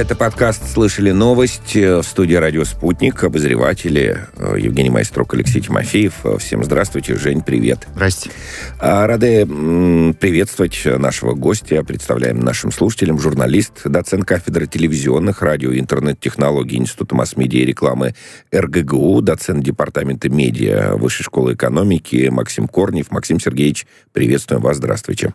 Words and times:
Это 0.00 0.16
подкаст 0.16 0.62
«Слышали 0.66 1.10
новость» 1.10 1.74
в 1.74 2.02
студии 2.04 2.32
«Радио 2.32 2.64
Спутник». 2.64 3.22
Обозреватели 3.22 4.26
э, 4.34 4.54
Евгений 4.58 4.88
Майстрок, 4.88 5.34
Алексей 5.34 5.60
Тимофеев. 5.60 6.24
Всем 6.38 6.64
здравствуйте. 6.64 7.16
Жень, 7.16 7.42
привет. 7.42 7.86
Здрасте. 7.92 8.30
А, 8.78 9.06
рады 9.06 9.44
приветствовать 9.44 10.80
нашего 10.86 11.34
гостя. 11.34 11.84
Представляем 11.84 12.40
нашим 12.40 12.72
слушателям 12.72 13.18
журналист, 13.18 13.82
доцент 13.84 14.24
кафедры 14.24 14.66
телевизионных, 14.66 15.42
радио 15.42 15.70
и 15.70 15.78
интернет-технологий 15.78 16.78
Института 16.78 17.14
масс-медиа 17.14 17.60
и 17.60 17.66
рекламы 17.66 18.14
РГГУ, 18.54 19.20
доцент 19.20 19.62
департамента 19.62 20.30
медиа 20.30 20.94
Высшей 20.96 21.24
школы 21.24 21.52
экономики 21.52 22.30
Максим 22.32 22.68
Корнев. 22.68 23.10
Максим 23.10 23.38
Сергеевич, 23.38 23.86
приветствуем 24.14 24.62
вас. 24.62 24.78
Здравствуйте. 24.78 25.34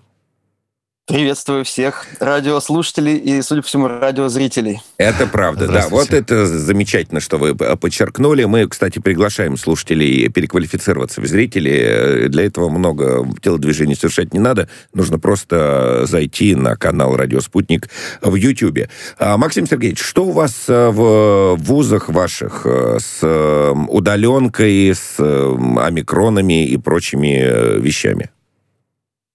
Приветствую 1.08 1.66
всех 1.66 2.08
радиослушателей 2.20 3.18
и, 3.18 3.40
судя 3.44 3.62
по 3.62 3.68
всему, 3.68 3.88
радиозрителей. 3.88 4.82
Это 4.98 5.28
правда, 5.28 5.68
да. 5.68 5.88
Вот 5.88 6.12
это 6.12 6.48
замечательно, 6.48 7.20
что 7.20 7.38
вы 7.38 7.54
подчеркнули. 7.54 8.46
Мы, 8.46 8.68
кстати, 8.68 8.98
приглашаем 8.98 9.56
слушателей 9.56 10.28
переквалифицироваться 10.30 11.22
в 11.22 11.28
зрители. 11.28 12.26
Для 12.30 12.46
этого 12.48 12.70
много 12.70 13.24
телодвижений 13.40 13.96
совершать 13.96 14.34
не 14.34 14.40
надо. 14.40 14.68
Нужно 14.96 15.20
просто 15.20 16.08
зайти 16.08 16.56
на 16.56 16.76
канал 16.76 17.16
«Радио 17.16 17.40
Спутник» 17.40 17.88
в 18.22 18.34
Ютьюбе. 18.34 18.90
А, 19.20 19.38
Максим 19.38 19.68
Сергеевич, 19.68 20.00
что 20.00 20.26
у 20.26 20.32
вас 20.32 20.66
э, 20.68 20.90
в 20.90 21.56
вузах 21.58 22.10
ваших 22.10 22.64
э, 22.66 22.98
с 23.00 23.20
э, 23.22 23.74
удаленкой, 23.90 24.96
с 24.96 25.20
омикронами 25.20 26.66
и 26.66 26.78
прочими 26.78 27.80
вещами? 27.80 28.32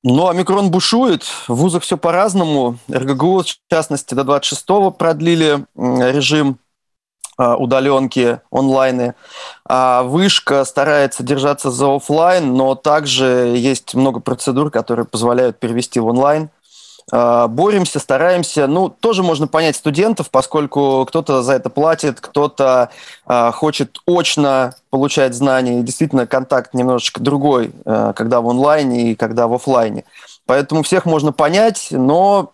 Ну, 0.02 0.28
омикрон 0.28 0.70
бушует, 0.70 1.24
в 1.46 1.54
вузах 1.54 1.82
все 1.82 1.98
по-разному. 1.98 2.78
РГГУ, 2.90 3.42
в 3.42 3.70
частности, 3.70 4.14
до 4.14 4.22
26-го 4.22 4.90
продлили 4.92 5.66
режим 5.76 6.58
а, 7.36 7.56
удаленки, 7.56 8.40
онлайны. 8.50 9.14
А 9.68 10.02
вышка 10.02 10.64
старается 10.64 11.22
держаться 11.22 11.70
за 11.70 11.94
офлайн, 11.94 12.54
но 12.54 12.74
также 12.74 13.54
есть 13.56 13.94
много 13.94 14.20
процедур, 14.20 14.70
которые 14.70 15.04
позволяют 15.04 15.58
перевести 15.58 16.00
в 16.00 16.06
онлайн. 16.06 16.48
А, 17.10 17.48
боремся, 17.48 17.98
стараемся. 17.98 18.66
Ну, 18.66 18.88
тоже 18.88 19.22
можно 19.22 19.46
понять 19.46 19.76
студентов, 19.76 20.30
поскольку 20.30 21.04
кто-то 21.06 21.42
за 21.42 21.54
это 21.54 21.70
платит, 21.70 22.20
кто-то 22.20 22.90
э, 23.26 23.50
хочет 23.52 23.98
очно 24.06 24.74
получать 24.90 25.34
знания. 25.34 25.80
И 25.80 25.82
действительно, 25.82 26.26
контакт 26.26 26.74
немножечко 26.74 27.20
другой, 27.20 27.72
э, 27.84 28.12
когда 28.14 28.40
в 28.40 28.48
онлайне 28.48 29.12
и 29.12 29.14
когда 29.14 29.46
в 29.46 29.54
офлайне. 29.54 30.04
Поэтому 30.46 30.82
всех 30.82 31.04
можно 31.04 31.32
понять, 31.32 31.88
но 31.90 32.52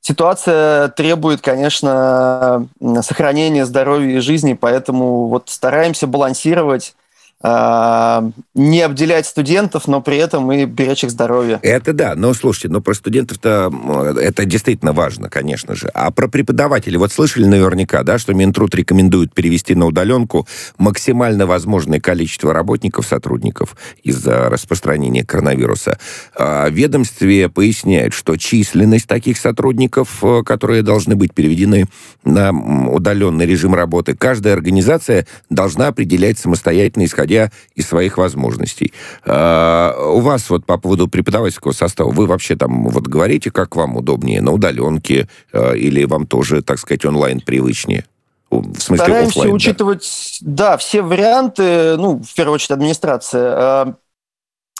ситуация 0.00 0.88
требует, 0.88 1.40
конечно, 1.40 2.68
сохранения 3.02 3.66
здоровья 3.66 4.16
и 4.16 4.20
жизни, 4.20 4.54
поэтому 4.54 5.28
вот 5.28 5.48
стараемся 5.50 6.06
балансировать 6.06 6.94
а, 6.94 6.98
не 7.40 8.82
обделять 8.82 9.26
студентов, 9.26 9.86
но 9.86 10.00
при 10.00 10.16
этом 10.16 10.50
и 10.50 10.64
беречь 10.64 11.04
их 11.04 11.10
здоровье. 11.10 11.60
Это 11.62 11.92
да, 11.92 12.14
но 12.16 12.34
слушайте, 12.34 12.68
но 12.68 12.80
про 12.80 12.94
студентов-то 12.94 13.72
это 14.20 14.44
действительно 14.44 14.92
важно, 14.92 15.30
конечно 15.30 15.76
же. 15.76 15.88
А 15.94 16.10
про 16.10 16.26
преподавателей, 16.26 16.96
вот 16.98 17.12
слышали 17.12 17.44
наверняка, 17.44 18.02
да, 18.02 18.18
что 18.18 18.34
Минтруд 18.34 18.74
рекомендует 18.74 19.32
перевести 19.32 19.76
на 19.76 19.86
удаленку 19.86 20.48
максимально 20.78 21.46
возможное 21.46 22.00
количество 22.00 22.52
работников, 22.52 23.06
сотрудников 23.06 23.76
из-за 24.02 24.50
распространения 24.50 25.24
коронавируса. 25.24 25.98
А 26.36 26.68
ведомстве 26.68 27.48
поясняет, 27.48 28.14
что 28.14 28.36
численность 28.36 29.06
таких 29.06 29.38
сотрудников, 29.38 30.24
э, 30.24 30.42
которые 30.44 30.82
должны 30.82 31.14
быть 31.14 31.32
переведены 31.32 31.84
на 32.24 32.50
удаленный 32.50 33.46
режим 33.46 33.76
работы, 33.76 34.16
каждая 34.16 34.54
организация 34.54 35.26
должна 35.50 35.88
определять 35.88 36.38
самостоятельно, 36.38 37.04
исходя 37.04 37.27
исходя 37.28 37.50
из 37.74 37.86
своих 37.86 38.18
возможностей. 38.18 38.92
А, 39.24 39.94
у 40.12 40.20
вас 40.20 40.48
вот 40.50 40.64
по 40.64 40.78
поводу 40.78 41.08
преподавательского 41.08 41.72
состава, 41.72 42.10
вы 42.10 42.26
вообще 42.26 42.56
там 42.56 42.88
вот 42.88 43.06
говорите, 43.06 43.50
как 43.50 43.76
вам 43.76 43.96
удобнее, 43.96 44.40
на 44.40 44.52
удаленке 44.52 45.28
а, 45.52 45.72
или 45.72 46.04
вам 46.04 46.26
тоже, 46.26 46.62
так 46.62 46.78
сказать, 46.78 47.04
онлайн 47.04 47.40
привычнее? 47.40 48.04
В 48.50 48.80
смысле 48.80 49.04
Стараемся 49.04 49.40
офлайн, 49.40 49.52
учитывать, 49.54 50.38
да. 50.40 50.70
да, 50.70 50.76
все 50.78 51.02
варианты, 51.02 51.96
ну, 51.98 52.22
в 52.22 52.34
первую 52.34 52.54
очередь, 52.54 52.70
администрация. 52.70 53.52
А, 53.54 53.94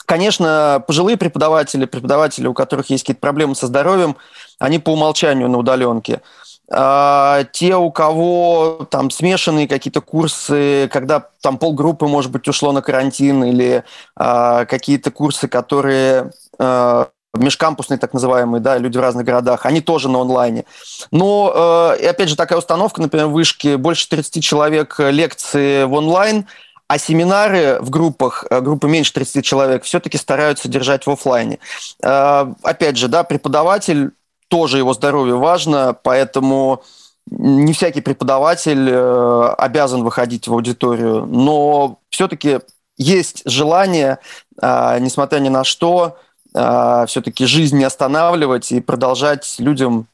конечно, 0.06 0.82
пожилые 0.86 1.18
преподаватели, 1.18 1.84
преподаватели, 1.84 2.46
у 2.46 2.54
которых 2.54 2.88
есть 2.88 3.04
какие-то 3.04 3.20
проблемы 3.20 3.54
со 3.54 3.66
здоровьем, 3.66 4.16
они 4.58 4.78
по 4.78 4.90
умолчанию 4.90 5.48
на 5.50 5.58
удаленке. 5.58 6.22
А, 6.70 7.44
те, 7.52 7.76
у 7.76 7.90
кого 7.90 8.86
там 8.90 9.10
смешанные 9.10 9.68
какие-то 9.68 10.00
курсы, 10.00 10.88
когда 10.92 11.26
там 11.40 11.58
полгруппы, 11.58 12.06
может 12.06 12.30
быть, 12.30 12.46
ушло 12.46 12.72
на 12.72 12.82
карантин, 12.82 13.44
или 13.44 13.84
а, 14.16 14.64
какие-то 14.66 15.10
курсы, 15.10 15.48
которые 15.48 16.30
а, 16.58 17.08
межкампусные 17.34 17.98
так 17.98 18.12
называемые, 18.12 18.60
да, 18.60 18.78
люди 18.78 18.98
в 18.98 19.00
разных 19.00 19.24
городах, 19.24 19.64
они 19.66 19.80
тоже 19.80 20.08
на 20.08 20.20
онлайне. 20.20 20.64
Но, 21.10 21.96
э, 21.98 22.08
опять 22.08 22.28
же, 22.28 22.36
такая 22.36 22.58
установка, 22.58 23.00
например, 23.02 23.26
в 23.26 23.32
вышке, 23.32 23.76
больше 23.76 24.08
30 24.08 24.42
человек 24.42 24.98
лекции 24.98 25.84
в 25.84 25.92
онлайн, 25.92 26.46
а 26.88 26.98
семинары 26.98 27.78
в 27.80 27.90
группах, 27.90 28.46
э, 28.48 28.60
группы 28.60 28.88
меньше 28.88 29.12
30 29.12 29.44
человек, 29.44 29.84
все-таки 29.84 30.16
стараются 30.16 30.68
держать 30.68 31.06
в 31.06 31.10
офлайне. 31.10 31.58
Э, 32.02 32.46
опять 32.62 32.96
же, 32.96 33.08
да, 33.08 33.24
преподаватель 33.24 34.12
тоже 34.48 34.78
его 34.78 34.94
здоровье 34.94 35.36
важно, 35.36 35.96
поэтому 36.02 36.82
не 37.30 37.72
всякий 37.72 38.00
преподаватель 38.00 38.88
э, 38.90 39.54
обязан 39.58 40.02
выходить 40.02 40.48
в 40.48 40.52
аудиторию, 40.52 41.26
но 41.26 41.98
все-таки 42.10 42.60
есть 42.96 43.42
желание, 43.44 44.18
э, 44.60 44.98
несмотря 45.00 45.38
ни 45.38 45.48
на 45.48 45.64
что, 45.64 46.16
э, 46.54 47.04
все-таки 47.06 47.44
жизнь 47.44 47.76
не 47.76 47.84
останавливать 47.84 48.72
и 48.72 48.80
продолжать 48.80 49.56
людям 49.58 50.06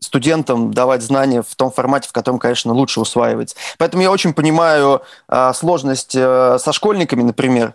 студентам 0.00 0.72
давать 0.72 1.02
знания 1.02 1.42
в 1.42 1.54
том 1.54 1.70
формате, 1.70 2.08
в 2.08 2.12
котором, 2.12 2.38
конечно, 2.38 2.72
лучше 2.72 3.00
усваивать. 3.00 3.56
Поэтому 3.78 4.02
я 4.02 4.10
очень 4.10 4.34
понимаю 4.34 5.02
э, 5.28 5.52
сложность 5.54 6.14
э, 6.14 6.58
со 6.58 6.72
школьниками, 6.72 7.22
например, 7.22 7.74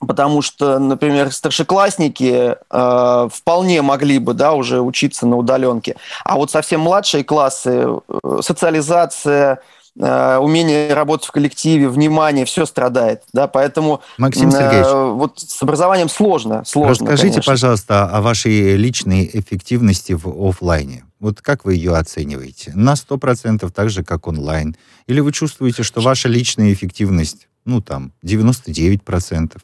потому 0.00 0.42
что, 0.42 0.78
например, 0.78 1.32
старшеклассники 1.32 2.56
э, 2.70 3.28
вполне 3.32 3.82
могли 3.82 4.18
бы, 4.18 4.34
да, 4.34 4.52
уже 4.52 4.80
учиться 4.80 5.26
на 5.26 5.36
удаленке, 5.36 5.96
а 6.24 6.36
вот 6.36 6.50
совсем 6.50 6.80
младшие 6.80 7.24
классы, 7.24 7.86
э, 8.08 8.38
социализация, 8.42 9.60
э, 9.98 10.36
умение 10.36 10.92
работать 10.92 11.26
в 11.26 11.32
коллективе, 11.32 11.88
внимание, 11.88 12.44
все 12.44 12.66
страдает, 12.66 13.22
да, 13.32 13.46
поэтому 13.46 14.02
Максим 14.18 14.50
Сергеевич, 14.50 14.86
э, 14.86 15.12
вот 15.12 15.38
с 15.38 15.62
образованием 15.62 16.08
сложно, 16.08 16.64
сложно. 16.64 17.06
Расскажите, 17.06 17.34
конечно. 17.34 17.52
пожалуйста, 17.52 18.04
о 18.04 18.20
вашей 18.20 18.76
личной 18.76 19.30
эффективности 19.32 20.12
в 20.12 20.26
офлайне. 20.26 21.04
Вот 21.18 21.40
как 21.40 21.64
вы 21.64 21.74
ее 21.74 21.96
оцениваете? 21.96 22.72
На 22.74 22.92
100% 22.92 23.70
так 23.70 23.88
же, 23.88 24.04
как 24.04 24.28
онлайн? 24.28 24.76
Или 25.06 25.20
вы 25.20 25.32
чувствуете, 25.32 25.82
что 25.82 26.02
ваша 26.02 26.28
личная 26.28 26.72
эффективность, 26.74 27.48
ну 27.64 27.80
там, 27.80 28.12
99%? 28.22 29.56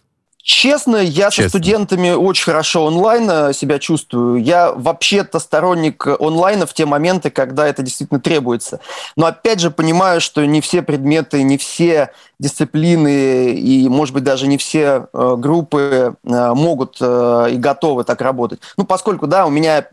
Честно, 0.45 0.97
я 0.97 1.31
Честно. 1.31 1.45
со 1.45 1.49
студентами 1.51 2.11
очень 2.11 2.45
хорошо 2.45 2.85
онлайн 2.85 3.31
э, 3.31 3.53
себя 3.53 3.79
чувствую. 3.79 4.43
Я 4.43 4.73
вообще-то 4.73 5.39
сторонник 5.39 6.05
онлайна 6.05 6.67
в 6.67 6.75
те 6.75 6.85
моменты, 6.85 7.31
когда 7.31 7.69
это 7.69 7.83
действительно 7.83 8.19
требуется. 8.19 8.81
Но 9.15 9.27
опять 9.27 9.61
же 9.61 9.71
понимаю, 9.71 10.21
что 10.21 10.45
не 10.45 10.61
все 10.61 10.83
предметы, 10.83 11.45
не 11.45 11.59
все 11.59 12.11
дисциплины 12.41 13.53
и, 13.53 13.89
может 13.89 14.15
быть, 14.15 14.25
даже 14.25 14.49
не 14.49 14.59
все 14.59 15.07
э, 15.13 15.35
группы 15.39 16.17
э, 16.25 16.53
могут 16.55 17.01
и 17.01 17.57
готовы 17.57 18.03
так 18.03 18.21
работать. 18.21 18.59
Ну, 18.77 18.85
поскольку, 18.85 19.29
да, 19.29 19.47
у 19.47 19.51
меня 19.51 19.87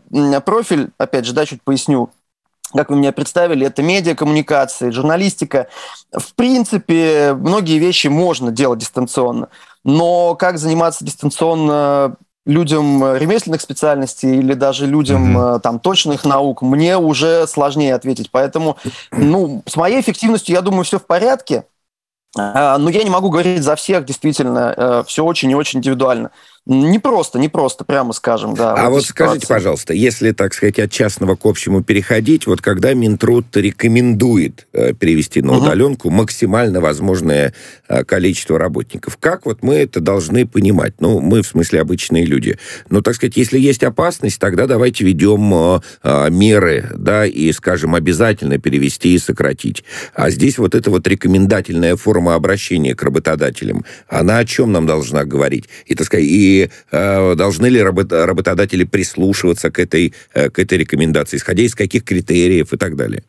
профиль, 0.44 0.90
опять 0.98 1.26
же, 1.26 1.32
да, 1.32 1.46
чуть 1.46 1.62
поясню, 1.62 2.10
как 2.74 2.90
вы 2.90 2.96
меня 2.96 3.12
представили, 3.12 3.66
это 3.66 3.82
медиакоммуникации, 3.82 4.90
журналистика. 4.90 5.68
В 6.12 6.34
принципе, 6.34 7.34
многие 7.34 7.78
вещи 7.78 8.06
можно 8.06 8.50
делать 8.50 8.80
дистанционно. 8.80 9.48
Но 9.84 10.34
как 10.34 10.58
заниматься 10.58 11.04
дистанционно 11.04 12.16
людям 12.46 13.16
ремесленных 13.16 13.60
специальностей 13.60 14.38
или 14.38 14.54
даже 14.54 14.86
людям 14.86 15.36
mm-hmm. 15.36 15.60
там 15.60 15.78
точных 15.78 16.24
наук, 16.24 16.62
мне 16.62 16.96
уже 16.96 17.46
сложнее 17.46 17.94
ответить. 17.94 18.30
Поэтому, 18.30 18.76
ну, 19.12 19.62
с 19.66 19.76
моей 19.76 20.00
эффективностью, 20.00 20.54
я 20.54 20.62
думаю, 20.62 20.84
все 20.84 20.98
в 20.98 21.06
порядке. 21.06 21.64
А, 22.38 22.78
но 22.78 22.90
я 22.90 23.02
не 23.02 23.10
могу 23.10 23.28
говорить 23.28 23.62
за 23.62 23.74
всех, 23.74 24.04
действительно, 24.04 24.72
э, 24.76 25.04
все 25.06 25.24
очень 25.24 25.50
и 25.50 25.54
очень 25.54 25.80
индивидуально. 25.80 26.30
Не 26.66 26.98
просто, 26.98 27.38
не 27.38 27.48
просто, 27.48 27.84
прямо 27.84 28.12
скажем, 28.12 28.54
да. 28.54 28.74
А 28.74 28.90
вот 28.90 29.04
скажите, 29.04 29.46
пожалуйста, 29.46 29.94
если, 29.94 30.32
так 30.32 30.52
сказать, 30.52 30.78
от 30.78 30.90
частного 30.90 31.34
к 31.34 31.46
общему 31.46 31.82
переходить, 31.82 32.46
вот 32.46 32.60
когда 32.60 32.92
Минтруд 32.92 33.56
рекомендует 33.56 34.68
э, 34.74 34.92
перевести 34.92 35.40
на 35.40 35.56
удаленку 35.56 36.08
угу. 36.08 36.18
максимально 36.18 36.82
возможное 36.82 37.54
э, 37.88 38.04
количество 38.04 38.58
работников, 38.58 39.16
как 39.16 39.46
вот 39.46 39.62
мы 39.62 39.76
это 39.76 40.00
должны 40.00 40.46
понимать? 40.46 40.94
Ну, 41.00 41.20
мы, 41.20 41.40
в 41.40 41.46
смысле, 41.46 41.80
обычные 41.80 42.26
люди. 42.26 42.58
Ну, 42.90 43.00
так 43.00 43.14
сказать, 43.14 43.38
если 43.38 43.58
есть 43.58 43.82
опасность, 43.82 44.38
тогда 44.38 44.66
давайте 44.66 45.02
ведем 45.02 45.52
э, 45.54 46.30
меры, 46.30 46.90
да, 46.94 47.24
и, 47.24 47.52
скажем, 47.52 47.94
обязательно 47.94 48.58
перевести 48.58 49.14
и 49.14 49.18
сократить. 49.18 49.82
А 50.14 50.28
здесь 50.28 50.58
вот 50.58 50.74
эта 50.74 50.90
вот 50.90 51.08
рекомендательная 51.08 51.96
форма 51.96 52.34
обращения 52.34 52.94
к 52.94 53.02
работодателям, 53.02 53.86
она 54.08 54.38
о 54.38 54.44
чем 54.44 54.72
нам 54.72 54.86
должна 54.86 55.24
говорить? 55.24 55.64
И, 55.86 55.94
так 55.94 56.06
сказать, 56.06 56.26
и 56.26 56.49
э, 56.90 57.34
должны 57.34 57.66
ли 57.66 57.82
работ, 57.82 58.12
работодатели 58.12 58.84
прислушиваться 58.84 59.70
к 59.70 59.78
этой, 59.78 60.14
э, 60.34 60.50
к 60.50 60.58
этой 60.58 60.78
рекомендации, 60.78 61.36
исходя 61.36 61.62
из 61.62 61.74
каких 61.74 62.04
критериев 62.04 62.72
и 62.72 62.76
так 62.76 62.96
далее? 62.96 63.22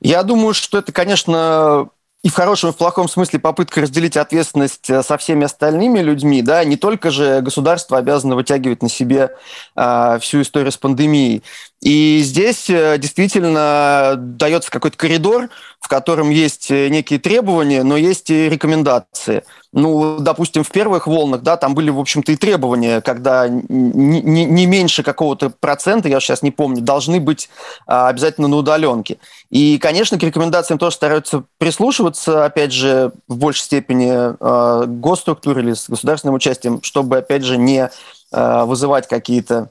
Я 0.00 0.22
думаю, 0.22 0.54
что 0.54 0.78
это, 0.78 0.92
конечно, 0.92 1.88
и 2.26 2.28
в 2.28 2.34
хорошем, 2.34 2.70
и 2.70 2.72
в 2.72 2.76
плохом 2.76 3.08
смысле 3.08 3.38
попытка 3.38 3.82
разделить 3.82 4.16
ответственность 4.16 4.90
э, 4.90 5.04
со 5.04 5.16
всеми 5.16 5.44
остальными 5.44 6.00
людьми, 6.00 6.42
да, 6.42 6.64
не 6.64 6.76
только 6.76 7.12
же 7.12 7.40
государство 7.40 7.98
обязано 7.98 8.34
вытягивать 8.34 8.82
на 8.82 8.88
себе 8.88 9.30
э, 9.76 10.18
всю 10.20 10.42
историю 10.42 10.72
с 10.72 10.76
пандемией. 10.76 11.44
И 11.82 12.20
здесь 12.24 12.68
э, 12.68 12.98
действительно 12.98 14.14
дается 14.16 14.72
какой-то 14.72 14.96
коридор, 14.96 15.50
в 15.78 15.88
котором 15.88 16.30
есть 16.30 16.68
э, 16.72 16.88
некие 16.88 17.20
требования, 17.20 17.84
но 17.84 17.96
есть 17.96 18.28
и 18.28 18.48
рекомендации. 18.48 19.44
Ну, 19.72 20.18
допустим, 20.18 20.64
в 20.64 20.70
первых 20.70 21.06
волнах, 21.06 21.42
да, 21.42 21.56
там 21.58 21.74
были, 21.74 21.90
в 21.90 22.00
общем-то, 22.00 22.32
и 22.32 22.36
требования, 22.36 23.02
когда 23.02 23.46
не, 23.46 24.22
не, 24.22 24.44
не 24.46 24.66
меньше 24.66 25.02
какого-то 25.02 25.50
процента, 25.50 26.08
я 26.08 26.18
сейчас 26.18 26.40
не 26.40 26.50
помню, 26.50 26.80
должны 26.80 27.20
быть 27.20 27.50
а, 27.86 28.08
обязательно 28.08 28.48
на 28.48 28.56
удаленке. 28.56 29.18
И, 29.50 29.76
конечно, 29.78 30.18
к 30.18 30.22
рекомендациям 30.22 30.78
тоже 30.78 30.96
стараются 30.96 31.44
прислушиваться, 31.58 32.15
опять 32.26 32.72
же, 32.72 33.12
в 33.28 33.36
большей 33.36 33.62
степени 33.62 34.10
а, 34.12 34.86
госструктуры 34.86 35.62
или 35.62 35.74
с 35.74 35.88
государственным 35.88 36.34
участием, 36.34 36.82
чтобы, 36.82 37.18
опять 37.18 37.44
же, 37.44 37.56
не 37.56 37.90
а, 38.32 38.64
вызывать 38.64 39.08
какие-то 39.08 39.70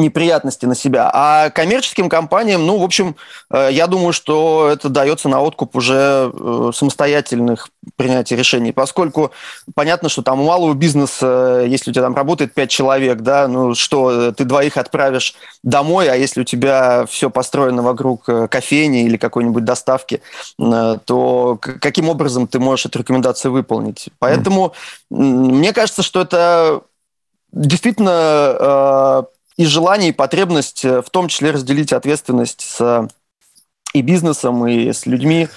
неприятности 0.00 0.66
на 0.66 0.74
себя. 0.74 1.10
А 1.12 1.50
коммерческим 1.50 2.08
компаниям, 2.08 2.66
ну, 2.66 2.78
в 2.78 2.82
общем, 2.82 3.16
э, 3.50 3.68
я 3.72 3.86
думаю, 3.86 4.12
что 4.12 4.68
это 4.72 4.88
дается 4.88 5.28
на 5.28 5.40
откуп 5.40 5.76
уже 5.76 6.30
э, 6.32 6.70
самостоятельных 6.74 7.68
принятий 7.96 8.36
решений, 8.36 8.72
поскольку 8.72 9.32
понятно, 9.74 10.08
что 10.08 10.22
там 10.22 10.40
у 10.40 10.46
малого 10.46 10.74
бизнеса, 10.74 11.64
если 11.66 11.90
у 11.90 11.94
тебя 11.94 12.04
там 12.04 12.14
работает 12.14 12.54
пять 12.54 12.70
человек, 12.70 13.20
да, 13.20 13.48
ну 13.48 13.74
что, 13.74 14.32
ты 14.32 14.44
двоих 14.44 14.76
отправишь 14.76 15.34
домой, 15.62 16.08
а 16.08 16.14
если 16.14 16.42
у 16.42 16.44
тебя 16.44 17.06
все 17.06 17.30
построено 17.30 17.82
вокруг 17.82 18.28
э, 18.28 18.48
кофейни 18.48 19.04
или 19.04 19.16
какой-нибудь 19.16 19.64
доставки, 19.64 20.22
то 20.58 21.58
каким 21.60 22.08
образом 22.08 22.46
ты 22.46 22.58
можешь 22.58 22.86
эту 22.86 22.98
рекомендацию 23.00 23.52
выполнить? 23.52 24.08
Поэтому 24.18 24.74
mm. 25.12 25.16
мне 25.16 25.72
кажется, 25.72 26.02
что 26.02 26.20
это 26.20 26.82
действительно 27.52 29.26
и 29.60 29.66
желание, 29.66 30.08
и 30.08 30.12
потребность 30.12 30.86
э, 30.86 31.02
в 31.02 31.10
том 31.10 31.28
числе 31.28 31.50
разделить 31.50 31.92
ответственность 31.92 32.62
с 32.62 33.08
и 33.92 34.00
бизнесом, 34.00 34.66
и 34.66 34.90
с 34.90 35.04
людьми, 35.04 35.48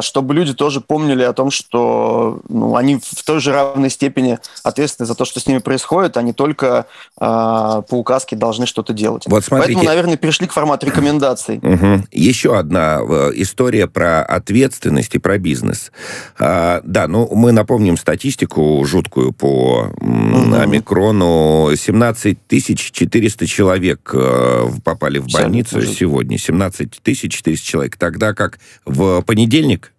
чтобы 0.00 0.34
люди 0.34 0.54
тоже 0.54 0.80
помнили 0.80 1.22
о 1.22 1.32
том, 1.32 1.50
что 1.50 2.40
ну, 2.48 2.76
они 2.76 2.96
в 2.96 3.24
той 3.24 3.40
же 3.40 3.52
равной 3.52 3.90
степени 3.90 4.38
ответственны 4.62 5.06
за 5.06 5.14
то, 5.14 5.24
что 5.24 5.40
с 5.40 5.46
ними 5.46 5.58
происходит, 5.58 6.16
а 6.16 6.22
не 6.22 6.32
только 6.32 6.86
а, 7.18 7.82
по 7.82 7.94
указке 7.94 8.36
должны 8.36 8.66
что-то 8.66 8.92
делать. 8.92 9.24
Вот 9.26 9.44
смотрите. 9.44 9.74
Поэтому, 9.74 9.88
наверное, 9.88 10.16
перешли 10.16 10.46
к 10.46 10.52
формату 10.52 10.86
рекомендаций. 10.86 11.58
Угу. 11.58 12.04
Еще 12.12 12.56
одна 12.56 13.00
э, 13.00 13.32
история 13.36 13.86
про 13.86 14.22
ответственность 14.22 15.14
и 15.14 15.18
про 15.18 15.38
бизнес. 15.38 15.92
А, 16.38 16.80
да, 16.84 17.08
ну 17.08 17.28
мы 17.34 17.52
напомним 17.52 17.96
статистику 17.96 18.84
жуткую 18.84 19.32
по 19.32 19.92
угу. 20.00 20.54
омикрону. 20.54 21.70
17 21.74 22.38
400 22.48 23.46
человек 23.46 24.10
э, 24.12 24.64
попали 24.84 25.18
в 25.18 25.26
больницу 25.28 25.82
сегодня. 25.82 26.38
17 26.38 27.02
400 27.02 27.56
человек. 27.56 27.96
Тогда 27.96 28.34
как 28.34 28.58
в 28.84 29.22
понедельник 29.22 29.45
понедельник 29.46 29.92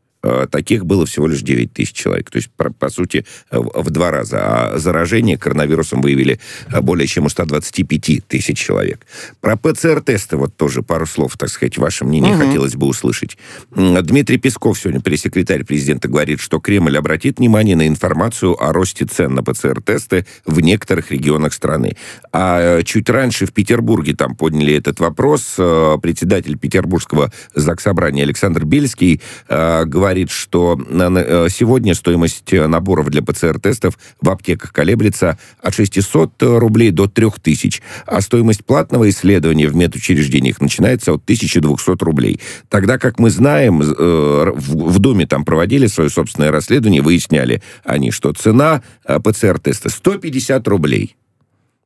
таких 0.50 0.86
было 0.86 1.06
всего 1.06 1.28
лишь 1.28 1.42
9 1.42 1.74
тысяч 1.74 1.94
человек. 1.94 2.30
То 2.30 2.38
есть, 2.38 2.50
по, 2.56 2.72
по 2.72 2.90
сути, 2.90 3.26
э, 3.52 3.58
в 3.58 3.90
два 3.90 4.12
раза. 4.12 4.38
А 4.42 4.78
заражение 4.78 5.38
коронавирусом 5.38 6.02
выявили 6.02 6.40
э, 6.72 6.82
более 6.82 7.08
чем 7.08 7.26
у 7.26 7.30
125 7.30 8.28
тысяч 8.28 8.58
человек. 8.58 9.06
Про 9.42 9.58
ПЦР-тесты 9.58 10.38
вот 10.38 10.56
тоже 10.56 10.84
пару 10.84 11.06
слов, 11.06 11.38
так 11.38 11.50
сказать, 11.50 11.78
ваше 11.78 12.06
мнение 12.06 12.36
угу. 12.36 12.46
хотелось 12.46 12.76
бы 12.76 12.88
услышать. 12.88 13.38
Дмитрий 13.72 14.38
Песков 14.38 14.80
сегодня, 14.80 15.02
пресс-секретарь 15.02 15.64
президента, 15.64 16.08
говорит, 16.08 16.40
что 16.40 16.60
Кремль 16.60 16.98
обратит 16.98 17.40
внимание 17.40 17.76
на 17.76 17.88
информацию 17.88 18.62
о 18.62 18.74
росте 18.74 19.06
цен 19.06 19.34
на 19.34 19.44
ПЦР-тесты 19.44 20.26
в 20.46 20.60
некоторых 20.60 21.12
регионах 21.12 21.54
страны. 21.54 21.96
А 22.32 22.82
чуть 22.84 23.10
раньше 23.10 23.46
в 23.46 23.54
Петербурге 23.54 24.16
там 24.16 24.36
подняли 24.36 24.76
этот 24.76 25.00
вопрос. 25.00 25.56
Председатель 25.56 26.58
Петербургского 26.58 27.32
заксобрания 27.56 28.24
Александр 28.24 28.66
Бельский 28.66 29.22
говорит, 29.48 30.17
говорит, 30.18 30.32
что 30.32 30.78
э, 30.78 31.48
сегодня 31.50 31.94
стоимость 31.94 32.52
наборов 32.52 33.10
для 33.10 33.22
ПЦР-тестов 33.22 33.98
в 34.22 34.30
аптеках 34.30 34.74
колеблется 34.74 35.38
от 35.62 35.76
600 35.76 36.32
рублей 36.40 36.92
до 36.92 37.08
3000, 37.08 37.82
а 38.06 38.22
стоимость 38.22 38.66
платного 38.66 39.10
исследования 39.10 39.68
в 39.68 39.76
медучреждениях 39.76 40.60
начинается 40.60 41.14
от 41.14 41.24
1200 41.24 42.04
рублей. 42.04 42.40
Тогда, 42.70 42.98
как 42.98 43.20
мы 43.20 43.30
знаем, 43.30 43.82
э, 43.82 44.52
в 44.56 45.00
Доме 45.00 45.28
там 45.28 45.46
проводили 45.46 45.88
свое 45.88 46.10
собственное 46.10 46.52
расследование, 46.52 47.02
выясняли 47.02 47.62
они, 47.84 48.12
что 48.12 48.34
цена 48.34 48.82
э, 49.06 49.20
ПЦР-теста 49.20 49.90
150 49.90 50.68
рублей. 50.68 51.16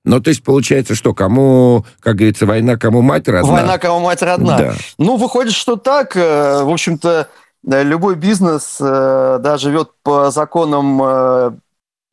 Ну, 0.04 0.20
то 0.20 0.30
есть 0.30 0.44
получается, 0.44 0.96
что 0.96 1.14
кому, 1.14 1.86
как 2.00 2.16
говорится, 2.16 2.48
война, 2.48 2.76
кому 2.76 3.02
мать 3.02 3.28
родна? 3.28 3.52
Война, 3.52 3.78
кому 3.78 4.00
мать 4.00 4.22
родна. 4.24 4.58
Да. 4.58 4.74
Ну, 4.98 5.18
выходит, 5.18 5.54
что 5.54 5.76
так. 5.76 6.16
В 6.16 6.72
общем-то, 6.72 7.28
любой 7.64 8.16
бизнес 8.16 8.78
э, 8.80 9.38
да, 9.40 9.58
живет 9.58 9.92
по 10.04 10.32
законам 10.32 11.02
э, 11.04 11.52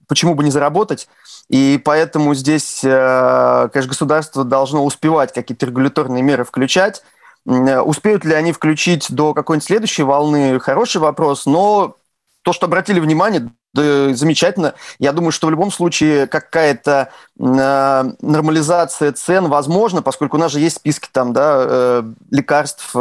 почему 0.07 0.35
бы 0.35 0.45
не 0.45 0.51
заработать. 0.51 1.09
И 1.49 1.81
поэтому 1.83 2.35
здесь, 2.35 2.81
э, 2.85 3.69
конечно, 3.73 3.89
государство 3.89 4.45
должно 4.45 4.85
успевать 4.85 5.33
какие-то 5.33 5.67
регуляторные 5.67 6.23
меры 6.23 6.45
включать. 6.45 7.03
Успеют 7.47 8.27
ли 8.27 8.35
они 8.35 8.53
включить 8.53 9.07
до 9.11 9.33
какой-нибудь 9.33 9.65
следующей 9.65 10.03
волны, 10.03 10.61
хороший 10.61 11.01
вопрос, 11.01 11.47
но 11.47 11.97
то, 12.43 12.53
что 12.53 12.67
обратили 12.67 13.01
внимание, 13.01 13.51
да, 13.73 14.15
замечательно. 14.15 14.75
Я 14.99 15.13
думаю, 15.13 15.33
что 15.33 15.47
в 15.47 15.51
любом 15.51 15.71
случае 15.71 16.27
какая-то 16.27 17.11
э, 17.39 18.05
нормализация 18.21 19.13
цен 19.13 19.49
возможна, 19.49 20.03
поскольку 20.03 20.37
у 20.37 20.41
нас 20.41 20.53
же 20.53 20.61
есть 20.61 20.77
списки 20.77 21.09
там, 21.11 21.33
да, 21.33 21.65
э, 21.67 22.03
лекарств, 22.31 22.95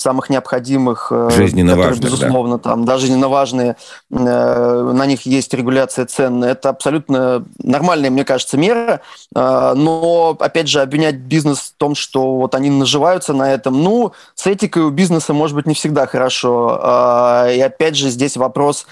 самых 0.00 0.30
необходимых, 0.30 1.08
э, 1.10 1.30
жизненно 1.30 1.72
которые, 1.72 1.90
важных, 1.90 2.10
безусловно, 2.10 2.56
да. 2.56 2.70
там, 2.70 2.84
да, 2.84 2.98
жизненно 2.98 3.28
важные, 3.28 3.76
э, 4.10 4.92
на 4.94 5.06
них 5.06 5.26
есть 5.26 5.52
регуляция 5.54 6.06
цен. 6.06 6.42
Это 6.42 6.70
абсолютно 6.70 7.44
нормальная, 7.62 8.10
мне 8.10 8.24
кажется, 8.24 8.56
мера. 8.56 9.00
Э, 9.34 9.74
но, 9.74 10.36
опять 10.38 10.68
же, 10.68 10.80
обвинять 10.80 11.16
бизнес 11.16 11.58
в 11.58 11.72
том, 11.76 11.94
что 11.94 12.36
вот 12.36 12.54
они 12.54 12.70
наживаются 12.70 13.32
на 13.32 13.52
этом, 13.52 13.82
ну, 13.82 14.12
с 14.34 14.46
этикой 14.46 14.82
у 14.82 14.90
бизнеса, 14.90 15.32
может 15.32 15.54
быть, 15.54 15.66
не 15.66 15.74
всегда 15.74 16.06
хорошо. 16.06 17.46
И, 17.50 17.60
опять 17.60 17.96
же, 17.96 18.10
здесь 18.10 18.36
вопрос 18.36 18.86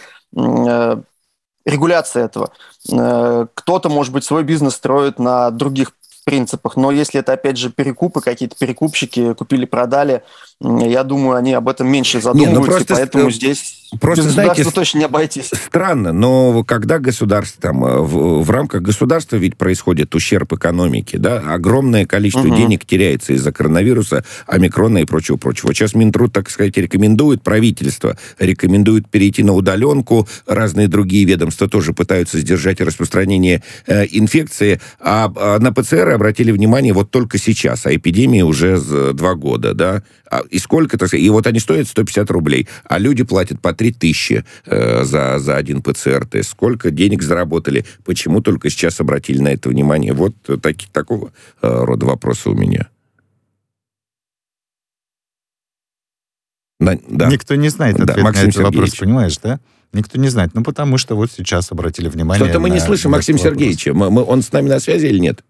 регуляции 1.64 2.22
этого. 2.22 2.50
Кто-то, 3.54 3.88
может 3.88 4.12
быть, 4.12 4.24
свой 4.24 4.44
бизнес 4.44 4.74
строит 4.74 5.18
на 5.18 5.50
других 5.50 5.92
принципах. 6.28 6.76
Но 6.76 6.90
если 6.90 7.20
это, 7.20 7.32
опять 7.32 7.56
же, 7.56 7.70
перекупы, 7.70 8.20
какие-то 8.20 8.54
перекупщики 8.54 9.32
купили-продали, 9.32 10.22
я 10.60 11.02
думаю, 11.02 11.36
они 11.36 11.54
об 11.54 11.68
этом 11.68 11.88
меньше 11.88 12.20
задумываются, 12.20 12.52
Не, 12.52 12.58
ну 12.58 12.64
просто, 12.66 12.94
поэтому 12.94 13.30
здесь 13.30 13.87
просто, 14.00 14.24
без 14.24 14.32
знаете, 14.32 14.64
точно 14.64 14.98
не 14.98 15.04
обойтись. 15.04 15.50
Странно, 15.52 16.12
но 16.12 16.64
когда 16.64 16.98
государство, 16.98 17.60
там, 17.60 17.84
э, 17.84 17.98
в, 17.98 18.42
в 18.42 18.50
рамках 18.50 18.82
государства 18.82 19.36
ведь 19.36 19.56
происходит 19.56 20.14
ущерб 20.14 20.52
экономике, 20.52 21.18
да, 21.18 21.38
огромное 21.40 22.06
количество 22.06 22.48
угу. 22.48 22.56
денег 22.56 22.84
теряется 22.84 23.32
из-за 23.32 23.52
коронавируса, 23.52 24.24
омикрона 24.46 24.98
и 24.98 25.04
прочего-прочего. 25.04 25.72
Сейчас 25.74 25.94
Минтруд, 25.94 26.32
так 26.32 26.50
сказать, 26.50 26.76
рекомендует, 26.76 27.42
правительство 27.42 28.16
рекомендует 28.38 29.08
перейти 29.08 29.42
на 29.42 29.54
удаленку, 29.54 30.28
разные 30.46 30.88
другие 30.88 31.24
ведомства 31.24 31.68
тоже 31.68 31.92
пытаются 31.92 32.38
сдержать 32.38 32.80
распространение 32.80 33.62
э, 33.86 34.06
инфекции, 34.10 34.80
а, 35.00 35.32
а 35.34 35.58
на 35.58 35.72
ПЦР 35.72 36.10
обратили 36.10 36.50
внимание 36.50 36.92
вот 36.92 37.10
только 37.10 37.38
сейчас, 37.38 37.86
а 37.86 37.94
эпидемия 37.94 38.44
уже 38.44 38.78
два 39.12 39.34
года, 39.34 39.74
да, 39.74 40.02
а, 40.30 40.42
и 40.50 40.58
сколько, 40.58 40.98
так 40.98 41.08
сказать, 41.08 41.24
и 41.24 41.30
вот 41.30 41.46
они 41.46 41.58
стоят 41.58 41.88
150 41.88 42.30
рублей, 42.30 42.68
а 42.84 42.98
люди 42.98 43.24
платят 43.24 43.60
по 43.60 43.72
2-3 43.78 43.94
тысячи 43.98 44.44
э, 44.66 45.04
за, 45.04 45.38
за 45.38 45.56
один 45.56 45.82
ПЦР-тест. 45.82 46.50
Сколько 46.50 46.90
денег 46.90 47.22
заработали? 47.22 47.84
Почему 48.04 48.40
только 48.40 48.70
сейчас 48.70 49.00
обратили 49.00 49.40
на 49.40 49.48
это 49.48 49.68
внимание? 49.68 50.12
Вот 50.12 50.34
таки, 50.62 50.86
такого 50.92 51.32
э, 51.62 51.84
рода 51.84 52.06
вопросы 52.06 52.50
у 52.50 52.54
меня. 52.54 52.88
Да, 56.80 56.96
да. 57.08 57.28
Никто 57.28 57.54
не 57.56 57.68
знает 57.70 57.96
ответ 57.96 58.16
да, 58.16 58.22
Максим 58.22 58.44
на 58.44 58.48
этот 58.50 58.62
вопрос, 58.62 58.94
понимаешь, 58.94 59.36
да? 59.38 59.58
Никто 59.92 60.18
не 60.18 60.28
знает. 60.28 60.50
Ну, 60.54 60.62
потому 60.62 60.98
что 60.98 61.16
вот 61.16 61.30
сейчас 61.32 61.72
обратили 61.72 62.08
внимание 62.08 62.44
Что-то 62.44 62.60
мы 62.60 62.70
не 62.70 62.78
слышим 62.78 63.12
Максим 63.12 63.38
Сергеевича. 63.38 63.94
Мы, 63.94 64.10
мы, 64.10 64.22
он 64.22 64.42
с 64.42 64.52
нами 64.52 64.68
на 64.68 64.80
связи 64.80 65.06
или 65.06 65.18
нет? 65.18 65.42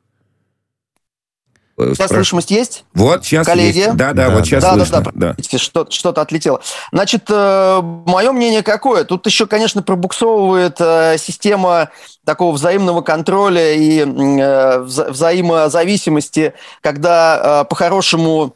Э, 1.78 1.92
сейчас 1.94 2.10
слышимость 2.10 2.50
есть? 2.50 2.84
Вот, 2.94 3.24
сейчас 3.24 3.46
Коллеги? 3.46 3.78
есть. 3.78 3.96
Да, 3.96 4.12
да, 4.12 4.28
да, 4.28 4.30
вот 4.30 4.44
сейчас 4.44 4.64
да, 4.64 4.74
слышно. 4.74 5.00
Да, 5.00 5.10
да, 5.14 5.36
да. 5.36 5.58
Что, 5.58 5.86
что-то 5.88 6.20
отлетело. 6.20 6.60
Значит, 6.92 7.24
э, 7.28 7.80
мое 7.82 8.32
мнение 8.32 8.62
какое? 8.62 9.04
Тут 9.04 9.26
еще, 9.26 9.46
конечно, 9.46 9.82
пробуксовывает 9.82 10.76
э, 10.80 11.16
система 11.18 11.90
такого 12.24 12.52
взаимного 12.54 13.02
контроля 13.02 13.72
и 13.72 14.00
вза- 14.00 15.10
взаимозависимости, 15.10 16.52
когда 16.82 17.64
по-хорошему 17.70 18.54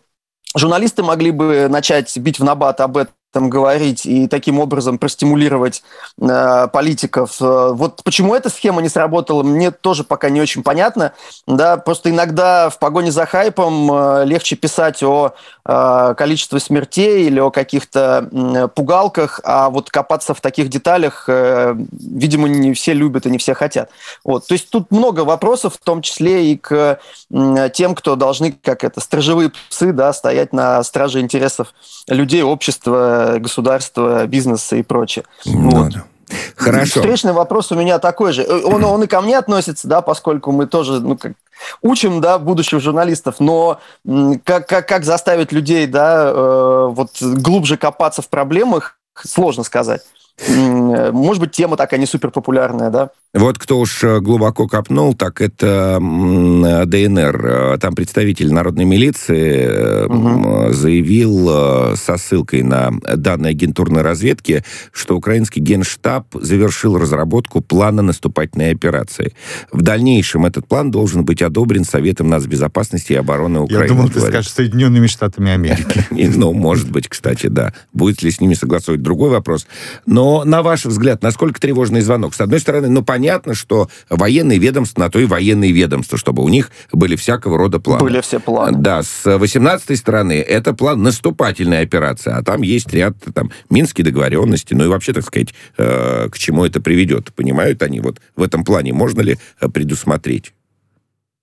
журналисты 0.54 1.02
могли 1.02 1.30
бы 1.30 1.68
начать 1.70 2.14
бить 2.18 2.38
в 2.38 2.44
набат 2.44 2.80
об 2.80 2.98
этом 2.98 3.14
там 3.32 3.50
говорить 3.50 4.06
и 4.06 4.28
таким 4.28 4.60
образом 4.60 4.98
простимулировать 4.98 5.82
э, 6.20 6.68
политиков. 6.72 7.40
Э, 7.40 7.70
вот 7.72 8.02
почему 8.04 8.34
эта 8.34 8.50
схема 8.50 8.82
не 8.82 8.88
сработала, 8.88 9.42
мне 9.42 9.70
тоже 9.70 10.04
пока 10.04 10.28
не 10.28 10.40
очень 10.40 10.62
понятно. 10.62 11.12
Да, 11.46 11.78
просто 11.78 12.10
иногда 12.10 12.68
в 12.70 12.78
погоне 12.78 13.10
за 13.10 13.26
хайпом 13.26 13.90
э, 13.92 14.24
легче 14.26 14.54
писать 14.56 15.02
о 15.02 15.32
э, 15.64 16.14
количестве 16.16 16.60
смертей 16.60 17.26
или 17.26 17.40
о 17.40 17.50
каких-то 17.50 18.28
э, 18.30 18.68
пугалках, 18.68 19.40
а 19.44 19.70
вот 19.70 19.90
копаться 19.90 20.34
в 20.34 20.40
таких 20.40 20.68
деталях, 20.68 21.24
э, 21.28 21.74
видимо, 21.90 22.48
не 22.48 22.74
все 22.74 22.92
любят 22.92 23.26
и 23.26 23.30
не 23.30 23.38
все 23.38 23.54
хотят. 23.54 23.90
Вот. 24.24 24.46
То 24.46 24.52
есть 24.52 24.68
тут 24.70 24.90
много 24.90 25.20
вопросов, 25.20 25.74
в 25.80 25.84
том 25.84 26.02
числе 26.02 26.52
и 26.52 26.56
к 26.56 27.00
э, 27.30 27.70
тем, 27.72 27.94
кто 27.94 28.14
должны, 28.16 28.52
как 28.52 28.84
это, 28.84 29.00
стражевые 29.00 29.50
псы, 29.70 29.92
да, 29.92 30.12
стоять 30.12 30.52
на 30.52 30.82
страже 30.82 31.20
интересов 31.20 31.72
людей, 32.08 32.42
общества, 32.42 33.21
государства, 33.38 34.26
бизнеса 34.26 34.76
и 34.76 34.82
прочее. 34.82 35.24
Ну, 35.44 35.70
вот. 35.70 35.92
Хорошо. 36.56 37.00
Встречный 37.00 37.32
вопрос 37.32 37.72
у 37.72 37.74
меня 37.74 37.98
такой 37.98 38.32
же. 38.32 38.46
Он, 38.64 38.84
он 38.84 39.02
и 39.02 39.06
ко 39.06 39.20
мне 39.20 39.38
относится, 39.38 39.88
да, 39.88 40.00
поскольку 40.00 40.52
мы 40.52 40.66
тоже 40.66 41.00
ну, 41.00 41.16
как, 41.16 41.32
учим, 41.82 42.20
да, 42.20 42.38
будущих 42.38 42.80
журналистов, 42.80 43.36
но 43.38 43.80
как, 44.44 44.68
как, 44.68 44.88
как 44.88 45.04
заставить 45.04 45.52
людей, 45.52 45.86
да, 45.86 46.30
э, 46.30 46.86
вот 46.90 47.10
глубже 47.20 47.76
копаться 47.76 48.22
в 48.22 48.28
проблемах, 48.28 48.96
сложно 49.14 49.62
сказать. 49.64 50.02
Может 50.48 51.40
быть, 51.40 51.52
тема 51.52 51.76
такая 51.76 52.00
не 52.00 52.06
супер 52.06 52.30
популярная, 52.30 52.90
да? 52.90 53.10
Вот 53.34 53.58
кто 53.58 53.78
уж 53.78 54.04
э, 54.04 54.20
глубоко 54.20 54.66
копнул, 54.68 55.14
так 55.14 55.40
это 55.40 55.98
ДНР. 56.00 57.46
Э, 57.46 57.78
там 57.78 57.94
представитель 57.94 58.52
народной 58.52 58.84
милиции 58.84 60.04
угу. 60.06 60.72
заявил 60.72 61.96
со 61.96 62.18
ссылкой 62.18 62.62
на 62.62 62.90
данные 63.16 63.50
агентурной 63.50 64.02
разведки, 64.02 64.64
что 64.92 65.16
украинский 65.16 65.62
генштаб 65.62 66.26
завершил 66.34 66.98
разработку 66.98 67.62
плана 67.62 68.02
наступательной 68.02 68.72
операции. 68.72 69.34
В 69.70 69.80
дальнейшем 69.80 70.44
этот 70.44 70.66
план 70.66 70.90
должен 70.90 71.24
быть 71.24 71.40
одобрен 71.40 71.84
Советом 71.84 72.28
нацбезопасности 72.28 73.12
и 73.12 73.16
обороны 73.16 73.60
Украины. 73.60 73.84
Я 73.84 73.88
думал, 73.88 74.10
ты 74.10 74.20
скажешь 74.20 74.52
Соединенными 74.52 75.06
Штатами 75.06 75.52
Америки. 75.52 76.06
Ну, 76.42 76.52
может 76.52 76.90
быть, 76.90 77.08
кстати, 77.08 77.46
да. 77.48 77.72
Будет 77.92 78.22
ли 78.22 78.30
с 78.30 78.40
ними 78.40 78.54
согласовать 78.54 79.02
другой 79.02 79.30
вопрос. 79.30 79.66
Но, 80.06 80.21
на 80.44 80.62
ваш 80.62 80.84
взгляд, 80.84 81.22
насколько 81.22 81.60
тревожный 81.60 82.00
звонок? 82.00 82.34
С 82.34 82.40
одной 82.40 82.60
стороны, 82.60 82.88
ну, 82.88 83.02
понятно, 83.02 83.22
понятно, 83.32 83.54
что 83.54 83.88
военные 84.10 84.58
ведомства 84.58 85.00
на 85.00 85.10
то 85.10 85.18
и 85.18 85.24
военные 85.24 85.72
ведомства, 85.72 86.18
чтобы 86.18 86.42
у 86.42 86.48
них 86.48 86.70
были 86.92 87.16
всякого 87.16 87.56
рода 87.56 87.80
планы. 87.80 88.02
Были 88.02 88.20
все 88.20 88.40
планы. 88.40 88.78
Да, 88.78 89.02
с 89.02 89.24
18-й 89.24 89.96
стороны 89.96 90.34
это 90.34 90.74
план 90.74 91.02
наступательной 91.02 91.80
операции, 91.80 92.32
а 92.32 92.42
там 92.42 92.62
есть 92.62 92.92
ряд 92.92 93.16
там 93.34 93.50
минские 93.70 94.04
договоренности, 94.04 94.74
ну 94.74 94.84
и 94.84 94.88
вообще, 94.88 95.12
так 95.12 95.24
сказать, 95.24 95.54
э, 95.78 96.28
к 96.30 96.38
чему 96.38 96.64
это 96.64 96.80
приведет. 96.80 97.32
Понимают 97.34 97.82
они 97.82 98.00
вот 98.00 98.20
в 98.36 98.42
этом 98.42 98.64
плане, 98.64 98.92
можно 98.92 99.20
ли 99.20 99.38
э, 99.60 99.68
предусмотреть? 99.68 100.52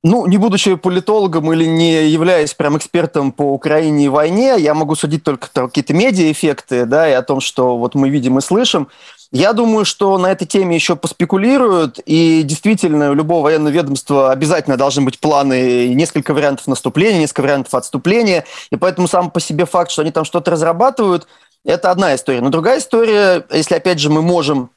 Ну, 0.01 0.25
не 0.27 0.38
будучи 0.38 0.75
политологом 0.75 1.51
или 1.51 1.65
не 1.65 2.08
являясь 2.08 2.53
прям 2.53 2.77
экспертом 2.77 3.34
по 3.34 3.44
Украине 3.44 4.06
и 4.06 4.10
войне, 4.10 4.56
я 4.58 4.74
могу 4.74 4.96
судить 4.96 5.25
только 5.25 5.50
какие-то 5.53 5.94
медиа-эффекты, 5.94 6.86
да, 6.86 7.10
и 7.10 7.12
о 7.12 7.22
том, 7.22 7.41
что 7.41 7.77
вот 7.77 7.96
мы 7.96 8.10
видим 8.10 8.38
и 8.38 8.41
слышим. 8.41 8.88
Я 9.32 9.51
думаю, 9.51 9.84
что 9.84 10.18
на 10.18 10.32
этой 10.32 10.48
теме 10.48 10.74
еще 10.74 10.96
поспекулируют, 10.96 12.00
и 12.06 12.44
действительно 12.44 13.12
у 13.12 13.13
любого 13.13 13.44
военного 13.44 13.74
ведомства 13.74 14.32
обязательно 14.32 14.77
должны 14.77 15.03
быть 15.03 15.20
планы, 15.20 15.89
несколько 15.94 16.34
вариантов 16.34 16.68
наступления, 16.68 17.20
несколько 17.20 17.41
вариантов 17.41 17.74
отступления, 17.75 18.46
и 18.72 18.77
поэтому 18.77 19.10
сам 19.10 19.29
по 19.29 19.41
себе 19.41 19.65
факт, 19.65 19.91
что 19.91 20.01
они 20.01 20.12
там 20.12 20.24
что-то 20.24 20.51
разрабатывают, 20.51 21.27
это 21.65 21.91
одна 21.91 22.15
история. 22.15 22.39
Но 22.39 22.50
другая 22.50 22.79
история, 22.79 23.46
если 23.51 23.75
опять 23.75 24.00
же 24.00 24.10
мы 24.10 24.22
можем 24.22 24.70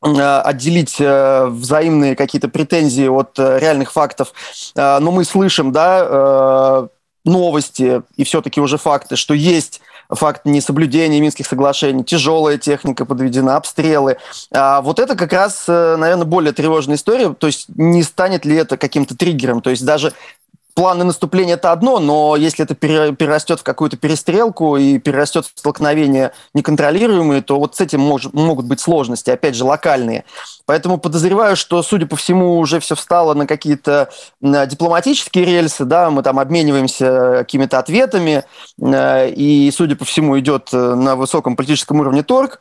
отделить 0.00 0.96
э, 1.00 1.46
взаимные 1.46 2.16
какие-то 2.16 2.48
претензии 2.48 3.08
от 3.08 3.38
э, 3.38 3.58
реальных 3.58 3.92
фактов, 3.92 4.32
но 4.74 5.10
мы 5.10 5.24
слышим, 5.24 5.72
да, 5.72 6.88
новости 7.24 8.02
и 8.16 8.24
все-таки 8.24 8.60
уже 8.60 8.78
факты, 8.78 9.16
что 9.16 9.34
есть 9.34 9.80
факт 10.10 10.42
несоблюдения 10.44 11.20
Минских 11.20 11.46
соглашений, 11.46 12.04
тяжелая 12.04 12.58
техника 12.58 13.04
подведена, 13.04 13.56
обстрелы. 13.56 14.18
А 14.52 14.80
вот 14.80 14.98
это 14.98 15.16
как 15.16 15.32
раз, 15.32 15.64
э, 15.68 15.96
наверное, 15.96 16.24
более 16.24 16.52
тревожная 16.52 16.96
история. 16.96 17.32
То 17.32 17.46
есть 17.46 17.66
не 17.68 18.02
станет 18.02 18.44
ли 18.44 18.56
это 18.56 18.76
каким-то 18.76 19.16
триггером? 19.16 19.60
То 19.60 19.70
есть 19.70 19.84
даже 19.84 20.12
планы 20.76 21.04
наступления 21.04 21.54
это 21.54 21.72
одно, 21.72 21.98
но 21.98 22.36
если 22.36 22.62
это 22.62 22.74
перерастет 22.74 23.60
в 23.60 23.62
какую-то 23.62 23.96
перестрелку 23.96 24.76
и 24.76 24.98
перерастет 24.98 25.46
в 25.46 25.58
столкновения 25.58 26.32
неконтролируемые, 26.52 27.40
то 27.40 27.58
вот 27.58 27.76
с 27.76 27.80
этим 27.80 28.00
мож, 28.00 28.28
могут 28.34 28.66
быть 28.66 28.78
сложности, 28.78 29.30
опять 29.30 29.56
же, 29.56 29.64
локальные. 29.64 30.26
Поэтому 30.66 30.98
подозреваю, 30.98 31.56
что, 31.56 31.82
судя 31.82 32.06
по 32.06 32.16
всему, 32.16 32.58
уже 32.58 32.78
все 32.78 32.94
встало 32.94 33.32
на 33.32 33.46
какие-то 33.46 34.10
дипломатические 34.42 35.46
рельсы, 35.46 35.86
да, 35.86 36.10
мы 36.10 36.22
там 36.22 36.38
обмениваемся 36.38 37.36
какими-то 37.38 37.78
ответами, 37.78 38.44
э, 38.78 39.30
и, 39.30 39.70
судя 39.74 39.96
по 39.96 40.04
всему, 40.04 40.38
идет 40.38 40.68
э, 40.74 40.76
на 40.76 41.16
высоком 41.16 41.56
политическом 41.56 42.00
уровне 42.00 42.22
торг. 42.22 42.60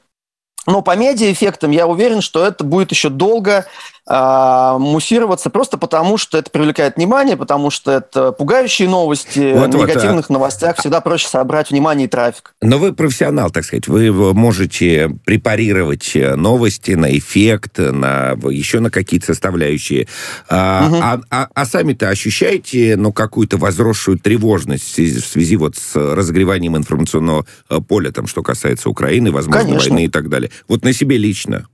Но 0.67 0.81
по 0.81 0.95
медиа-эффектам 0.95 1.71
я 1.71 1.85
уверен, 1.85 2.21
что 2.21 2.45
это 2.45 2.63
будет 2.63 2.91
еще 2.91 3.09
долго 3.09 3.65
э, 4.09 4.75
муссироваться, 4.79 5.49
просто 5.49 5.77
потому 5.77 6.17
что 6.17 6.37
это 6.37 6.49
привлекает 6.49 6.97
внимание, 6.97 7.37
потому 7.37 7.69
что 7.69 7.91
это 7.91 8.31
пугающие 8.31 8.89
новости. 8.89 9.53
Вот, 9.53 9.73
в 9.73 9.77
негативных 9.77 10.29
вот, 10.29 10.29
а... 10.29 10.33
новостях 10.33 10.77
всегда 10.77 11.01
проще 11.01 11.27
собрать 11.27 11.71
внимание 11.71 12.05
и 12.05 12.09
трафик. 12.09 12.53
Но 12.61 12.77
вы 12.77 12.93
профессионал, 12.93 13.49
так 13.51 13.63
сказать. 13.63 13.87
Вы 13.87 14.11
можете 14.33 15.09
препарировать 15.25 16.11
новости 16.15 16.91
на 16.91 17.17
эффект, 17.17 17.77
на 17.77 18.35
еще 18.49 18.79
на 18.79 18.89
какие-то 18.89 19.27
составляющие. 19.27 20.07
А, 20.49 20.87
угу. 20.87 20.97
а, 21.01 21.21
а, 21.29 21.47
а 21.53 21.65
сами-то 21.65 22.09
ощущаете 22.09 22.95
ну, 22.97 23.11
какую-то 23.11 23.57
возросшую 23.57 24.19
тревожность 24.19 24.85
в 24.85 24.93
связи, 24.93 25.21
в 25.21 25.25
связи 25.25 25.55
вот 25.55 25.75
с 25.75 25.95
разогреванием 25.95 26.77
информационного 26.77 27.45
э, 27.69 27.79
поля, 27.81 28.11
там, 28.11 28.27
что 28.27 28.43
касается 28.43 28.89
Украины, 28.89 29.31
возможно, 29.31 29.63
Конечно. 29.63 29.89
войны 29.89 30.05
и 30.05 30.09
так 30.09 30.29
далее? 30.29 30.51
Вот 30.67 30.83
на 30.83 30.93
себе 30.93 31.17
лично. 31.17 31.67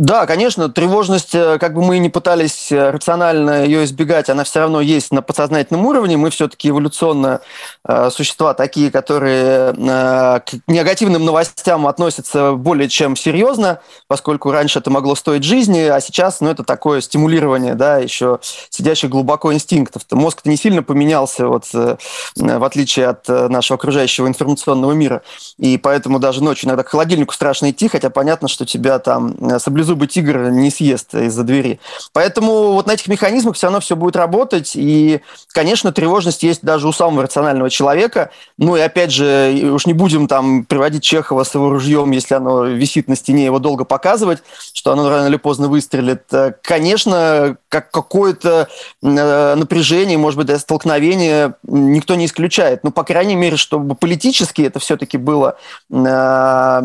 Да, 0.00 0.24
конечно, 0.24 0.70
тревожность, 0.70 1.34
э, 1.34 1.58
как 1.58 1.74
бы 1.74 1.82
мы 1.82 1.98
не 1.98 2.08
пытались 2.08 2.72
э, 2.72 2.88
рационально 2.88 3.66
ее 3.66 3.84
избегать, 3.84 4.30
она 4.30 4.44
все 4.44 4.60
равно 4.60 4.80
есть 4.80 5.12
на 5.12 5.20
подсознательном 5.20 5.84
уровне. 5.84 6.16
Мы 6.16 6.30
все-таки 6.30 6.70
эволюционно 6.70 7.42
э, 7.86 8.08
существа 8.10 8.54
такие, 8.54 8.90
которые 8.90 9.74
э, 9.76 10.40
к 10.40 10.52
негативным 10.66 11.26
новостям 11.26 11.86
относятся 11.86 12.52
более 12.52 12.88
чем 12.88 13.14
серьезно, 13.14 13.80
поскольку 14.08 14.50
раньше 14.50 14.78
это 14.78 14.88
могло 14.88 15.14
стоить 15.14 15.44
жизни, 15.44 15.80
а 15.80 16.00
сейчас, 16.00 16.40
ну, 16.40 16.48
это 16.48 16.64
такое 16.64 17.02
стимулирование, 17.02 17.74
да, 17.74 17.98
еще 17.98 18.38
сидящих 18.70 19.10
глубоко 19.10 19.52
инстинктов. 19.52 20.04
Мозг-то 20.10 20.48
не 20.48 20.56
сильно 20.56 20.82
поменялся, 20.82 21.46
вот, 21.46 21.66
э, 21.74 21.98
в 22.36 22.64
отличие 22.64 23.08
от 23.08 23.28
э, 23.28 23.48
нашего 23.48 23.76
окружающего 23.76 24.26
информационного 24.28 24.92
мира. 24.92 25.20
И 25.58 25.76
поэтому 25.76 26.18
даже 26.18 26.42
ночью 26.42 26.68
иногда 26.68 26.84
к 26.84 26.88
холодильнику 26.88 27.34
страшно 27.34 27.70
идти, 27.70 27.88
хотя 27.88 28.08
понятно, 28.08 28.48
что 28.48 28.64
тебя 28.64 28.98
там 28.98 29.36
соблюдают 29.60 29.89
зубы 29.90 30.06
тигр 30.06 30.50
не 30.50 30.70
съест 30.70 31.14
из-за 31.14 31.42
двери. 31.42 31.80
Поэтому 32.12 32.74
вот 32.74 32.86
на 32.86 32.92
этих 32.92 33.08
механизмах 33.08 33.56
все 33.56 33.66
равно 33.66 33.80
все 33.80 33.96
будет 33.96 34.14
работать. 34.14 34.72
И, 34.76 35.20
конечно, 35.48 35.90
тревожность 35.90 36.44
есть 36.44 36.62
даже 36.62 36.86
у 36.86 36.92
самого 36.92 37.24
рационального 37.24 37.68
человека. 37.70 38.30
Ну 38.56 38.76
и 38.76 38.80
опять 38.80 39.10
же, 39.10 39.72
уж 39.72 39.86
не 39.86 39.92
будем 39.92 40.28
там 40.28 40.64
приводить 40.64 41.02
Чехова 41.02 41.42
с 41.42 41.52
его 41.52 41.70
ружьем, 41.70 42.12
если 42.12 42.36
оно 42.36 42.66
висит 42.66 43.08
на 43.08 43.16
стене, 43.16 43.46
его 43.46 43.58
долго 43.58 43.84
показывать, 43.84 44.44
что 44.72 44.92
оно 44.92 45.10
рано 45.10 45.26
или 45.26 45.36
поздно 45.36 45.66
выстрелит. 45.66 46.22
Конечно, 46.62 47.56
как 47.68 47.90
какое-то 47.90 48.68
э, 49.02 49.54
напряжение, 49.56 50.18
может 50.18 50.38
быть, 50.38 50.56
столкновение 50.60 51.54
никто 51.64 52.14
не 52.14 52.26
исключает. 52.26 52.84
Но, 52.84 52.92
по 52.92 53.02
крайней 53.02 53.34
мере, 53.34 53.56
чтобы 53.56 53.96
политически 53.96 54.62
это 54.62 54.78
все-таки 54.78 55.18
было 55.18 55.56
э, 55.90 56.80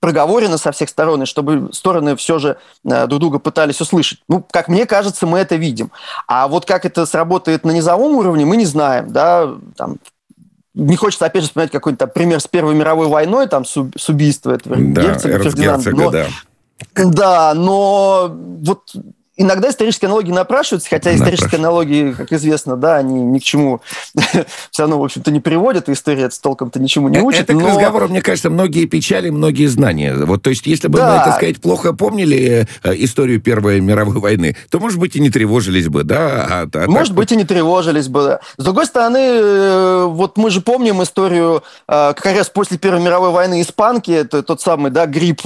проговорено 0.00 0.58
со 0.58 0.72
всех 0.72 0.88
сторон, 0.88 1.22
и 1.22 1.26
чтобы 1.26 1.70
стороны 1.72 2.16
все 2.16 2.38
же 2.38 2.56
э, 2.84 3.06
друг 3.06 3.20
друга 3.20 3.38
пытались 3.38 3.80
услышать. 3.80 4.20
Ну, 4.28 4.44
как 4.50 4.68
мне 4.68 4.86
кажется, 4.86 5.26
мы 5.26 5.38
это 5.38 5.56
видим. 5.56 5.92
А 6.26 6.48
вот 6.48 6.64
как 6.64 6.84
это 6.84 7.06
сработает 7.06 7.64
на 7.64 7.70
низовом 7.70 8.16
уровне, 8.16 8.44
мы 8.44 8.56
не 8.56 8.64
знаем. 8.64 9.12
Да? 9.12 9.54
Там, 9.76 9.98
не 10.74 10.96
хочется, 10.96 11.26
опять 11.26 11.42
же, 11.42 11.48
вспоминать 11.48 11.70
какой-то 11.70 12.06
пример 12.06 12.40
с 12.40 12.46
Первой 12.46 12.74
мировой 12.74 13.08
войной, 13.08 13.46
там, 13.46 13.64
с, 13.64 13.76
с 13.96 14.08
убийства 14.08 14.52
этого 14.52 14.76
да, 14.78 15.02
герцога 15.02 15.38
Фердинанда. 15.42 15.90
Но, 15.90 16.10
да. 16.10 16.26
Да, 16.94 17.54
но 17.54 18.30
вот 18.32 18.94
иногда 19.40 19.70
исторические 19.70 20.08
аналогии 20.08 20.32
напрашиваются, 20.32 20.90
хотя 20.90 21.14
исторические 21.14 21.58
аналогии, 21.58 22.12
как 22.12 22.30
известно, 22.32 22.76
да, 22.76 22.96
они 22.96 23.22
ни 23.22 23.38
к 23.38 23.42
чему 23.42 23.80
все 24.70 24.82
равно, 24.82 25.00
в 25.00 25.04
общем-то, 25.04 25.30
не 25.30 25.40
приводят, 25.40 25.88
и 25.88 25.92
история 25.92 26.30
с 26.30 26.38
толком-то 26.38 26.78
ничему 26.78 27.08
не 27.08 27.18
э, 27.18 27.22
учит. 27.22 27.44
Это 27.44 27.54
но... 27.54 27.60
к 27.60 27.68
разговору, 27.68 28.08
мне 28.08 28.20
кажется, 28.20 28.50
многие 28.50 28.84
печали, 28.84 29.30
многие 29.30 29.66
знания. 29.66 30.14
Вот, 30.14 30.42
то 30.42 30.50
есть, 30.50 30.66
если 30.66 30.88
бы 30.88 30.98
да. 30.98 31.18
мы, 31.18 31.24
так 31.24 31.36
сказать, 31.36 31.60
плохо 31.60 31.94
помнили 31.94 32.68
э, 32.82 32.94
историю 32.96 33.40
Первой 33.40 33.80
мировой 33.80 34.18
войны, 34.18 34.56
то, 34.68 34.78
может 34.78 34.98
быть, 34.98 35.16
и 35.16 35.20
не 35.20 35.30
тревожились 35.30 35.88
бы, 35.88 36.04
да? 36.04 36.46
А, 36.50 36.68
а 36.74 36.86
может 36.86 37.08
так... 37.08 37.16
быть, 37.16 37.32
и 37.32 37.36
не 37.36 37.44
тревожились 37.44 38.08
бы, 38.08 38.22
да. 38.22 38.40
С 38.58 38.64
другой 38.64 38.84
стороны, 38.84 39.18
э, 39.18 40.04
вот 40.06 40.36
мы 40.36 40.50
же 40.50 40.60
помним 40.60 41.02
историю 41.02 41.62
как 41.86 42.24
раз 42.26 42.50
после 42.50 42.76
Первой 42.76 43.00
мировой 43.00 43.30
войны 43.30 43.62
испанки, 43.62 44.10
это 44.10 44.42
тот 44.42 44.60
самый, 44.60 44.90
да, 44.90 45.06
грипп, 45.06 45.42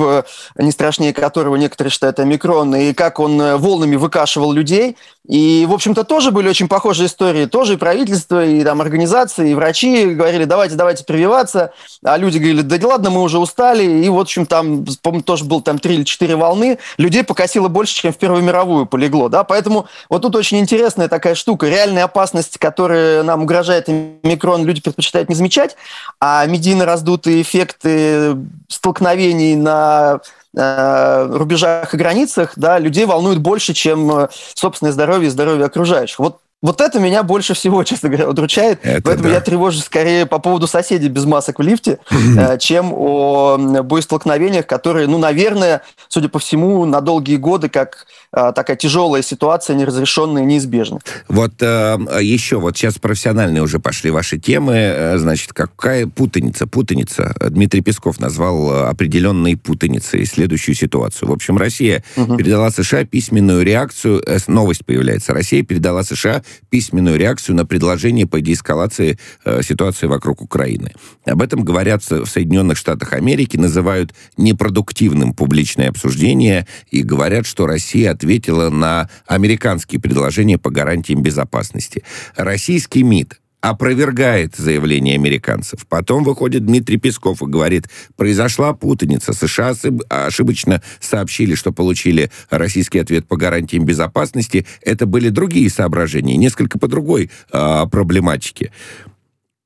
не 0.56 0.72
страшнее 0.72 1.12
которого 1.12 1.56
некоторые 1.56 1.92
считают 1.92 2.18
омикрон, 2.18 2.74
и 2.74 2.92
как 2.92 3.20
он 3.20 3.56
волны 3.56 3.83
волнами 3.84 3.96
выкашивал 3.96 4.52
людей. 4.52 4.96
И, 5.26 5.64
в 5.66 5.72
общем-то, 5.72 6.04
тоже 6.04 6.30
были 6.30 6.48
очень 6.48 6.68
похожие 6.68 7.06
истории. 7.06 7.46
Тоже 7.46 7.74
и 7.74 7.76
правительство, 7.76 8.44
и 8.44 8.62
там 8.62 8.80
организации, 8.82 9.50
и 9.50 9.54
врачи 9.54 10.06
говорили, 10.06 10.44
давайте, 10.44 10.74
давайте 10.74 11.04
прививаться. 11.04 11.72
А 12.04 12.18
люди 12.18 12.36
говорили, 12.36 12.60
да 12.60 12.86
ладно, 12.86 13.10
мы 13.10 13.22
уже 13.22 13.38
устали. 13.38 13.84
И, 14.04 14.08
в 14.10 14.18
общем, 14.18 14.44
там, 14.44 14.84
помню, 15.02 15.22
тоже 15.22 15.44
был 15.44 15.62
там 15.62 15.78
три 15.78 15.94
или 15.94 16.04
четыре 16.04 16.36
волны. 16.36 16.78
Людей 16.98 17.24
покосило 17.24 17.68
больше, 17.68 17.94
чем 17.94 18.12
в 18.12 18.16
Первую 18.16 18.42
мировую 18.42 18.86
полегло. 18.86 19.28
Да? 19.28 19.44
Поэтому 19.44 19.86
вот 20.10 20.22
тут 20.22 20.36
очень 20.36 20.58
интересная 20.58 21.08
такая 21.08 21.34
штука. 21.34 21.68
Реальная 21.68 22.04
опасность, 22.04 22.58
которая 22.58 23.22
нам 23.22 23.42
угрожает 23.42 23.88
микрон, 23.88 24.66
люди 24.66 24.82
предпочитают 24.82 25.30
не 25.30 25.34
замечать. 25.34 25.76
А 26.20 26.44
медийно 26.46 26.84
раздутые 26.84 27.40
эффекты 27.40 28.36
столкновений 28.68 29.56
на 29.56 30.20
э, 30.56 31.28
рубежах 31.30 31.94
и 31.94 31.96
границах, 31.96 32.52
да, 32.56 32.78
людей 32.78 33.06
волнует 33.06 33.38
больше, 33.40 33.74
чем 33.74 34.10
э, 34.10 34.28
собственное 34.54 34.92
здоровье 34.92 35.28
и 35.28 35.30
здоровье 35.30 35.66
окружающих. 35.66 36.18
Вот 36.18 36.38
вот 36.64 36.80
это 36.80 36.98
меня 36.98 37.22
больше 37.22 37.52
всего, 37.52 37.84
честно 37.84 38.08
говоря, 38.08 38.26
удручает. 38.28 38.80
Это 38.82 39.02
Поэтому 39.02 39.28
да. 39.28 39.34
я 39.34 39.40
тревожусь 39.42 39.84
скорее 39.84 40.24
по 40.24 40.38
поводу 40.38 40.66
соседей 40.66 41.10
без 41.10 41.26
масок 41.26 41.58
в 41.58 41.62
лифте, 41.62 41.98
э, 42.10 42.58
чем 42.58 42.90
о 42.94 43.58
боестолкновениях, 43.82 44.66
которые, 44.66 45.06
ну, 45.06 45.18
наверное, 45.18 45.82
судя 46.08 46.30
по 46.30 46.38
всему, 46.38 46.86
на 46.86 47.02
долгие 47.02 47.36
годы, 47.36 47.68
как 47.68 48.06
э, 48.32 48.52
такая 48.54 48.76
тяжелая 48.76 49.20
ситуация, 49.20 49.76
неразрешенная, 49.76 50.42
неизбежна. 50.44 51.00
Вот 51.28 51.52
э, 51.60 51.98
еще, 52.22 52.58
вот 52.58 52.78
сейчас 52.78 52.94
профессиональные 52.94 53.62
уже 53.62 53.78
пошли 53.78 54.10
ваши 54.10 54.38
темы. 54.38 55.16
Значит, 55.16 55.52
какая 55.52 56.06
путаница? 56.06 56.66
Путаница. 56.66 57.34
Дмитрий 57.50 57.82
Песков 57.82 58.18
назвал 58.20 58.86
определенной 58.86 59.58
путаницей 59.58 60.24
следующую 60.24 60.74
ситуацию. 60.74 61.28
В 61.28 61.32
общем, 61.32 61.58
Россия 61.58 62.02
угу. 62.16 62.38
передала 62.38 62.70
США 62.70 63.04
письменную 63.04 63.62
реакцию. 63.62 64.24
Новость 64.46 64.86
появляется. 64.86 65.34
Россия 65.34 65.62
передала 65.62 66.02
США 66.02 66.42
письменную 66.70 67.18
реакцию 67.18 67.56
на 67.56 67.66
предложение 67.66 68.26
по 68.26 68.40
деэскалации 68.40 69.18
э, 69.44 69.62
ситуации 69.62 70.06
вокруг 70.06 70.42
Украины. 70.42 70.92
Об 71.24 71.42
этом 71.42 71.64
говорят 71.64 72.02
в 72.02 72.26
Соединенных 72.26 72.76
Штатах 72.76 73.12
Америки, 73.12 73.56
называют 73.56 74.14
непродуктивным 74.36 75.32
публичное 75.34 75.88
обсуждение 75.88 76.66
и 76.90 77.02
говорят, 77.02 77.46
что 77.46 77.66
Россия 77.66 78.10
ответила 78.10 78.70
на 78.70 79.08
американские 79.26 80.00
предложения 80.00 80.58
по 80.58 80.70
гарантиям 80.70 81.22
безопасности. 81.22 82.04
Российский 82.36 83.02
МИД 83.02 83.40
опровергает 83.64 84.56
заявление 84.56 85.14
американцев. 85.14 85.86
Потом 85.88 86.22
выходит 86.22 86.66
Дмитрий 86.66 86.98
Песков 86.98 87.40
и 87.40 87.46
говорит, 87.46 87.88
произошла 88.14 88.74
путаница. 88.74 89.32
США 89.32 89.72
ошибочно 90.10 90.82
сообщили, 91.00 91.54
что 91.54 91.72
получили 91.72 92.30
российский 92.50 92.98
ответ 92.98 93.26
по 93.26 93.38
гарантиям 93.38 93.86
безопасности. 93.86 94.66
Это 94.82 95.06
были 95.06 95.30
другие 95.30 95.70
соображения, 95.70 96.36
несколько 96.36 96.78
по 96.78 96.88
другой 96.88 97.30
э, 97.52 97.86
проблематике. 97.90 98.70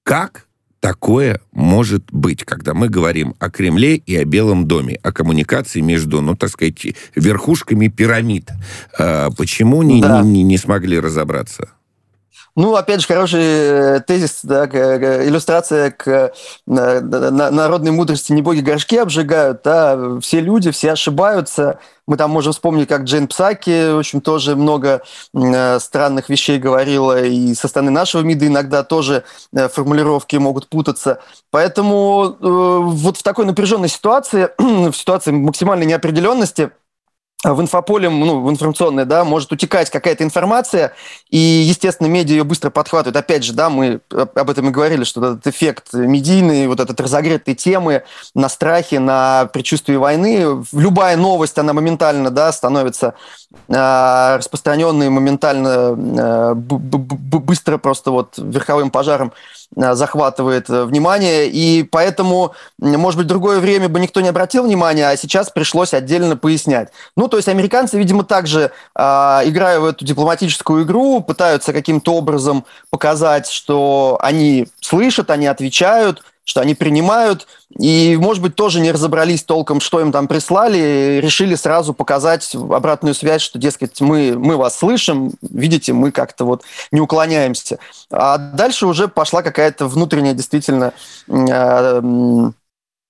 Как 0.04 0.46
такое 0.78 1.40
может 1.50 2.04
быть, 2.12 2.44
когда 2.44 2.74
мы 2.74 2.88
говорим 2.88 3.34
о 3.40 3.50
Кремле 3.50 3.96
и 3.96 4.14
о 4.14 4.24
Белом 4.24 4.68
доме, 4.68 5.00
о 5.02 5.10
коммуникации 5.10 5.80
между, 5.80 6.20
ну, 6.20 6.36
так 6.36 6.50
сказать, 6.50 6.86
верхушками 7.16 7.88
пирамид? 7.88 8.48
Э, 8.96 9.30
почему 9.36 9.82
да. 10.00 10.22
не, 10.22 10.28
не, 10.28 10.42
не 10.44 10.56
смогли 10.56 11.00
разобраться? 11.00 11.70
Ну, 12.58 12.74
опять 12.74 13.00
же, 13.02 13.06
хороший 13.06 13.40
э, 13.40 14.00
тезис, 14.04 14.40
да, 14.42 14.64
иллюстрация 14.66 15.92
к 15.92 16.08
э, 16.08 16.32
народной 16.66 17.92
мудрости 17.92 18.32
«не 18.32 18.42
боги 18.42 18.58
горшки 18.58 18.96
обжигают», 18.96 19.60
да, 19.62 20.18
все 20.20 20.40
люди, 20.40 20.72
все 20.72 20.90
ошибаются. 20.90 21.78
Мы 22.08 22.16
там 22.16 22.32
можем 22.32 22.52
вспомнить, 22.52 22.88
как 22.88 23.02
Джейн 23.02 23.28
Псаки, 23.28 23.92
в 23.92 23.98
общем, 24.00 24.20
тоже 24.20 24.56
много 24.56 25.02
э, 25.34 25.78
странных 25.78 26.28
вещей 26.30 26.58
говорила, 26.58 27.22
и 27.22 27.54
со 27.54 27.68
стороны 27.68 27.92
нашего 27.92 28.22
МИДа 28.22 28.48
иногда 28.48 28.82
тоже 28.82 29.22
формулировки 29.52 30.34
могут 30.34 30.66
путаться. 30.68 31.20
Поэтому 31.52 32.38
вот 32.40 33.18
в 33.18 33.22
такой 33.22 33.46
напряженной 33.46 33.88
ситуации, 33.88 34.48
в 34.58 34.94
ситуации 34.94 35.30
максимальной 35.30 35.86
неопределенности– 35.86 36.72
в 37.44 37.60
инфополе, 37.60 38.10
ну, 38.10 38.40
в 38.40 38.50
информационное, 38.50 39.04
да, 39.04 39.22
может 39.24 39.52
утекать 39.52 39.90
какая-то 39.90 40.24
информация, 40.24 40.92
и, 41.30 41.38
естественно, 41.38 42.08
медиа 42.08 42.38
ее 42.38 42.44
быстро 42.44 42.70
подхватывают. 42.70 43.16
Опять 43.16 43.44
же, 43.44 43.52
да, 43.52 43.70
мы 43.70 44.00
об 44.10 44.50
этом 44.50 44.68
и 44.68 44.72
говорили, 44.72 45.04
что 45.04 45.24
этот 45.24 45.46
эффект 45.46 45.92
медийный, 45.92 46.66
вот 46.66 46.80
этот 46.80 47.00
разогретые 47.00 47.54
темы 47.54 48.02
на 48.34 48.48
страхе, 48.48 48.98
на 48.98 49.48
предчувствии 49.52 49.94
войны, 49.94 50.64
любая 50.72 51.16
новость, 51.16 51.58
она 51.58 51.72
моментально, 51.72 52.30
да, 52.30 52.50
становится 52.50 53.14
э, 53.68 54.36
распространенной, 54.36 55.08
моментально 55.08 55.94
э, 55.96 56.54
быстро 56.54 57.78
просто 57.78 58.10
вот 58.10 58.34
верховым 58.36 58.90
пожаром 58.90 59.32
Э, 59.32 59.57
захватывает 59.76 60.68
э, 60.70 60.84
внимание, 60.84 61.48
и 61.48 61.82
поэтому, 61.82 62.54
может 62.78 63.18
быть, 63.18 63.26
в 63.26 63.28
другое 63.28 63.60
время 63.60 63.88
бы 63.88 64.00
никто 64.00 64.20
не 64.20 64.28
обратил 64.28 64.64
внимания, 64.64 65.08
а 65.08 65.16
сейчас 65.16 65.50
пришлось 65.50 65.94
отдельно 65.94 66.36
пояснять. 66.36 66.88
Ну, 67.16 67.28
то 67.28 67.36
есть 67.36 67.48
американцы, 67.48 67.98
видимо, 67.98 68.24
также, 68.24 68.72
э, 68.94 69.00
играя 69.44 69.78
в 69.80 69.84
эту 69.84 70.04
дипломатическую 70.04 70.84
игру, 70.84 71.20
пытаются 71.20 71.72
каким-то 71.72 72.14
образом 72.14 72.64
показать, 72.90 73.48
что 73.48 74.18
они 74.22 74.68
слышат, 74.80 75.30
они 75.30 75.46
отвечают, 75.46 76.22
что 76.48 76.62
они 76.62 76.74
принимают, 76.74 77.46
и, 77.78 78.16
может 78.18 78.42
быть, 78.42 78.54
тоже 78.54 78.80
не 78.80 78.90
разобрались 78.90 79.42
толком, 79.42 79.80
что 79.80 80.00
им 80.00 80.12
там 80.12 80.28
прислали, 80.28 81.20
решили 81.22 81.54
сразу 81.54 81.92
показать 81.92 82.54
обратную 82.54 83.14
связь, 83.14 83.42
что, 83.42 83.58
дескать, 83.58 84.00
мы, 84.00 84.32
мы 84.34 84.56
вас 84.56 84.78
слышим, 84.78 85.32
видите, 85.42 85.92
мы 85.92 86.10
как-то 86.10 86.46
вот 86.46 86.62
не 86.90 87.00
уклоняемся. 87.00 87.78
А 88.10 88.38
дальше 88.38 88.86
уже 88.86 89.08
пошла 89.08 89.42
какая-то 89.42 89.88
внутренняя 89.88 90.32
действительно 90.32 90.94
э, 91.28 92.50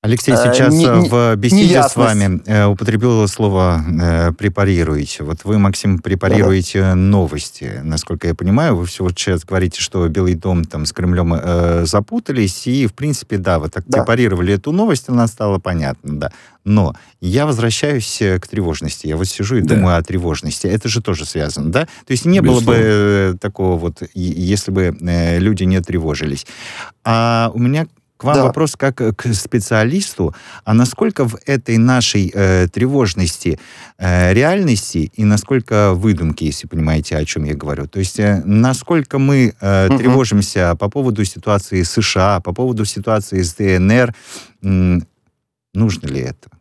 Алексей 0.01 0.33
э, 0.33 0.37
сейчас 0.37 0.73
не, 0.73 0.87
в 0.87 1.35
беседе 1.35 1.83
с 1.83 1.97
вами 1.97 2.41
э, 2.47 2.67
употребил 2.67 3.27
слово 3.27 3.85
э, 4.01 4.33
«препарируете». 4.33 5.25
Вот 5.25 5.39
вы, 5.43 5.59
Максим, 5.59 5.99
препарируете 5.99 6.83
да. 6.83 6.95
новости. 6.95 7.81
Насколько 7.83 8.29
я 8.29 8.37
понимаю, 8.37 8.77
вы 8.77 8.87
все 8.87 9.03
вот 9.03 9.19
сейчас 9.19 9.45
говорите, 9.45 9.81
что 9.81 10.07
Белый 10.07 10.37
дом 10.37 10.65
там 10.65 10.87
с 10.87 10.93
Кремлем 10.93 11.35
э, 11.35 11.85
запутались, 11.85 12.69
и, 12.69 12.87
в 12.87 12.95
принципе, 12.95 13.39
да, 13.39 13.59
вы 13.59 13.71
так 13.71 13.87
да. 13.89 13.99
препарировали 13.99 14.55
эту 14.55 14.71
новость, 14.71 15.09
она 15.09 15.27
стала 15.27 15.59
понятна, 15.59 16.21
да. 16.21 16.33
Но 16.65 16.95
я 17.21 17.45
возвращаюсь 17.45 18.23
к 18.41 18.47
тревожности. 18.47 19.09
Я 19.09 19.17
вот 19.17 19.27
сижу 19.27 19.57
и 19.57 19.63
да. 19.63 19.75
думаю 19.75 19.97
о 19.97 20.03
тревожности. 20.03 20.69
Это 20.69 20.89
же 20.89 21.03
тоже 21.03 21.25
связано, 21.25 21.73
да? 21.73 21.87
То 22.07 22.11
есть 22.13 22.25
не 22.25 22.39
Безусловно. 22.39 22.67
было 22.67 23.33
бы 23.33 23.39
такого 23.41 23.77
вот, 23.77 24.03
если 24.15 24.71
бы 24.71 24.97
люди 25.01 25.65
не 25.65 25.81
тревожились. 25.81 26.47
А 27.05 27.51
у 27.53 27.59
меня 27.59 27.89
к 28.19 28.25
вам 28.25 28.35
да. 28.35 28.45
вопрос 28.45 28.77
как 28.77 28.97
к 28.97 29.33
специалисту, 29.33 30.35
а 30.65 30.75
насколько 30.75 31.25
в 31.25 31.39
этой 31.47 31.79
нашей 31.79 32.31
э, 32.35 32.67
тревожности 32.69 33.59
э, 33.97 34.35
реальности 34.35 35.11
и 35.15 35.25
насколько 35.25 35.95
выдумки, 35.95 36.45
если 36.45 36.67
понимаете, 36.67 37.17
о 37.17 37.25
чем 37.25 37.45
я 37.45 37.55
говорю. 37.55 37.87
То 37.87 38.01
есть 38.01 38.19
э, 38.19 38.43
насколько 38.45 39.19
мы 39.19 39.55
э, 39.61 39.89
угу. 39.89 39.99
тревожимся 39.99 40.75
по 40.75 40.91
поводу 40.91 41.25
ситуации 41.25 41.83
США, 41.83 42.41
по 42.41 42.53
поводу 42.53 42.85
ситуации 42.85 43.41
с 43.41 43.55
ДНР, 43.55 44.15
э, 44.63 44.99
нужно 45.75 46.07
ли 46.09 46.21
это? 46.21 46.58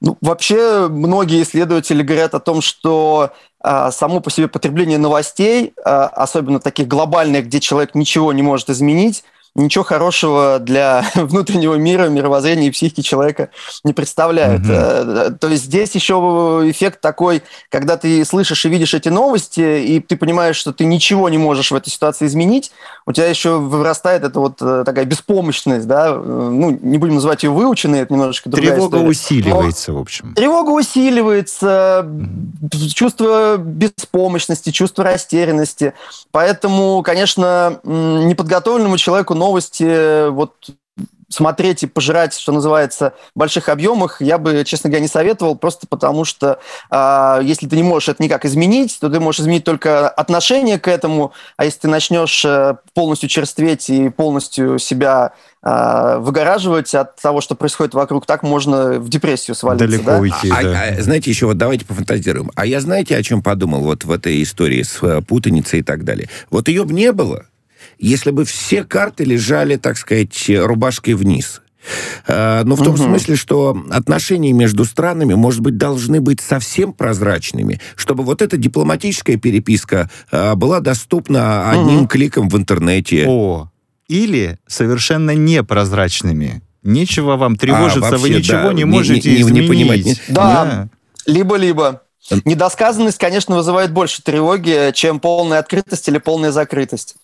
Ну, 0.00 0.16
вообще, 0.20 0.88
многие 0.88 1.42
исследователи 1.42 2.02
говорят 2.02 2.34
о 2.34 2.40
том, 2.40 2.62
что 2.62 3.32
а, 3.60 3.90
само 3.90 4.20
по 4.20 4.30
себе 4.30 4.48
потребление 4.48 4.98
новостей, 4.98 5.74
а, 5.84 6.06
особенно 6.06 6.60
таких 6.60 6.88
глобальных, 6.88 7.46
где 7.46 7.60
человек 7.60 7.94
ничего 7.94 8.32
не 8.32 8.42
может 8.42 8.70
изменить, 8.70 9.22
ничего 9.54 9.84
хорошего 9.84 10.58
для 10.60 11.04
внутреннего 11.14 11.74
мира, 11.74 12.08
мировоззрения 12.08 12.68
и 12.68 12.70
психики 12.70 13.00
человека 13.00 13.50
не 13.84 13.92
представляет. 13.92 14.60
Mm-hmm. 14.60 15.38
То 15.38 15.48
есть 15.48 15.64
здесь 15.64 15.94
еще 15.94 16.14
эффект 16.64 17.00
такой, 17.00 17.42
когда 17.68 17.96
ты 17.96 18.24
слышишь 18.24 18.64
и 18.64 18.68
видишь 18.68 18.94
эти 18.94 19.08
новости, 19.08 19.60
и 19.60 20.00
ты 20.00 20.16
понимаешь, 20.16 20.56
что 20.56 20.72
ты 20.72 20.84
ничего 20.84 21.28
не 21.28 21.38
можешь 21.38 21.70
в 21.70 21.74
этой 21.74 21.90
ситуации 21.90 22.26
изменить, 22.26 22.72
у 23.06 23.12
тебя 23.12 23.26
еще 23.26 23.58
вырастает 23.58 24.24
эта 24.24 24.38
вот 24.38 24.58
э, 24.60 24.84
такая 24.84 25.04
беспомощность, 25.04 25.86
да, 25.86 26.14
ну, 26.14 26.70
не 26.70 26.98
будем 26.98 27.16
называть 27.16 27.42
ее 27.42 27.50
выученной, 27.50 28.00
это 28.00 28.12
немножечко 28.12 28.48
другая 28.48 28.72
Тревога 28.72 28.96
история. 28.96 29.10
усиливается, 29.10 29.92
Но 29.92 29.98
в 29.98 30.00
общем. 30.02 30.34
Тревога 30.34 30.70
усиливается, 30.70 32.06
чувство 32.94 33.56
беспомощности, 33.56 34.70
чувство 34.70 35.04
растерянности. 35.04 35.94
Поэтому, 36.30 37.02
конечно, 37.02 37.80
неподготовленному 37.84 38.96
человеку 38.96 39.34
новости 39.40 40.28
вот 40.28 40.70
смотреть 41.30 41.84
и 41.84 41.86
пожирать, 41.86 42.34
что 42.34 42.52
называется, 42.52 43.14
в 43.34 43.38
больших 43.38 43.68
объемах, 43.68 44.20
я 44.20 44.36
бы, 44.36 44.64
честно 44.66 44.90
говоря, 44.90 45.02
не 45.02 45.08
советовал, 45.08 45.54
просто 45.56 45.86
потому 45.86 46.24
что 46.24 46.58
э, 46.90 47.40
если 47.42 47.68
ты 47.68 47.76
не 47.76 47.84
можешь 47.84 48.08
это 48.08 48.22
никак 48.22 48.44
изменить, 48.44 48.98
то 49.00 49.08
ты 49.08 49.20
можешь 49.20 49.40
изменить 49.42 49.64
только 49.64 50.08
отношение 50.08 50.78
к 50.78 50.88
этому, 50.88 51.32
а 51.56 51.64
если 51.64 51.80
ты 51.80 51.88
начнешь 51.88 52.44
э, 52.44 52.76
полностью 52.94 53.28
черстветь 53.28 53.88
и 53.90 54.08
полностью 54.08 54.80
себя 54.80 55.32
э, 55.62 56.16
выгораживать 56.18 56.92
от 56.96 57.14
того, 57.16 57.40
что 57.40 57.54
происходит 57.54 57.94
вокруг, 57.94 58.26
так 58.26 58.42
можно 58.42 58.98
в 58.98 59.08
депрессию 59.08 59.54
свалиться. 59.54 59.86
Далеко 59.86 60.10
да? 60.10 60.18
уйти, 60.18 60.50
а, 60.50 60.62
да. 60.62 60.82
А, 60.98 61.00
знаете, 61.00 61.30
еще 61.30 61.46
вот 61.46 61.58
давайте 61.58 61.86
пофантазируем. 61.86 62.50
А 62.56 62.66
я 62.66 62.80
знаете, 62.80 63.16
о 63.16 63.22
чем 63.22 63.40
подумал 63.40 63.82
вот 63.82 64.04
в 64.04 64.10
этой 64.10 64.42
истории 64.42 64.82
с 64.82 64.98
э, 65.02 65.22
путаницей 65.22 65.78
и 65.78 65.82
так 65.84 66.02
далее? 66.02 66.28
Вот 66.50 66.66
ее 66.66 66.84
бы 66.84 66.92
не 66.92 67.12
было, 67.12 67.44
если 68.00 68.30
бы 68.30 68.44
все 68.44 68.82
карты 68.84 69.24
лежали, 69.24 69.76
так 69.76 69.96
сказать, 69.96 70.48
рубашкой 70.48 71.14
вниз. 71.14 71.62
А, 72.26 72.62
но 72.64 72.76
в 72.76 72.82
том 72.82 72.94
угу. 72.94 73.02
смысле, 73.02 73.36
что 73.36 73.76
отношения 73.90 74.52
между 74.52 74.84
странами, 74.84 75.34
может 75.34 75.60
быть, 75.60 75.76
должны 75.76 76.20
быть 76.20 76.40
совсем 76.40 76.92
прозрачными, 76.92 77.80
чтобы 77.96 78.24
вот 78.24 78.42
эта 78.42 78.56
дипломатическая 78.56 79.36
переписка 79.36 80.10
а, 80.30 80.54
была 80.56 80.80
доступна 80.80 81.70
одним 81.70 82.00
угу. 82.00 82.08
кликом 82.08 82.48
в 82.48 82.56
интернете. 82.56 83.26
О, 83.28 83.70
или 84.08 84.58
совершенно 84.66 85.34
непрозрачными. 85.34 86.62
Нечего 86.82 87.36
вам 87.36 87.56
тревожиться, 87.56 88.08
а, 88.08 88.12
вообще, 88.12 88.22
вы 88.22 88.28
ничего 88.30 88.68
да, 88.68 88.72
не 88.72 88.84
можете 88.84 89.30
не, 89.30 89.36
не, 89.36 89.42
изменить. 89.42 89.62
Не 89.62 89.68
понимать. 89.68 90.22
Да, 90.28 90.88
либо-либо. 91.26 92.02
Недосказанность, 92.44 93.18
конечно, 93.18 93.56
вызывает 93.56 93.92
больше 93.92 94.22
тревоги, 94.22 94.92
чем 94.94 95.20
полная 95.20 95.58
открытость 95.58 96.08
или 96.08 96.18
полная 96.18 96.52
закрытость. 96.52 97.16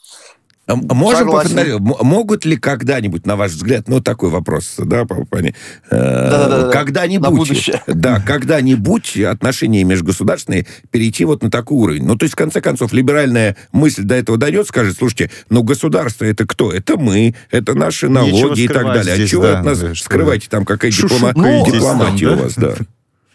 А 0.67 0.75
можем 0.75 1.31
пофантазировать, 1.31 2.03
могут 2.03 2.45
ли 2.45 2.57
когда-нибудь, 2.57 3.25
на 3.25 3.37
ваш 3.37 3.53
взгляд, 3.53 3.87
ну, 3.87 4.01
такой 4.01 4.31
вопрос, 4.31 4.75
да, 4.79 5.05
пани, 5.05 5.55
э, 5.91 6.71
когда-нибудь, 6.73 7.71
да, 7.87 8.21
когда-нибудь 8.21 9.17
отношения 9.19 9.85
межгосударственные 9.85 10.67
перейти 10.91 11.25
вот 11.25 11.45
на 11.45 11.53
такой 11.53 11.79
уровень? 11.79 12.05
Ну, 12.05 12.17
то 12.17 12.25
есть, 12.25 12.35
в 12.35 12.37
конце 12.37 12.61
концов, 12.61 12.93
либеральная 12.93 13.57
мысль 13.71 14.03
до 14.03 14.17
этого 14.17 14.39
дойдет, 14.39 14.67
скажет, 14.67 14.97
слушайте, 14.99 15.31
ну, 15.51 15.63
государство 15.63 16.25
это 16.25 16.47
кто? 16.47 16.73
Это 16.73 16.97
мы, 16.97 17.37
это 17.53 17.75
наши 17.75 18.09
налоги 18.09 18.63
и 18.63 18.69
так 18.69 18.87
далее. 18.87 19.13
А 19.13 19.17
здесь, 19.17 19.29
а 19.29 19.31
чего 19.31 19.43
да, 19.45 19.59
от 19.61 19.65
нас 19.65 19.99
скрываете? 20.01 20.49
Там 20.51 20.65
какая 20.65 20.91
диплома... 20.91 21.33
дипломатия 21.33 22.31
у 22.31 22.37
вас, 22.37 22.55
да? 22.57 22.75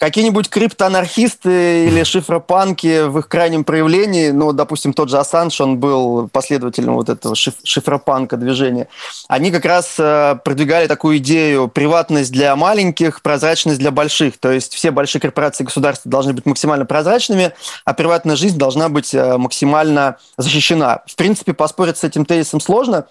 Какие-нибудь 0.01 0.49
криптоанархисты 0.49 1.85
или 1.85 2.01
шифропанки 2.01 3.05
в 3.07 3.19
их 3.19 3.27
крайнем 3.27 3.63
проявлении, 3.63 4.31
ну, 4.31 4.51
допустим, 4.51 4.93
тот 4.93 5.11
же 5.11 5.19
Ассанж, 5.19 5.61
он 5.61 5.77
был 5.77 6.27
последователем 6.27 6.95
вот 6.95 7.09
этого 7.09 7.35
шиф 7.35 7.53
шифропанка 7.63 8.35
движения, 8.35 8.87
они 9.27 9.51
как 9.51 9.63
раз 9.63 9.97
э, 9.99 10.39
продвигали 10.43 10.87
такую 10.87 11.17
идею 11.17 11.67
приватность 11.67 12.31
для 12.31 12.55
маленьких, 12.55 13.21
прозрачность 13.21 13.77
для 13.77 13.91
больших. 13.91 14.39
То 14.39 14.51
есть 14.51 14.73
все 14.73 14.89
большие 14.89 15.21
корпорации 15.21 15.65
государства 15.65 16.09
должны 16.09 16.33
быть 16.33 16.47
максимально 16.47 16.87
прозрачными, 16.87 17.51
а 17.85 17.93
приватная 17.93 18.35
жизнь 18.35 18.57
должна 18.57 18.89
быть 18.89 19.13
э, 19.13 19.37
максимально 19.37 20.17
защищена. 20.35 21.03
В 21.05 21.15
принципе, 21.15 21.53
поспорить 21.53 21.97
с 21.97 22.03
этим 22.03 22.25
тезисом 22.25 22.59
сложно, 22.59 23.05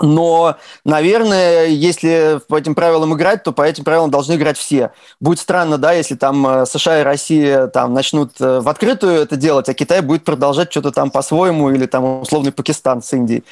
но, 0.00 0.56
наверное, 0.84 1.66
если 1.66 2.40
по 2.48 2.56
этим 2.56 2.74
правилам 2.74 3.14
играть, 3.14 3.44
то 3.44 3.52
по 3.52 3.62
этим 3.62 3.84
правилам 3.84 4.10
должны 4.10 4.34
играть 4.34 4.58
все. 4.58 4.90
Будет 5.20 5.38
странно, 5.38 5.78
да, 5.78 5.92
если 5.92 6.16
там 6.16 6.44
э, 6.46 6.66
США 6.66 7.00
и 7.00 7.04
Россия 7.04 7.68
там 7.68 7.94
начнут 7.94 8.32
э, 8.40 8.58
в 8.58 8.68
открытую 8.68 9.12
это 9.20 9.36
делать, 9.36 9.68
а 9.68 9.74
Китай 9.74 10.00
будет 10.00 10.24
продолжать 10.24 10.72
что-то 10.72 10.90
там 10.90 11.10
по-своему, 11.10 11.70
или 11.70 11.86
там 11.86 12.22
условный 12.22 12.50
Пакистан 12.50 13.02
с 13.04 13.12
Индией. 13.12 13.44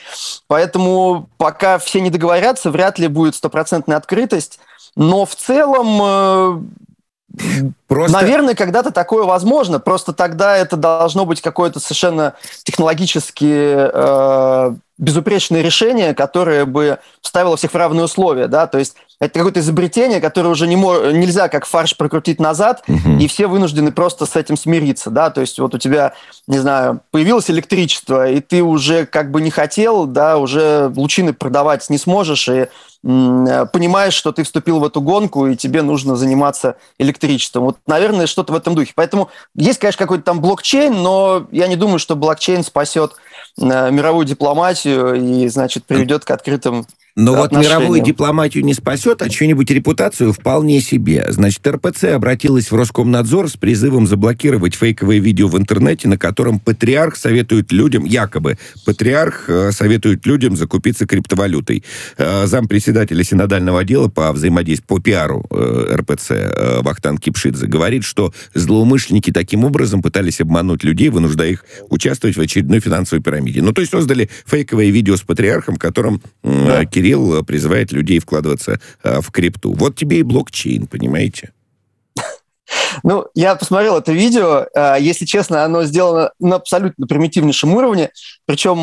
Поэтому 0.48 1.28
пока 1.36 1.78
все 1.78 2.00
не 2.00 2.10
договорятся, 2.10 2.72
вряд 2.72 2.98
ли 2.98 3.06
будет 3.06 3.36
стопроцентная 3.36 3.96
открытость. 3.96 4.58
Но 4.96 5.24
в 5.24 5.36
целом 5.36 6.00
э, 6.02 6.60
Просто... 7.88 8.18
Наверное, 8.18 8.54
когда-то 8.54 8.90
такое 8.90 9.24
возможно, 9.24 9.80
просто 9.80 10.12
тогда 10.12 10.56
это 10.56 10.76
должно 10.76 11.24
быть 11.24 11.40
какое-то 11.40 11.80
совершенно 11.80 12.34
технологически 12.62 13.74
э, 13.90 14.74
безупречное 15.02 15.62
решение, 15.62 16.14
которое 16.14 16.64
бы 16.64 16.98
ставило 17.22 17.56
всех 17.56 17.72
в 17.72 17.76
равные 17.76 18.04
условия, 18.04 18.46
да, 18.46 18.68
то 18.68 18.78
есть 18.78 18.94
это 19.18 19.40
какое-то 19.40 19.58
изобретение, 19.58 20.20
которое 20.20 20.48
уже 20.48 20.68
не 20.68 20.76
мож... 20.76 21.12
нельзя 21.12 21.48
как 21.48 21.66
фарш 21.66 21.96
прокрутить 21.96 22.38
назад, 22.38 22.84
угу. 22.86 23.18
и 23.18 23.26
все 23.26 23.48
вынуждены 23.48 23.90
просто 23.90 24.26
с 24.26 24.36
этим 24.36 24.56
смириться, 24.56 25.10
да, 25.10 25.30
то 25.30 25.40
есть 25.40 25.58
вот 25.58 25.74
у 25.74 25.78
тебя, 25.78 26.14
не 26.46 26.58
знаю, 26.58 27.00
появилось 27.10 27.50
электричество, 27.50 28.30
и 28.30 28.40
ты 28.40 28.62
уже 28.62 29.04
как 29.04 29.32
бы 29.32 29.40
не 29.40 29.50
хотел, 29.50 30.06
да, 30.06 30.38
уже 30.38 30.92
лучины 30.94 31.32
продавать 31.32 31.90
не 31.90 31.98
сможешь, 31.98 32.48
и 32.48 32.68
понимаешь, 33.02 34.14
что 34.14 34.30
ты 34.30 34.44
вступил 34.44 34.78
в 34.78 34.84
эту 34.84 35.00
гонку, 35.00 35.48
и 35.48 35.56
тебе 35.56 35.82
нужно 35.82 36.14
заниматься 36.14 36.76
электричеством. 36.98 37.64
Вот, 37.64 37.76
наверное, 37.88 38.28
что-то 38.28 38.52
в 38.52 38.56
этом 38.56 38.76
духе. 38.76 38.92
Поэтому 38.94 39.28
есть, 39.56 39.80
конечно, 39.80 39.98
какой-то 39.98 40.22
там 40.22 40.40
блокчейн, 40.40 40.94
но 40.94 41.48
я 41.50 41.66
не 41.66 41.74
думаю, 41.74 41.98
что 41.98 42.14
блокчейн 42.14 42.62
спасет 42.62 43.12
э, 43.12 43.31
мировую 43.58 44.24
дипломатию 44.26 45.14
и, 45.14 45.48
значит, 45.48 45.84
приведет 45.84 46.24
к 46.24 46.30
открытым 46.30 46.86
но 47.14 47.34
вот 47.34 47.52
мировую 47.52 48.02
дипломатию 48.02 48.64
не 48.64 48.72
спасет, 48.72 49.20
а 49.20 49.28
чью-нибудь 49.28 49.70
репутацию 49.70 50.32
вполне 50.32 50.80
себе. 50.80 51.26
Значит, 51.28 51.66
РПЦ 51.66 52.04
обратилась 52.04 52.70
в 52.70 52.74
Роскомнадзор 52.74 53.50
с 53.50 53.56
призывом 53.56 54.06
заблокировать 54.06 54.74
фейковое 54.74 55.18
видео 55.18 55.48
в 55.48 55.58
интернете, 55.58 56.08
на 56.08 56.16
котором 56.16 56.58
патриарх 56.58 57.16
советует 57.16 57.70
людям, 57.70 58.04
якобы 58.04 58.56
патриарх 58.86 59.44
э, 59.48 59.72
советует 59.72 60.24
людям 60.24 60.56
закупиться 60.56 61.06
криптовалютой. 61.06 61.84
Э, 62.16 62.46
зампредседателя 62.46 63.22
синодального 63.24 63.80
отдела 63.80 64.08
по 64.08 64.32
взаимодействию, 64.32 64.86
по 64.88 64.98
пиару 64.98 65.44
э, 65.50 65.96
РПЦ 65.96 66.80
Вахтан 66.80 67.18
Кипшидзе 67.18 67.66
говорит, 67.66 68.04
что 68.04 68.32
злоумышленники 68.54 69.30
таким 69.30 69.64
образом 69.64 70.00
пытались 70.00 70.40
обмануть 70.40 70.82
людей, 70.82 71.10
вынуждая 71.10 71.50
их 71.50 71.64
участвовать 71.90 72.36
в 72.36 72.40
очередной 72.40 72.80
финансовой 72.80 73.22
пирамиде. 73.22 73.60
Ну, 73.60 73.72
то 73.72 73.82
есть 73.82 73.92
создали 73.92 74.30
фейковое 74.46 74.88
видео 74.88 75.16
с 75.16 75.20
патриархом, 75.20 75.76
в 75.76 75.78
котором 75.78 76.22
да. 76.42 76.84
Кирилл 77.02 77.40
э, 77.40 77.42
призывает 77.42 77.90
людей 77.90 78.20
вкладываться 78.20 78.78
э, 79.02 79.20
в 79.20 79.32
крипту. 79.32 79.72
Вот 79.72 79.96
тебе 79.96 80.20
и 80.20 80.22
блокчейн, 80.22 80.86
понимаете? 80.86 81.52
Ну, 83.02 83.26
я 83.34 83.54
посмотрел 83.56 83.98
это 83.98 84.12
видео. 84.12 84.66
Э, 84.74 84.96
если 85.00 85.24
честно, 85.24 85.64
оно 85.64 85.82
сделано 85.82 86.30
на 86.38 86.56
абсолютно 86.56 87.08
примитивнейшем 87.08 87.74
уровне. 87.74 88.10
Причем 88.46 88.78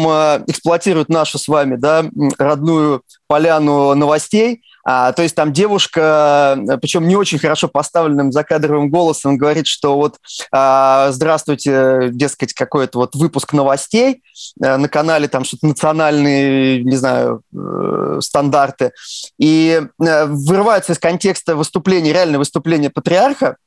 эксплуатирует 0.47 1.07
нашу 1.07 1.39
с 1.39 1.47
вами 1.47 1.77
да, 1.77 2.05
родную 2.37 3.03
поляну 3.27 3.95
новостей. 3.95 4.63
А, 4.83 5.11
то 5.11 5.21
есть 5.21 5.35
там 5.35 5.53
девушка, 5.53 6.57
причем 6.81 7.07
не 7.07 7.15
очень 7.15 7.39
хорошо 7.39 7.67
поставленным 7.67 8.31
закадровым 8.31 8.89
голосом, 8.89 9.37
говорит, 9.37 9.67
что 9.67 9.95
вот 9.95 10.17
а, 10.51 11.11
здравствуйте, 11.11 12.09
дескать, 12.11 12.53
какой-то 12.53 12.99
вот 12.99 13.15
выпуск 13.15 13.53
новостей 13.53 14.23
а, 14.63 14.77
на 14.77 14.87
канале, 14.87 15.27
там 15.27 15.43
что-то 15.43 15.67
национальные, 15.67 16.83
не 16.83 16.95
знаю, 16.95 17.41
э, 17.53 18.19
стандарты. 18.21 18.91
И 19.37 19.81
э, 20.01 20.25
вырывается 20.25 20.93
из 20.93 20.99
контекста 20.99 21.55
выступления, 21.55 22.13
реальное 22.13 22.39
выступление 22.39 22.89
патриарха, 22.89 23.57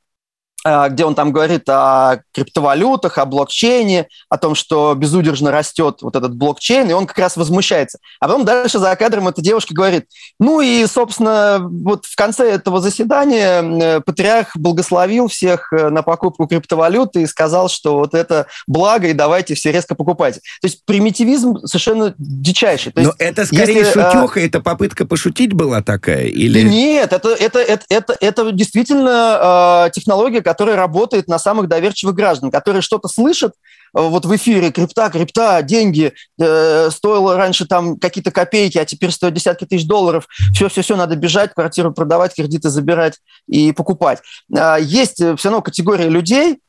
где 0.65 1.05
он 1.05 1.15
там 1.15 1.31
говорит 1.31 1.67
о 1.67 2.21
криптовалютах, 2.33 3.17
о 3.17 3.25
блокчейне, 3.25 4.07
о 4.29 4.37
том, 4.37 4.55
что 4.55 4.93
безудержно 4.95 5.51
растет 5.51 5.97
вот 6.01 6.15
этот 6.15 6.35
блокчейн, 6.35 6.89
и 6.89 6.93
он 6.93 7.05
как 7.05 7.17
раз 7.17 7.37
возмущается. 7.37 7.99
А 8.19 8.27
потом 8.27 8.45
дальше 8.45 8.79
за 8.79 8.95
кадром 8.95 9.27
эта 9.27 9.41
девушка 9.41 9.73
говорит, 9.73 10.05
ну 10.39 10.61
и, 10.61 10.85
собственно, 10.85 11.59
вот 11.61 12.05
в 12.05 12.15
конце 12.15 12.49
этого 12.49 12.79
заседания 12.79 13.61
э, 13.61 14.01
патриарх 14.01 14.55
благословил 14.55 15.27
всех 15.27 15.71
э, 15.73 15.89
на 15.89 16.03
покупку 16.03 16.47
криптовалюты 16.47 17.23
и 17.23 17.27
сказал, 17.27 17.69
что 17.69 17.97
вот 17.97 18.13
это 18.13 18.47
благо, 18.67 19.07
и 19.07 19.13
давайте 19.13 19.55
все 19.55 19.71
резко 19.71 19.95
покупайте. 19.95 20.39
То 20.61 20.67
есть 20.67 20.85
примитивизм 20.85 21.65
совершенно 21.65 22.13
дичайший. 22.17 22.91
То 22.91 23.01
Но 23.01 23.13
это 23.17 23.45
скорее 23.45 23.79
если, 23.79 23.99
а, 23.99 24.11
шутеха, 24.11 24.39
а... 24.39 24.43
это 24.43 24.59
попытка 24.61 25.05
пошутить 25.05 25.53
была 25.53 25.81
такая? 25.81 26.25
Или... 26.25 26.61
Нет, 26.61 27.13
это, 27.13 27.29
это, 27.29 27.59
это, 27.59 27.85
это, 27.89 28.17
это 28.19 28.51
действительно 28.51 29.87
э, 29.87 29.91
технология, 29.91 30.41
которая 30.53 30.75
работает 30.75 31.27
на 31.27 31.39
самых 31.39 31.67
доверчивых 31.67 32.13
граждан, 32.13 32.51
которые 32.51 32.83
что-то 32.83 33.07
слышат, 33.07 33.53
вот 33.91 34.25
в 34.25 34.35
эфире 34.35 34.71
крипта, 34.71 35.09
крипта, 35.09 35.63
деньги, 35.63 36.13
э, 36.39 36.89
стоило 36.91 37.35
раньше 37.35 37.65
там 37.65 37.97
какие-то 37.97 38.29
копейки, 38.29 38.77
а 38.77 38.85
теперь 38.85 39.09
стоит 39.09 39.33
десятки 39.33 39.65
тысяч 39.65 39.87
долларов, 39.87 40.27
все-все-все, 40.53 40.95
надо 40.95 41.15
бежать, 41.15 41.55
квартиру 41.55 41.91
продавать, 41.91 42.35
кредиты 42.35 42.69
забирать 42.69 43.17
и 43.47 43.71
покупать. 43.71 44.19
Э, 44.55 44.77
есть 44.79 45.15
все 45.15 45.49
равно 45.49 45.63
категория 45.63 46.07
людей, 46.07 46.59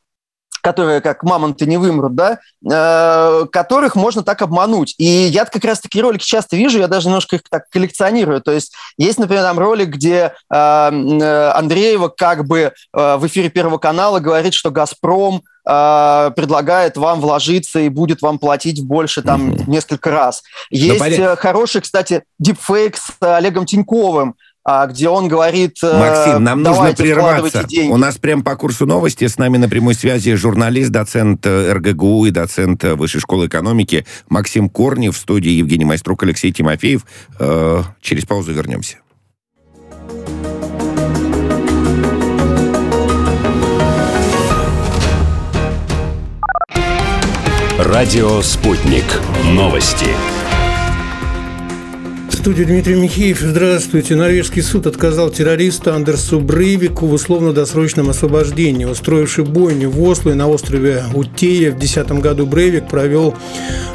которые 0.64 1.02
как 1.02 1.22
мамонты 1.22 1.66
не 1.66 1.76
вымрут, 1.76 2.14
да, 2.14 2.38
э, 2.64 3.46
которых 3.52 3.96
можно 3.96 4.22
так 4.22 4.40
обмануть. 4.40 4.94
И 4.96 5.04
я 5.04 5.44
как 5.44 5.62
раз 5.62 5.78
такие 5.78 6.02
ролики 6.02 6.24
часто 6.24 6.56
вижу, 6.56 6.78
я 6.78 6.88
даже 6.88 7.08
немножко 7.08 7.36
их 7.36 7.42
так 7.50 7.68
коллекционирую. 7.68 8.40
То 8.40 8.50
есть 8.50 8.72
есть, 8.96 9.18
например, 9.18 9.42
там 9.42 9.58
ролик, 9.58 9.90
где 9.90 10.32
э, 10.50 10.56
э 10.56 11.50
Андреева 11.50 12.08
как 12.08 12.46
бы 12.46 12.72
э, 12.94 13.16
в 13.16 13.26
эфире 13.26 13.50
Первого 13.50 13.76
канала 13.76 14.20
говорит, 14.20 14.54
что 14.54 14.70
«Газпром» 14.70 15.42
э, 15.68 16.30
предлагает 16.34 16.96
вам 16.96 17.20
вложиться 17.20 17.80
и 17.80 17.90
будет 17.90 18.22
вам 18.22 18.38
платить 18.38 18.82
больше 18.82 19.20
там 19.20 19.50
mm-hmm. 19.50 19.64
несколько 19.66 20.10
раз. 20.10 20.42
Есть 20.70 21.18
Но, 21.18 21.36
хороший, 21.36 21.82
кстати, 21.82 22.22
дипфейк 22.38 22.96
с 22.96 23.12
Олегом 23.20 23.66
Тиньковым, 23.66 24.34
где 24.66 25.08
он 25.08 25.28
говорит... 25.28 25.76
Э, 25.82 25.98
Максим, 25.98 26.44
нам 26.44 26.62
нужно 26.62 26.94
прерваться. 26.94 27.66
У 27.88 27.96
нас 27.96 28.16
прямо 28.16 28.42
по 28.42 28.56
курсу 28.56 28.86
новости 28.86 29.26
с 29.26 29.36
нами 29.36 29.58
на 29.58 29.68
прямой 29.68 29.94
связи 29.94 30.34
журналист, 30.34 30.90
доцент 30.90 31.44
э, 31.44 31.72
РГГУ 31.72 32.26
и 32.26 32.30
доцент 32.30 32.82
э, 32.84 32.94
Высшей 32.94 33.20
школы 33.20 33.46
экономики 33.46 34.06
Максим 34.28 34.70
Корнев 34.70 35.16
в 35.16 35.20
студии 35.20 35.50
Евгений 35.50 35.84
Майструк, 35.84 36.22
Алексей 36.22 36.52
Тимофеев. 36.52 37.04
Через 38.00 38.24
паузу 38.24 38.52
вернемся. 38.52 38.98
Радио 47.78 48.40
«Спутник». 48.40 49.04
Новости 49.44 50.06
студии 52.44 52.64
Дмитрий 52.64 52.96
Михеев. 52.96 53.40
Здравствуйте. 53.40 54.16
Норвежский 54.16 54.60
суд 54.60 54.86
отказал 54.86 55.30
террористу 55.30 55.94
Андерсу 55.94 56.40
Брейвику 56.40 57.06
в 57.06 57.14
условно-досрочном 57.14 58.10
освобождении. 58.10 58.84
Устроивший 58.84 59.44
бойню 59.44 59.88
в 59.88 60.02
Осло 60.02 60.32
и 60.32 60.34
на 60.34 60.46
острове 60.46 61.04
Утея 61.14 61.70
в 61.70 61.78
2010 61.78 62.20
году 62.20 62.44
Брейвик 62.44 62.86
провел 62.86 63.34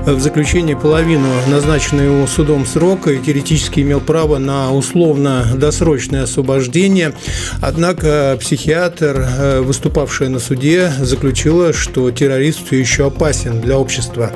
в 0.03 0.19
заключении 0.19 0.73
половину 0.73 1.27
назначенного 1.47 2.25
судом 2.25 2.65
срока 2.65 3.11
и 3.11 3.19
теоретически 3.19 3.81
имел 3.81 3.99
право 3.99 4.39
на 4.39 4.73
условно-досрочное 4.73 6.23
освобождение. 6.23 7.13
Однако 7.61 8.35
психиатр, 8.41 9.27
э, 9.29 9.61
выступавшая 9.61 10.29
на 10.29 10.39
суде, 10.39 10.91
заключила, 10.99 11.71
что 11.71 12.09
террорист 12.09 12.65
все 12.65 12.79
еще 12.79 13.05
опасен 13.05 13.61
для 13.61 13.77
общества. 13.77 14.33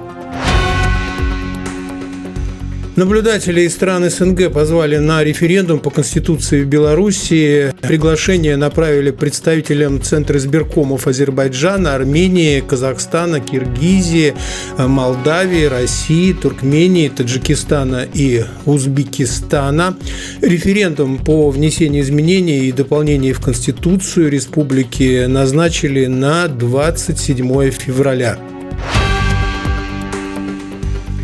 Наблюдатели 2.95 3.61
из 3.61 3.73
стран 3.73 4.07
СНГ 4.07 4.53
позвали 4.53 4.97
на 4.97 5.23
референдум 5.23 5.79
по 5.79 5.89
Конституции 5.89 6.63
в 6.63 6.67
Беларуси. 6.67 7.73
Приглашение 7.81 8.55
направили 8.55 9.09
представителям 9.09 9.99
Центра 9.99 10.37
избиркомов 10.37 11.07
Азербайджана, 11.07 11.95
Армении, 11.95 12.59
Казахстана, 12.59 13.39
Киргизии, 13.39 14.35
Молдавии, 14.77 15.65
России, 15.65 16.33
Туркмении, 16.33 17.09
Таджикистана 17.09 18.05
и 18.13 18.45
Узбекистана. 18.67 19.97
Референдум 20.41 21.17
по 21.17 21.49
внесению 21.49 22.03
изменений 22.03 22.67
и 22.67 22.71
дополнений 22.71 23.33
в 23.33 23.41
Конституцию 23.41 24.29
республики 24.29 25.25
назначили 25.25 26.05
на 26.05 26.47
27 26.47 27.71
февраля. 27.71 28.37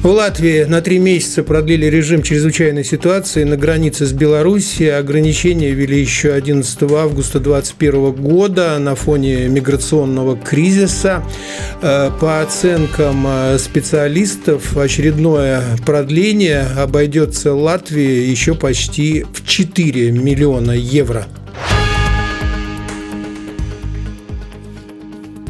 В 0.02 0.08
Латвии 0.08 0.64
на 0.64 0.80
три 0.80 0.98
месяца 0.98 1.44
продлили 1.44 1.88
режим 1.88 2.24
чрезвычайной 2.24 2.86
ситуации 2.86 3.44
на 3.44 3.58
границе 3.58 4.06
с 4.06 4.14
Белоруссией. 4.14 4.98
Ограничения 4.98 5.72
ввели 5.72 6.00
еще 6.00 6.32
11 6.32 6.84
августа 6.84 7.42
2021 7.42 8.12
года 8.14 8.80
на 8.80 8.96
фоне 8.96 9.50
миграционного 9.50 10.38
кризиса. 10.38 11.22
Э, 11.82 12.12
по 12.18 12.40
оценкам 12.40 13.26
э, 13.28 13.58
специалистов, 13.60 14.78
очередное 14.78 15.62
продление 15.86 16.62
обойдется 16.78 17.54
Латвии 17.54 18.30
еще 18.30 18.56
почти 18.56 19.26
в 19.34 19.46
4 19.46 20.12
миллиона 20.12 20.72
евро. 20.72 21.28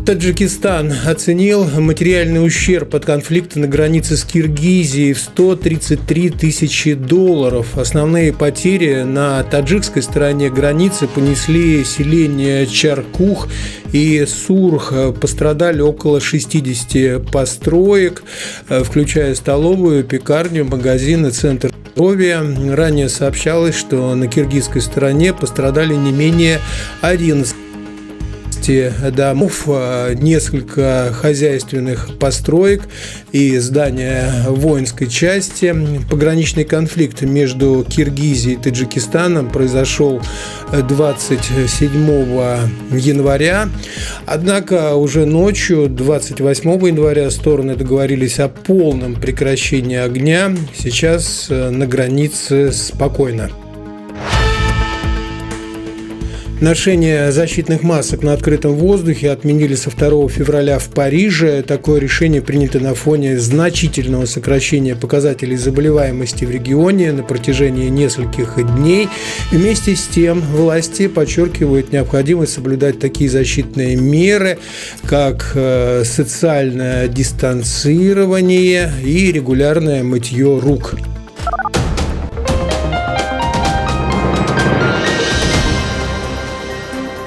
Таджикистан 0.10 0.92
оценил 1.06 1.66
материальный 1.66 2.44
ущерб 2.44 2.96
от 2.96 3.06
конфликта 3.06 3.60
на 3.60 3.68
границе 3.68 4.18
с 4.18 4.24
Киргизией 4.24 5.14
в 5.14 5.20
133 5.20 6.32
тысячи 6.32 6.96
долларов. 6.96 7.78
Основные 7.78 8.34
потери 8.34 9.04
на 9.04 9.44
таджикской 9.44 10.02
стороне 10.02 10.50
границы 10.50 11.08
понесли 11.08 11.84
селение 11.84 12.66
Чаркух 12.66 13.50
и 13.94 14.26
Сурх. 14.26 14.92
Пострадали 15.22 15.82
около 15.82 16.20
60 16.20 17.32
построек, 17.32 18.24
включая 18.68 19.36
столовую, 19.36 20.04
пекарню, 20.04 20.66
магазин 20.66 21.28
и 21.28 21.30
центр 21.30 21.72
здоровья. 21.94 22.42
Ранее 22.72 23.10
сообщалось, 23.10 23.76
что 23.76 24.16
на 24.16 24.26
киргизской 24.26 24.82
стороне 24.82 25.36
пострадали 25.36 25.94
не 25.94 26.12
менее 26.12 26.62
11 27.02 27.56
15 28.70 29.16
домов, 29.16 29.64
а, 29.66 30.14
несколько 30.14 31.12
хозяйственных 31.12 32.20
построек 32.20 32.84
и 33.32 33.58
здания 33.58 34.32
воинской 34.48 35.08
части. 35.08 35.76
Пограничный 36.08 36.66
конфликт 36.66 37.24
между 37.24 37.84
Киргизией 37.90 38.58
и 38.58 38.62
Таджикистаном 38.62 39.50
произошел 39.50 40.22
27 40.72 42.70
января. 42.96 43.70
Однако 44.28 44.94
уже 44.94 45.26
ночью, 45.26 45.90
28 45.90 46.88
января, 46.90 47.32
стороны 47.32 47.76
договорились 47.76 48.40
о 48.40 48.50
полном 48.50 49.16
прекращении 49.16 49.98
огня. 49.98 50.56
Сейчас 50.78 51.48
э, 51.50 51.72
на 51.72 51.88
границе 51.88 52.72
спокойно. 52.72 53.50
Ношение 56.62 57.32
защитных 57.32 57.84
масок 57.84 58.22
на 58.22 58.34
открытом 58.34 58.74
воздухе 58.74 59.32
отменили 59.32 59.76
со 59.76 59.92
2 59.92 60.28
февраля 60.28 60.78
в 60.78 60.90
Париже. 60.90 61.64
Такое 61.64 62.02
решение 62.02 62.42
принято 62.42 62.82
на 62.82 62.94
фоне 62.96 63.40
значительного 63.40 64.26
сокращения 64.26 64.94
показателей 64.94 65.56
заболеваемости 65.56 66.44
в 66.44 66.52
регионе 66.52 67.14
на 67.14 67.24
протяжении 67.24 67.88
нескольких 67.88 68.58
дней. 68.76 69.08
Вместе 69.54 69.96
с 69.96 70.06
тем 70.08 70.42
власти 70.42 71.08
подчеркивают 71.08 71.94
необходимость 71.94 72.52
соблюдать 72.52 73.00
такие 73.00 73.30
защитные 73.30 73.96
меры, 73.96 74.60
как 75.06 75.54
э, 75.56 76.04
социальное 76.04 77.08
дистанцирование 77.08 78.92
и 79.02 79.32
регулярное 79.32 80.04
мытье 80.04 80.60
рук. 80.60 80.96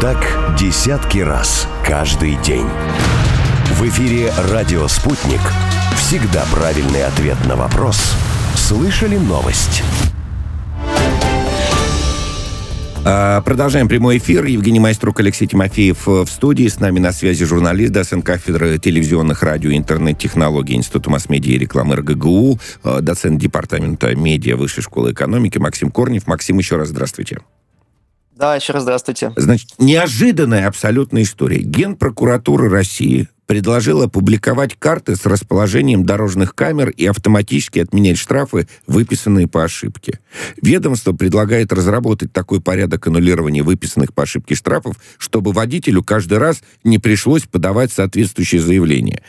Так 0.00 0.18
десятки 0.58 1.20
раз 1.20 1.66
каждый 1.82 2.36
день. 2.42 2.66
В 3.70 3.88
эфире 3.88 4.30
«Радио 4.52 4.86
Спутник». 4.88 5.40
Всегда 5.96 6.44
правильный 6.52 7.02
ответ 7.06 7.38
на 7.48 7.56
вопрос. 7.56 8.12
Слышали 8.54 9.16
новость? 9.16 9.82
А, 13.06 13.40
продолжаем 13.40 13.88
прямой 13.88 14.18
эфир. 14.18 14.44
Евгений 14.44 14.80
Майструк, 14.80 15.18
Алексей 15.20 15.46
Тимофеев 15.46 16.06
в 16.06 16.26
студии. 16.26 16.68
С 16.68 16.78
нами 16.78 16.98
на 16.98 17.12
связи 17.12 17.46
журналист, 17.46 17.92
доцент 17.92 18.22
кафедры 18.22 18.78
телевизионных 18.78 19.42
радио 19.42 19.70
и 19.70 19.78
интернет-технологий 19.78 20.74
Института 20.74 21.08
масс-медиа 21.08 21.54
и 21.54 21.58
рекламы 21.58 21.96
РГГУ, 21.96 22.60
а, 22.82 23.00
доцент 23.00 23.40
департамента 23.40 24.14
медиа 24.14 24.56
Высшей 24.56 24.82
школы 24.82 25.12
экономики 25.12 25.56
Максим 25.56 25.90
Корнев. 25.90 26.26
Максим, 26.26 26.58
еще 26.58 26.76
раз 26.76 26.88
здравствуйте. 26.88 27.38
Да, 28.36 28.54
еще 28.54 28.74
раз 28.74 28.82
здравствуйте. 28.82 29.32
Значит, 29.36 29.70
неожиданная 29.78 30.68
абсолютная 30.68 31.22
история. 31.22 31.62
Генпрокуратура 31.62 32.68
России 32.68 33.28
предложила 33.46 34.08
публиковать 34.08 34.76
карты 34.78 35.16
с 35.16 35.24
расположением 35.24 36.04
дорожных 36.04 36.54
камер 36.54 36.90
и 36.90 37.06
автоматически 37.06 37.78
отменять 37.78 38.18
штрафы, 38.18 38.68
выписанные 38.86 39.48
по 39.48 39.64
ошибке. 39.64 40.20
Ведомство 40.60 41.14
предлагает 41.14 41.72
разработать 41.72 42.32
такой 42.32 42.60
порядок 42.60 43.06
аннулирования 43.06 43.62
выписанных 43.62 44.12
по 44.12 44.24
ошибке 44.24 44.54
штрафов, 44.54 44.96
чтобы 45.16 45.52
водителю 45.52 46.02
каждый 46.02 46.36
раз 46.36 46.60
не 46.84 46.98
пришлось 46.98 47.44
подавать 47.44 47.90
соответствующее 47.90 48.60
заявление. 48.60 49.22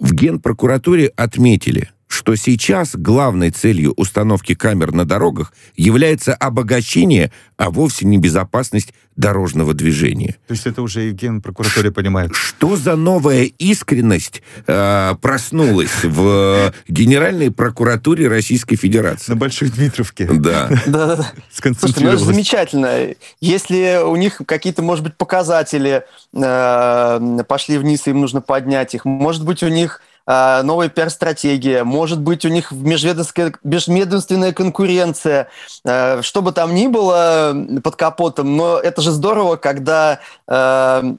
В 0.00 0.14
Генпрокуратуре 0.14 1.12
отметили– 1.14 1.90
что 2.08 2.34
сейчас 2.34 2.96
главной 2.96 3.50
целью 3.50 3.92
установки 3.96 4.54
камер 4.54 4.92
на 4.92 5.04
дорогах 5.04 5.52
является 5.76 6.34
обогащение, 6.34 7.30
а 7.56 7.70
вовсе 7.70 8.06
не 8.06 8.18
безопасность 8.18 8.92
дорожного 9.18 9.74
движения. 9.74 10.36
То 10.46 10.54
есть 10.54 10.66
это 10.66 10.80
уже 10.80 11.02
Евген 11.02 11.42
прокуратуре 11.42 11.90
понимает. 11.90 12.34
Что 12.34 12.76
за 12.76 12.94
новая 12.96 13.42
искренность 13.58 14.42
э, 14.66 15.14
проснулась 15.20 16.04
в 16.04 16.72
Генеральной 16.86 17.50
прокуратуре 17.50 18.28
Российской 18.28 18.76
Федерации? 18.76 19.32
На 19.32 19.36
Большой 19.36 19.70
Дмитровке. 19.70 20.26
Да. 20.26 20.70
Да, 20.86 21.16
да. 21.16 21.32
Слушайте, 21.50 22.04
ну 22.04 22.10
это 22.10 22.24
замечательно. 22.24 23.08
Если 23.40 24.00
у 24.04 24.14
них 24.14 24.40
какие-то, 24.46 24.82
может 24.82 25.02
быть, 25.02 25.16
показатели 25.16 26.04
э, 26.32 27.38
пошли 27.48 27.78
вниз, 27.78 28.06
им 28.06 28.20
нужно 28.20 28.40
поднять 28.40 28.94
их, 28.94 29.04
может 29.04 29.44
быть, 29.44 29.64
у 29.64 29.68
них 29.68 30.00
новая 30.28 30.90
пиар-стратегия, 30.90 31.84
может 31.84 32.20
быть, 32.20 32.44
у 32.44 32.48
них 32.48 32.70
межведомственная 32.70 34.52
конкуренция, 34.52 35.48
а, 35.86 36.20
что 36.22 36.42
бы 36.42 36.52
там 36.52 36.74
ни 36.74 36.86
было 36.86 37.56
под 37.82 37.96
капотом, 37.96 38.56
но 38.56 38.78
это 38.78 39.00
же 39.00 39.10
здорово, 39.10 39.56
когда 39.56 40.20
а, 40.46 41.16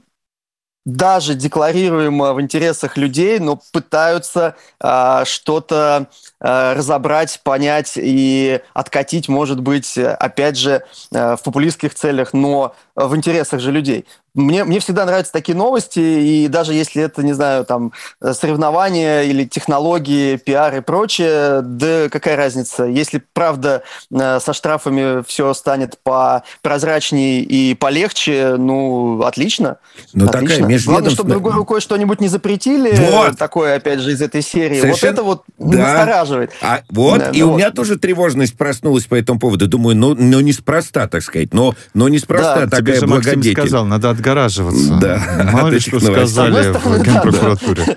даже 0.84 1.34
декларируемо 1.34 2.32
в 2.32 2.40
интересах 2.40 2.96
людей, 2.96 3.38
но 3.38 3.60
пытаются 3.72 4.56
э, 4.82 5.24
что-то 5.26 6.06
э, 6.40 6.72
разобрать, 6.72 7.40
понять 7.44 7.92
и 7.96 8.60
откатить, 8.72 9.28
может 9.28 9.60
быть, 9.60 9.98
опять 9.98 10.56
же, 10.56 10.82
э, 11.12 11.36
в 11.36 11.42
популистских 11.42 11.94
целях, 11.94 12.32
но 12.32 12.74
в 12.94 13.14
интересах 13.14 13.60
же 13.60 13.72
людей. 13.72 14.06
Мне, 14.34 14.64
мне 14.64 14.80
всегда 14.80 15.04
нравятся 15.04 15.32
такие 15.32 15.56
новости, 15.56 15.98
и 15.98 16.48
даже 16.48 16.72
если 16.72 17.02
это, 17.02 17.22
не 17.22 17.32
знаю, 17.32 17.64
там, 17.64 17.92
соревнования 18.20 19.22
или 19.22 19.44
технологии, 19.44 20.36
пиар 20.36 20.76
и 20.76 20.80
прочее, 20.80 21.62
да 21.62 22.08
какая 22.08 22.36
разница? 22.36 22.84
Если, 22.84 23.22
правда, 23.32 23.82
э, 24.12 24.38
со 24.40 24.52
штрафами 24.52 25.24
все 25.26 25.52
станет 25.54 25.98
по 26.02 26.44
прозрачнее 26.62 27.42
и 27.42 27.74
полегче, 27.74 28.54
ну, 28.56 29.22
отлично. 29.22 29.78
Ну, 30.12 30.26
такая 30.26 30.60
межведомственная... 30.60 30.80
Главное, 30.86 31.10
чтобы 31.10 31.30
другой 31.30 31.52
рукой 31.52 31.80
что-нибудь 31.80 32.20
не 32.20 32.28
запретили, 32.28 32.92
вот. 33.10 33.36
такое, 33.36 33.76
опять 33.76 34.00
же, 34.00 34.12
из 34.12 34.22
этой 34.22 34.42
серии. 34.42 34.80
Совершенно... 34.80 35.22
Вот 35.22 35.42
это 35.42 35.62
вот 35.64 35.72
да. 35.72 35.78
настораживает. 35.78 36.52
А, 36.62 36.82
вот, 36.90 37.18
да, 37.18 37.30
и 37.30 37.40
ну, 37.40 37.48
у 37.48 37.50
вот. 37.50 37.58
меня 37.58 37.70
тоже 37.70 37.98
тревожность 37.98 38.56
проснулась 38.56 39.06
по 39.06 39.16
этому 39.16 39.40
поводу. 39.40 39.66
Думаю, 39.66 39.96
ну, 39.96 40.14
ну 40.14 40.40
неспроста, 40.40 41.08
так 41.08 41.22
сказать, 41.22 41.52
но, 41.52 41.74
но 41.94 42.08
неспроста 42.08 42.66
да, 42.66 42.78
такая 42.78 43.00
благодетель. 43.00 43.52
сказал, 43.52 43.84
надо 43.86 44.10
отгораживаться. 44.20 44.98
Да. 45.00 45.50
Мало 45.52 45.68
ли 45.68 45.80
что 45.80 45.98
сказали 45.98 46.72
в 46.72 47.02
Генпрокуратуре. 47.02 47.84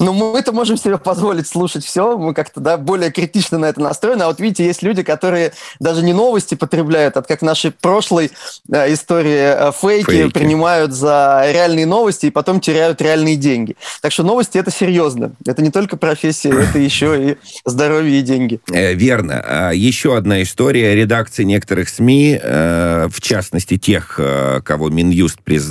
Ну, 0.00 0.12
мы-то 0.12 0.52
можем 0.52 0.76
себе 0.76 0.98
позволить 0.98 1.46
слушать 1.46 1.84
все, 1.84 2.16
мы 2.16 2.34
как-то 2.34 2.60
да, 2.60 2.76
более 2.76 3.10
критично 3.10 3.58
на 3.58 3.66
это 3.66 3.80
настроены, 3.80 4.22
а 4.22 4.26
вот 4.28 4.40
видите, 4.40 4.64
есть 4.64 4.82
люди, 4.82 5.02
которые 5.02 5.52
даже 5.80 6.02
не 6.02 6.12
новости 6.12 6.54
потребляют, 6.54 7.16
а 7.16 7.22
как 7.22 7.40
в 7.40 7.44
нашей 7.44 7.70
прошлой 7.70 8.30
э, 8.70 8.92
истории 8.92 9.68
э, 9.68 9.72
фейки, 9.72 10.10
фейки 10.10 10.32
принимают 10.32 10.92
за 10.92 11.44
реальные 11.52 11.86
новости 11.86 12.26
и 12.26 12.30
потом 12.30 12.60
теряют 12.60 13.00
реальные 13.00 13.36
деньги. 13.36 13.76
Так 14.02 14.12
что 14.12 14.22
новости 14.22 14.58
это 14.58 14.70
серьезно. 14.70 15.32
Это 15.46 15.62
не 15.62 15.70
только 15.70 15.96
профессия, 15.96 16.50
это 16.50 16.78
еще 16.78 17.30
и 17.30 17.36
здоровье 17.64 18.20
и 18.20 18.22
деньги. 18.22 18.60
Э, 18.72 18.94
верно. 18.94 19.42
А 19.44 19.70
еще 19.72 20.16
одна 20.16 20.42
история. 20.42 20.94
Редакции 20.94 21.44
некоторых 21.44 21.88
СМИ, 21.88 22.40
в 22.42 23.20
частности 23.20 23.78
тех, 23.78 24.20
кого 24.64 24.90
Минюст 24.90 25.17
Минюст 25.18 25.42
приз, 25.42 25.66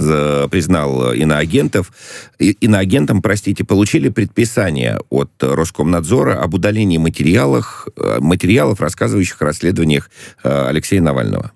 признал 0.51 1.13
иноагентов, 1.13 1.93
иноагентам, 2.37 3.21
простите, 3.21 3.63
получили 3.63 4.09
предписание 4.09 4.99
от 5.09 5.31
Роскомнадзора 5.39 6.41
об 6.41 6.53
удалении 6.53 6.97
материалов, 6.97 7.87
материалов, 8.19 8.81
рассказывающих 8.81 9.41
о 9.41 9.45
расследованиях 9.45 10.09
э, 10.43 10.67
Алексея 10.67 10.99
Навального. 10.99 11.53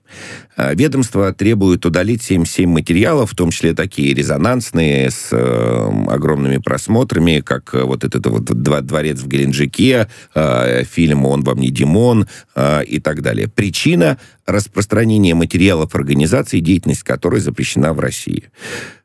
Э, 0.58 0.74
ведомство 0.76 1.34
требует 1.34 1.86
удалить 1.86 2.24
77 2.24 2.70
материалов, 2.70 3.32
в 3.32 3.36
том 3.36 3.52
числе 3.52 3.74
такие 3.74 4.14
резонансные, 4.14 5.10
с 5.10 5.30
э, 5.32 5.92
огромными 6.08 6.58
просмотрами, 6.58 7.42
как 7.42 7.74
вот 7.74 8.04
этот 8.04 8.26
вот 8.28 8.46
«Дворец 8.46 9.20
в 9.20 9.28
Геленджике», 9.28 10.08
э, 10.34 10.84
фильм 10.84 11.26
«Он 11.26 11.44
вам 11.44 11.60
не 11.60 11.70
Димон» 11.70 12.28
э, 12.56 12.84
и 12.86 13.00
так 13.00 13.22
далее. 13.22 13.48
Причина– 13.48 14.18
распространение 14.46 15.36
материалов 15.36 15.96
организации, 15.96 16.60
деятельность 16.60 17.04
которой 17.04 17.40
запрещена 17.40 17.94
в 17.94 18.00
России. 18.00 18.50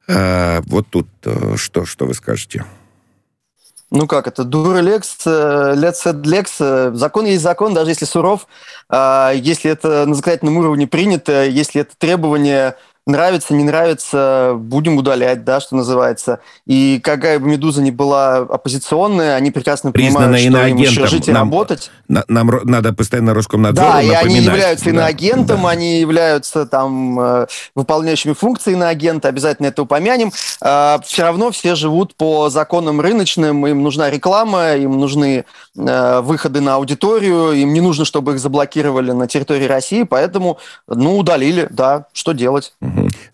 Э, 0.08 0.60
вот 0.66 0.86
тут 0.88 1.08
э, 1.24 1.54
что, 1.56 1.84
что 1.84 2.06
вы 2.06 2.14
скажете? 2.14 2.64
Ну 3.90 4.08
как 4.08 4.26
это? 4.26 4.42
Дура 4.42 4.78
лекс, 4.78 5.16
лет 5.24 5.96
лекс. 6.24 6.58
Закон 6.58 7.24
есть 7.24 7.42
закон, 7.42 7.72
даже 7.72 7.92
если 7.92 8.04
суров. 8.04 8.48
А, 8.88 9.30
если 9.32 9.70
это 9.70 10.06
на 10.06 10.14
законодательном 10.14 10.56
уровне 10.56 10.86
принято, 10.88 11.44
если 11.44 11.82
это 11.82 11.96
требование 11.96 12.76
нравится, 13.06 13.54
не 13.54 13.62
нравится, 13.62 14.54
будем 14.56 14.96
удалять, 14.96 15.44
да, 15.44 15.60
что 15.60 15.76
называется. 15.76 16.40
И 16.66 17.00
какая 17.02 17.38
бы 17.38 17.46
«Медуза» 17.48 17.80
ни 17.80 17.90
была 17.90 18.38
оппозиционная, 18.38 19.36
они 19.36 19.52
прекрасно 19.52 19.92
Признана 19.92 20.36
понимают, 20.36 20.56
что 20.56 20.68
им 20.68 20.76
еще 20.76 21.06
жить 21.06 21.28
и 21.28 21.32
нам, 21.32 21.48
работать. 21.50 21.90
На, 22.08 22.24
нам 22.26 22.50
надо 22.64 22.92
постоянно 22.92 23.32
Роскомнадзору 23.32 23.88
Да, 23.88 24.02
и 24.02 24.10
они 24.10 24.40
являются 24.40 24.90
иноагентом, 24.90 25.62
да. 25.62 25.70
они 25.70 26.00
являются 26.00 26.66
там 26.66 27.20
э, 27.20 27.46
выполняющими 27.76 28.32
функции 28.32 28.72
иноагента, 28.72 29.28
обязательно 29.28 29.68
это 29.68 29.82
упомянем. 29.82 30.32
Э, 30.60 30.98
все 31.04 31.22
равно 31.22 31.52
все 31.52 31.76
живут 31.76 32.16
по 32.16 32.50
законам 32.50 33.00
рыночным, 33.00 33.66
им 33.68 33.82
нужна 33.84 34.10
реклама, 34.10 34.74
им 34.74 34.98
нужны 34.98 35.44
э, 35.76 36.20
выходы 36.22 36.60
на 36.60 36.74
аудиторию, 36.74 37.52
им 37.52 37.72
не 37.72 37.80
нужно, 37.80 38.04
чтобы 38.04 38.32
их 38.32 38.40
заблокировали 38.40 39.12
на 39.12 39.28
территории 39.28 39.66
России, 39.66 40.02
поэтому, 40.02 40.58
ну, 40.88 41.18
удалили, 41.18 41.68
да, 41.70 42.06
что 42.12 42.32
делать. 42.32 42.72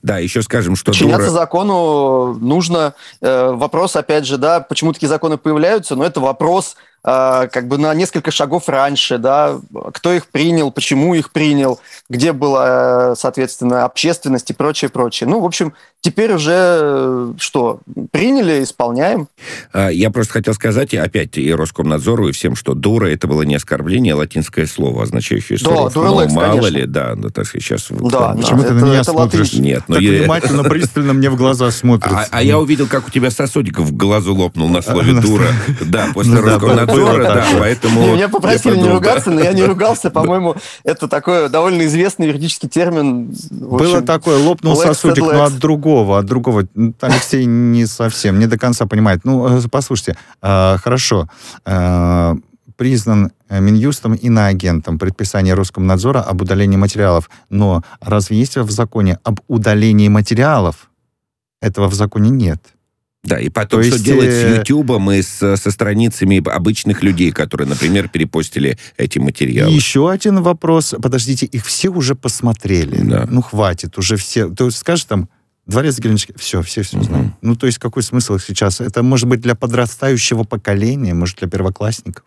Да, 0.03 0.19
еще 0.19 0.43
скажем, 0.43 0.77
что... 0.77 0.93
Подчиняться 0.93 1.29
дура... 1.29 1.41
закону 1.41 2.35
нужно. 2.35 2.95
Э, 3.21 3.53
вопрос, 3.53 3.97
опять 3.97 4.27
же, 4.27 4.39
да, 4.39 4.61
почему 4.61 4.93
такие 4.93 5.09
законы 5.09 5.39
появляются, 5.39 5.97
но 5.97 6.05
это 6.05 6.21
вопрос 6.21 6.77
э, 6.77 6.92
как 7.05 7.67
бы 7.67 7.79
на 7.79 7.93
несколько 7.95 8.31
шагов 8.31 8.69
раньше, 8.69 9.19
да, 9.19 9.61
кто 9.93 10.13
их 10.13 10.29
принял, 10.29 10.71
почему 10.71 11.15
их 11.15 11.33
принял, 11.33 11.81
где 12.09 12.33
была, 12.33 13.17
соответственно, 13.17 13.85
общественность 13.85 14.51
и 14.51 14.55
прочее, 14.55 14.89
прочее. 14.89 15.29
Ну, 15.29 15.41
в 15.41 15.45
общем, 15.45 15.75
Теперь 16.05 16.33
уже 16.33 16.53
э, 16.53 17.33
что, 17.39 17.79
приняли, 18.11 18.65
исполняем. 18.65 19.29
А, 19.73 19.89
я 19.89 20.11
просто 20.11 20.33
хотел 20.33 20.53
сказать, 20.53 20.93
и 20.95 20.97
опять 20.97 21.39
и 21.39 21.55
Роскомнадзору, 21.55 22.29
и 22.29 22.33
всем, 22.33 22.57
что 22.57 22.75
дура 22.75 23.07
это 23.07 23.29
было 23.29 23.43
не 23.43 23.55
оскорбление, 23.55 24.15
а 24.15 24.17
латинское 24.17 24.67
слово, 24.67 25.05
означающее 25.05 25.57
да, 25.59 25.65
суров. 25.65 25.95
Но 25.95 26.03
ну, 26.03 26.35
мало 26.35 26.57
конечно. 26.57 26.77
ли, 26.77 26.87
да, 26.87 27.15
ну, 27.15 27.31
так 27.31 27.47
сказать, 27.47 27.63
сейчас... 27.63 27.87
Да, 27.89 28.35
Почему 28.35 28.65
ты 28.65 28.73
на 28.73 28.85
меня 28.85 29.05
смотришь? 29.05 29.53
Нет, 29.53 29.85
но 29.87 29.95
так 29.95 30.03
я... 30.03 30.23
внимательно, 30.23 30.65
пристально 30.65 31.13
мне 31.13 31.31
в 31.31 31.37
глаза 31.37 31.71
смотрит. 31.71 32.13
А, 32.13 32.27
а 32.33 32.43
я 32.43 32.59
увидел, 32.59 32.89
как 32.89 33.07
у 33.07 33.11
тебя 33.13 33.31
сосудик 33.31 33.79
в 33.79 33.97
глазу 33.97 34.35
лопнул 34.35 34.69
на 34.69 34.83
слове 34.83 35.13
дура. 35.21 35.47
Да, 35.83 36.09
после 36.13 36.33
ну 36.33 36.43
Роскомнадзора, 36.97 37.35
да, 37.35 37.47
поэтому... 37.59 38.15
Меня 38.15 38.29
попросили 38.29 38.77
не 38.77 38.89
ругаться, 38.89 39.31
но 39.31 39.41
я 39.41 39.53
не 39.53 39.65
ругался, 39.73 40.11
по-моему, 40.11 40.57
это 40.85 41.09
такой 41.09 41.49
довольно 41.49 41.83
известный 41.87 42.29
юридический 42.29 42.69
термин. 42.69 43.35
Было 43.51 44.03
такое, 44.03 44.39
лопнул 44.39 44.77
сосудик, 44.77 45.25
но 45.25 45.45
от 45.45 45.59
другого 45.59 46.23
от 46.23 46.27
другого. 46.27 46.67
Алексей 47.01 47.45
не 47.45 47.87
совсем, 47.87 48.39
не 48.39 48.47
до 48.47 48.59
конца 48.59 48.87
понимает. 48.87 49.25
Ну, 49.25 49.59
э, 49.59 49.61
послушайте, 49.71 50.17
э, 50.41 50.77
хорошо. 50.79 51.29
Э, 51.67 52.35
признан 52.77 53.33
Минюстом 53.51 54.15
и 54.15 54.29
на 54.31 54.47
агентом 54.47 54.99
предписание 54.99 55.55
Роскомнадзора 55.55 56.21
об 56.21 56.41
удалении 56.41 56.77
материалов. 56.77 57.29
Но 57.51 57.83
разве 58.01 58.39
есть 58.39 58.57
в 58.57 58.71
законе 58.71 59.19
об 59.25 59.41
удалении 59.47 60.09
материалов? 60.09 60.91
Этого 61.61 61.89
в 61.89 61.95
законе 61.95 62.31
нет. 62.31 62.61
Да, 63.25 63.39
и 63.39 63.49
потом, 63.49 63.81
То 63.81 63.87
что 63.87 63.95
есть, 63.95 64.05
делать 64.05 64.31
с 64.31 64.59
Ютубом 64.59 65.11
и 65.13 65.23
с, 65.23 65.57
со 65.57 65.71
страницами 65.71 66.43
обычных 66.49 67.05
людей, 67.05 67.31
которые, 67.31 67.69
например, 67.69 68.09
перепостили 68.09 68.79
эти 68.97 69.21
материалы? 69.21 69.73
еще 69.73 70.11
один 70.11 70.43
вопрос. 70.43 70.95
Подождите, 71.01 71.47
их 71.47 71.65
все 71.65 71.89
уже 71.89 72.17
посмотрели. 72.17 73.01
Да. 73.01 73.29
Ну, 73.31 73.41
хватит, 73.41 73.97
уже 73.97 74.17
все. 74.17 74.49
То 74.49 74.67
есть, 74.67 74.79
скажешь 74.79 75.05
там, 75.05 75.29
Дворец 75.67 76.01
Геленджика, 76.01 76.35
все, 76.37 76.63
все 76.63 76.83
все 76.83 76.97
угу. 76.97 77.05
знают. 77.05 77.33
Ну, 77.41 77.55
то 77.55 77.67
есть 77.67 77.79
какой 77.79 78.03
смысл 78.03 78.39
сейчас? 78.39 78.81
Это 78.81 79.05
может 79.05 79.29
быть 79.29 79.41
для 79.41 79.55
подрастающего 79.55 80.43
поколения, 80.43 81.15
может, 81.15 81.39
для 81.39 81.49
первоклассников? 81.49 82.25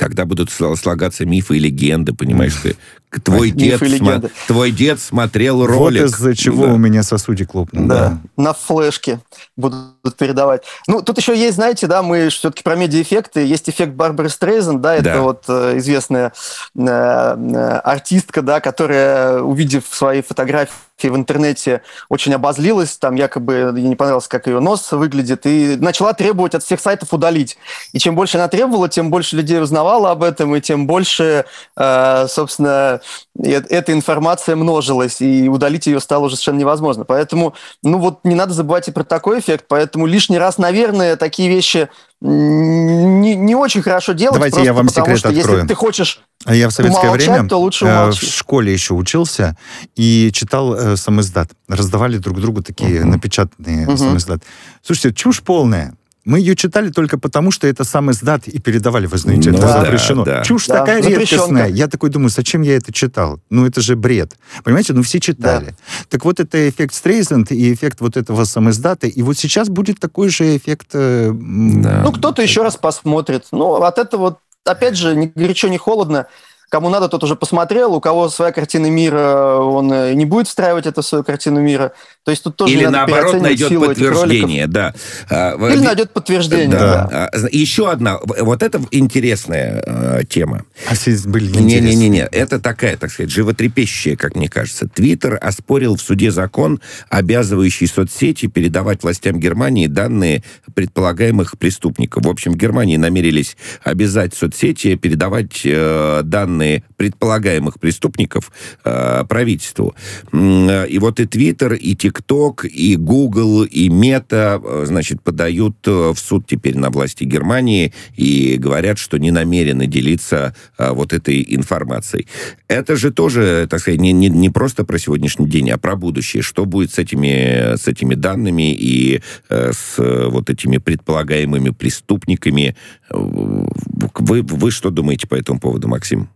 Тогда 0.00 0.24
будут 0.24 0.50
слагаться 0.50 1.26
мифы 1.26 1.58
и 1.58 1.60
легенды, 1.60 2.14
понимаешь 2.14 2.54
ты. 2.62 2.74
Твой 3.22 3.50
дед, 3.50 3.80
см... 3.80 4.30
твой 4.46 4.70
дед 4.70 4.98
смотрел 4.98 5.66
ролик. 5.66 6.02
Вот 6.02 6.10
из-за 6.10 6.34
чего 6.34 6.66
да. 6.66 6.72
у 6.72 6.78
меня 6.78 7.02
сосудик 7.02 7.54
лопнул. 7.54 7.86
Да. 7.86 8.20
да, 8.36 8.42
на 8.42 8.54
флешке 8.54 9.20
будут 9.58 10.16
передавать. 10.16 10.62
Ну, 10.86 11.02
тут 11.02 11.18
еще 11.18 11.36
есть, 11.36 11.56
знаете, 11.56 11.86
да, 11.86 12.02
мы 12.02 12.30
все-таки 12.30 12.62
про 12.62 12.76
медиаэффекты. 12.76 13.44
Есть 13.44 13.68
эффект 13.68 13.92
Барбары 13.92 14.30
Стрейзен, 14.30 14.80
да, 14.80 14.94
это 14.94 15.04
да. 15.04 15.20
вот 15.20 15.44
э, 15.48 15.76
известная 15.76 16.32
э, 16.74 16.82
э, 16.82 17.80
артистка, 17.84 18.40
да, 18.40 18.60
которая, 18.60 19.40
увидев 19.40 19.84
свои 19.90 20.22
фотографии 20.22 20.72
в 21.08 21.16
интернете 21.16 21.82
очень 22.08 22.34
обозлилась, 22.34 22.96
там 22.96 23.14
якобы 23.14 23.72
ей 23.76 23.88
не 23.88 23.96
понравилось, 23.96 24.28
как 24.28 24.46
ее 24.46 24.60
нос 24.60 24.92
выглядит, 24.92 25.46
и 25.46 25.76
начала 25.76 26.12
требовать 26.12 26.54
от 26.54 26.62
всех 26.62 26.80
сайтов 26.80 27.12
удалить. 27.12 27.56
И 27.92 27.98
чем 27.98 28.14
больше 28.14 28.38
она 28.38 28.48
требовала, 28.48 28.88
тем 28.88 29.10
больше 29.10 29.36
людей 29.36 29.60
узнавало 29.60 30.10
об 30.10 30.22
этом, 30.22 30.54
и 30.56 30.60
тем 30.60 30.86
больше, 30.86 31.44
э, 31.76 32.26
собственно, 32.28 33.00
эта 33.42 33.92
информация 33.92 34.56
множилась, 34.56 35.20
и 35.20 35.48
удалить 35.48 35.86
ее 35.86 36.00
стало 36.00 36.26
уже 36.26 36.36
совершенно 36.36 36.60
невозможно. 36.60 37.04
Поэтому, 37.04 37.54
ну 37.82 37.98
вот, 37.98 38.20
не 38.24 38.34
надо 38.34 38.52
забывать 38.52 38.88
и 38.88 38.92
про 38.92 39.04
такой 39.04 39.40
эффект, 39.40 39.66
поэтому 39.68 40.06
лишний 40.06 40.38
раз, 40.38 40.58
наверное, 40.58 41.16
такие 41.16 41.48
вещи 41.48 41.88
не, 42.20 43.34
не 43.34 43.54
очень 43.54 43.82
хорошо 43.82 44.12
делать. 44.12 44.34
Давайте 44.34 44.62
я 44.62 44.72
вам 44.72 44.88
потому, 44.88 45.04
секрет 45.06 45.18
что 45.18 45.28
открою. 45.28 45.56
Если 45.58 45.68
ты 45.68 45.74
хочешь 45.74 46.20
а 46.44 46.54
я 46.54 46.68
в 46.68 46.72
советское 46.72 47.10
время 47.10 47.46
то 47.46 47.58
лучше 47.58 47.86
э, 47.86 48.10
в 48.10 48.14
школе 48.14 48.72
еще 48.72 48.94
учился 48.94 49.56
и 49.94 50.30
читал 50.32 50.74
э, 50.74 50.96
самиздат. 50.96 51.50
Раздавали 51.68 52.16
друг 52.18 52.40
другу 52.40 52.62
такие 52.62 53.00
uh-huh. 53.00 53.04
напечатанные 53.04 53.86
uh-huh. 53.86 53.96
самиздат. 53.96 54.42
Слушайте, 54.82 55.14
чушь 55.14 55.42
полная. 55.42 55.94
Мы 56.30 56.38
ее 56.38 56.54
читали 56.54 56.90
только 56.90 57.18
потому, 57.18 57.50
что 57.50 57.66
это 57.66 57.82
сам 57.82 58.12
издат 58.12 58.46
и 58.46 58.60
передавали, 58.60 59.06
вы 59.06 59.18
знаете, 59.18 59.50
ну, 59.50 59.58
это 59.58 59.66
да, 59.66 59.80
запрещено. 59.80 60.24
Да. 60.24 60.44
Чушь 60.44 60.68
да, 60.68 60.78
такая 60.78 61.02
редкостная. 61.02 61.66
Я 61.66 61.88
такой 61.88 62.08
думаю, 62.10 62.28
зачем 62.28 62.62
я 62.62 62.76
это 62.76 62.92
читал? 62.92 63.40
Ну, 63.50 63.66
это 63.66 63.80
же 63.80 63.96
бред. 63.96 64.36
Понимаете, 64.62 64.92
ну, 64.92 65.02
все 65.02 65.18
читали. 65.18 65.66
Да. 65.66 65.74
Так 66.08 66.24
вот, 66.24 66.38
это 66.38 66.68
эффект 66.68 66.94
Стрейзенд 66.94 67.50
и 67.50 67.74
эффект 67.74 68.00
вот 68.00 68.16
этого 68.16 68.44
сам 68.44 68.70
издата. 68.70 69.08
И 69.08 69.22
вот 69.22 69.38
сейчас 69.38 69.68
будет 69.68 69.98
такой 69.98 70.28
же 70.28 70.56
эффект... 70.56 70.90
Э, 70.92 71.32
да. 71.34 72.02
Ну, 72.04 72.12
кто-то 72.12 72.42
еще 72.42 72.62
раз 72.62 72.76
посмотрит. 72.76 73.46
Ну, 73.50 73.82
от 73.82 73.98
этого, 73.98 74.38
опять 74.64 74.96
же, 74.96 75.16
ни 75.16 75.32
горячо, 75.34 75.66
ни 75.66 75.78
холодно. 75.78 76.28
Кому 76.70 76.88
надо, 76.88 77.08
тот 77.08 77.24
уже 77.24 77.34
посмотрел. 77.34 77.94
У 77.94 78.00
кого 78.00 78.28
своя 78.28 78.52
картина 78.52 78.86
мира, 78.86 79.56
он 79.56 79.92
э, 79.92 80.14
не 80.14 80.24
будет 80.24 80.46
встраивать 80.46 80.86
это 80.86 81.02
в 81.02 81.04
свою 81.06 81.24
картину 81.24 81.60
мира. 81.60 81.90
То 82.24 82.30
есть 82.30 82.44
тут 82.44 82.54
тоже 82.54 82.72
Или 82.72 82.86
наоборот 82.86 83.42
найдет 83.42 83.76
подтверждение, 83.76 84.68
да. 84.68 84.94
А, 85.28 85.56
Или 85.68 85.80
найдет 85.80 86.12
подтверждение, 86.12 86.68
да. 86.68 87.08
да. 87.10 87.30
А, 87.32 87.48
еще 87.50 87.90
одна, 87.90 88.20
вот 88.22 88.62
это 88.62 88.80
интересная 88.92 89.82
э, 89.84 90.20
тема. 90.28 90.64
А 90.86 90.94
были 91.28 91.50
Не-не-не, 91.50 92.28
это 92.30 92.60
такая, 92.60 92.96
так 92.96 93.10
сказать, 93.10 93.32
животрепещущая, 93.32 94.14
как 94.14 94.36
мне 94.36 94.48
кажется. 94.48 94.86
Твиттер 94.86 95.40
оспорил 95.42 95.96
в 95.96 96.00
суде 96.00 96.30
закон, 96.30 96.80
обязывающий 97.08 97.88
соцсети 97.88 98.46
передавать 98.46 99.02
властям 99.02 99.40
Германии 99.40 99.88
данные 99.88 100.44
предполагаемых 100.72 101.58
преступников. 101.58 102.24
В 102.24 102.28
общем, 102.28 102.52
в 102.52 102.56
Германии 102.56 102.96
намерились 102.96 103.56
обязать 103.82 104.34
соцсети 104.34 104.94
передавать 104.94 105.62
э, 105.64 106.20
данные 106.22 106.59
данные 106.60 106.84
предполагаемых 106.96 107.80
преступников 107.80 108.52
э, 108.84 109.24
правительству. 109.28 109.94
И 110.32 110.98
вот 111.00 111.20
и 111.20 111.26
Твиттер, 111.26 111.74
и 111.74 111.94
ТикТок, 111.94 112.64
и 112.64 112.96
Google, 112.96 113.64
и 113.64 113.88
Мета, 113.88 114.60
э, 114.62 114.84
значит, 114.86 115.22
подают 115.22 115.76
э, 115.86 116.12
в 116.14 116.18
суд 116.18 116.46
теперь 116.46 116.76
на 116.76 116.90
власти 116.90 117.24
Германии 117.24 117.92
и 118.16 118.56
говорят, 118.58 118.98
что 118.98 119.18
не 119.18 119.30
намерены 119.30 119.86
делиться 119.86 120.54
э, 120.78 120.90
вот 120.92 121.12
этой 121.12 121.44
информацией. 121.48 122.26
Это 122.68 122.96
же 122.96 123.10
тоже, 123.10 123.66
так 123.70 123.80
сказать, 123.80 124.00
не, 124.00 124.12
не, 124.12 124.28
не 124.28 124.50
просто 124.50 124.84
про 124.84 124.98
сегодняшний 124.98 125.48
день, 125.48 125.70
а 125.70 125.78
про 125.78 125.96
будущее. 125.96 126.42
Что 126.42 126.64
будет 126.64 126.92
с 126.92 126.98
этими, 126.98 127.76
с 127.76 127.88
этими 127.88 128.14
данными 128.14 128.74
и 128.74 129.22
э, 129.48 129.72
с 129.72 129.96
вот 129.98 130.50
этими 130.50 130.78
предполагаемыми 130.78 131.70
преступниками? 131.70 132.76
Вы, 133.12 134.42
вы 134.42 134.70
что 134.70 134.90
думаете 134.90 135.26
по 135.26 135.34
этому 135.34 135.58
поводу, 135.60 135.88
Максим? 135.88 136.28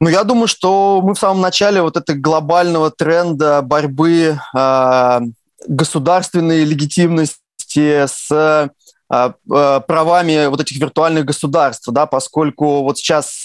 Ну, 0.00 0.08
я 0.08 0.24
думаю, 0.24 0.46
что 0.46 1.00
мы 1.02 1.14
в 1.14 1.18
самом 1.18 1.40
начале 1.40 1.82
вот 1.82 1.96
этого 1.96 2.16
глобального 2.16 2.90
тренда 2.90 3.62
борьбы 3.62 4.38
э, 4.54 5.20
государственной 5.66 6.64
легитимности 6.64 8.06
с 8.06 8.30
э, 8.30 8.68
правами 9.48 10.46
вот 10.48 10.60
этих 10.60 10.78
виртуальных 10.78 11.24
государств, 11.24 11.88
да, 11.90 12.06
поскольку 12.06 12.82
вот 12.82 12.98
сейчас 12.98 13.42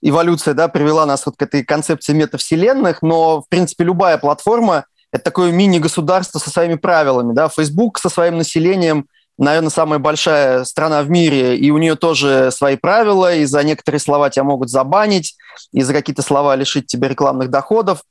эволюция 0.00 0.54
да, 0.54 0.68
привела 0.68 1.04
нас 1.04 1.26
вот 1.26 1.36
к 1.36 1.42
этой 1.42 1.64
концепции 1.64 2.12
метавселенных, 2.12 3.02
но, 3.02 3.42
в 3.42 3.48
принципе, 3.48 3.84
любая 3.84 4.18
платформа– 4.18 4.84
это 5.12 5.24
такое 5.24 5.50
мини-государство 5.50 6.38
со 6.38 6.50
своими 6.50 6.76
правилами. 6.76 7.34
Да? 7.34 7.48
Facebook 7.48 7.98
со 7.98 8.08
своим 8.08 8.38
населением– 8.38 9.06
наверное, 9.38 9.70
самая 9.70 9.98
большая 9.98 10.64
страна 10.64 11.02
в 11.02 11.10
мире, 11.10 11.56
и 11.56 11.70
у 11.70 11.78
нее 11.78 11.96
тоже 11.96 12.50
свои 12.52 12.76
правила, 12.76 13.34
и 13.34 13.44
за 13.44 13.62
некоторые 13.62 14.00
слова 14.00 14.30
тебя 14.30 14.44
могут 14.44 14.70
забанить, 14.70 15.36
и 15.72 15.82
за 15.82 15.92
какие-то 15.92 16.22
слова 16.22 16.54
лишить 16.56 16.86
тебя 16.86 17.08
рекламных 17.08 17.50
доходов. 17.50 18.02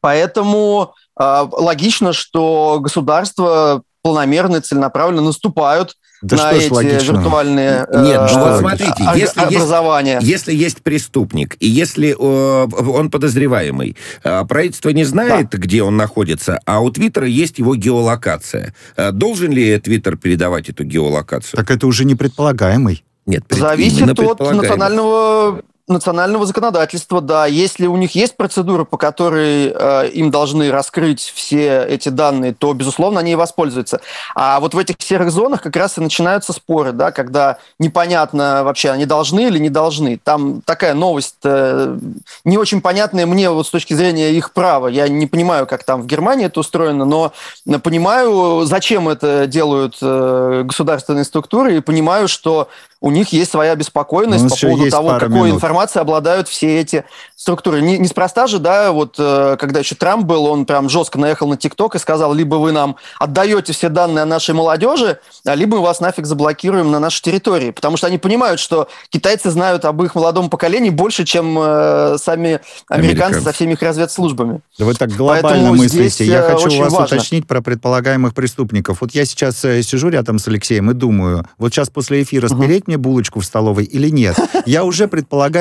Поэтому 0.00 0.94
э, 1.18 1.46
логично, 1.52 2.12
что 2.12 2.78
государство 2.80 3.82
планомерно 4.02 4.56
и 4.56 4.60
целенаправленно 4.60 5.22
наступают 5.22 5.94
да 6.24 6.36
на 6.36 6.52
эти 6.52 6.72
логично? 6.72 7.12
виртуальные 7.12 7.86
Нет, 7.92 8.30
ну 8.32 8.38
вот 8.40 8.58
смотрите, 8.58 8.94
э, 8.98 9.18
если 9.18 9.40
образования. 9.40 10.14
Есть, 10.20 10.28
если 10.28 10.54
есть 10.54 10.82
преступник, 10.82 11.56
и 11.60 11.68
если 11.68 12.10
э, 12.10 12.14
он 12.16 13.10
подозреваемый, 13.10 13.96
э, 14.22 14.44
правительство 14.46 14.90
не 14.90 15.04
знает, 15.04 15.50
да. 15.50 15.58
где 15.58 15.82
он 15.82 15.96
находится, 15.96 16.60
а 16.64 16.80
у 16.80 16.90
Твиттера 16.90 17.26
есть 17.26 17.58
его 17.58 17.76
геолокация. 17.76 18.74
Э, 18.96 19.10
должен 19.12 19.52
ли 19.52 19.78
Твиттер 19.78 20.16
передавать 20.16 20.68
эту 20.68 20.84
геолокацию? 20.84 21.56
Так 21.58 21.70
это 21.70 21.86
уже 21.86 22.04
не 22.04 22.14
предполагаемый. 22.14 23.04
Нет, 23.26 23.46
пред... 23.46 23.60
Зависит 23.60 24.18
от 24.18 24.40
национального 24.40 25.62
национального 25.86 26.46
законодательства, 26.46 27.20
да. 27.20 27.46
Если 27.46 27.86
у 27.86 27.96
них 27.96 28.14
есть 28.14 28.36
процедура, 28.36 28.84
по 28.84 28.96
которой 28.96 29.72
э, 29.74 30.08
им 30.10 30.30
должны 30.30 30.70
раскрыть 30.70 31.20
все 31.20 31.84
эти 31.84 32.08
данные, 32.08 32.54
то, 32.54 32.72
безусловно, 32.72 33.20
они 33.20 33.32
и 33.32 33.34
воспользуются. 33.34 34.00
А 34.34 34.60
вот 34.60 34.72
в 34.72 34.78
этих 34.78 34.96
серых 34.98 35.30
зонах 35.30 35.60
как 35.62 35.76
раз 35.76 35.98
и 35.98 36.00
начинаются 36.00 36.54
споры, 36.54 36.92
да, 36.92 37.12
когда 37.12 37.58
непонятно 37.78 38.62
вообще, 38.64 38.90
они 38.90 39.04
должны 39.04 39.48
или 39.48 39.58
не 39.58 39.68
должны. 39.68 40.18
Там 40.22 40.62
такая 40.62 40.94
новость 40.94 41.36
э, 41.44 41.98
не 42.44 42.56
очень 42.56 42.80
понятная 42.80 43.26
мне 43.26 43.50
вот 43.50 43.66
с 43.66 43.70
точки 43.70 43.92
зрения 43.92 44.32
их 44.32 44.52
права. 44.52 44.88
Я 44.88 45.08
не 45.08 45.26
понимаю, 45.26 45.66
как 45.66 45.84
там 45.84 46.02
в 46.02 46.06
Германии 46.06 46.46
это 46.46 46.60
устроено, 46.60 47.04
но 47.04 47.32
понимаю, 47.80 48.64
зачем 48.64 49.08
это 49.08 49.46
делают 49.46 49.98
э, 50.00 50.62
государственные 50.64 51.24
структуры, 51.24 51.76
и 51.76 51.80
понимаю, 51.80 52.26
что 52.26 52.68
у 53.00 53.10
них 53.10 53.34
есть 53.34 53.50
своя 53.50 53.74
беспокойность 53.74 54.48
по 54.48 54.56
поводу 54.56 54.90
того, 54.90 55.18
какой 55.18 55.48
минут. 55.48 55.60
Информацией 55.74 56.02
обладают 56.02 56.48
все 56.48 56.80
эти 56.80 57.04
структуры. 57.36 57.82
Не, 57.82 57.98
неспроста 57.98 58.46
же, 58.46 58.58
да, 58.58 58.92
вот 58.92 59.16
э, 59.18 59.56
когда 59.58 59.80
еще 59.80 59.94
Трамп 59.94 60.24
был, 60.24 60.46
он 60.46 60.64
прям 60.64 60.88
жестко 60.88 61.18
наехал 61.18 61.48
на 61.48 61.56
ТикТок 61.56 61.94
и 61.94 61.98
сказал, 61.98 62.32
либо 62.32 62.54
вы 62.54 62.72
нам 62.72 62.96
отдаете 63.18 63.72
все 63.72 63.88
данные 63.88 64.22
о 64.22 64.26
нашей 64.26 64.54
молодежи, 64.54 65.18
а 65.44 65.54
либо 65.54 65.76
мы 65.76 65.82
вас 65.82 66.00
нафиг 66.00 66.26
заблокируем 66.26 66.90
на 66.90 67.00
нашей 67.00 67.22
территории. 67.22 67.70
Потому 67.70 67.96
что 67.96 68.06
они 68.06 68.18
понимают, 68.18 68.60
что 68.60 68.88
китайцы 69.10 69.50
знают 69.50 69.84
об 69.84 70.02
их 70.02 70.14
молодом 70.14 70.48
поколении 70.48 70.90
больше, 70.90 71.24
чем 71.24 71.58
э, 71.58 72.16
сами 72.18 72.60
американцы 72.88 73.38
Америка. 73.38 73.50
со 73.50 73.52
всеми 73.52 73.72
их 73.72 73.82
разведслужбами. 73.82 74.60
Да 74.78 74.84
вы 74.84 74.94
так 74.94 75.10
глобально 75.10 75.48
Поэтому 75.48 75.74
мыслите. 75.74 76.24
Я 76.24 76.40
э, 76.40 76.52
хочу 76.52 76.74
у 76.74 76.78
вас 76.78 76.92
важно. 76.92 77.16
уточнить 77.16 77.46
про 77.46 77.60
предполагаемых 77.60 78.32
преступников. 78.32 79.00
Вот 79.00 79.10
я 79.14 79.24
сейчас 79.26 79.62
э, 79.64 79.82
сижу 79.82 80.08
рядом 80.08 80.38
с 80.38 80.48
Алексеем 80.48 80.90
и 80.90 80.94
думаю, 80.94 81.46
вот 81.58 81.74
сейчас 81.74 81.90
после 81.90 82.22
эфира 82.22 82.48
спереть 82.48 82.86
мне 82.86 82.96
булочку 82.96 83.40
в 83.40 83.44
столовой 83.44 83.84
или 83.84 84.08
нет? 84.08 84.36
Я 84.66 84.84
уже 84.84 85.08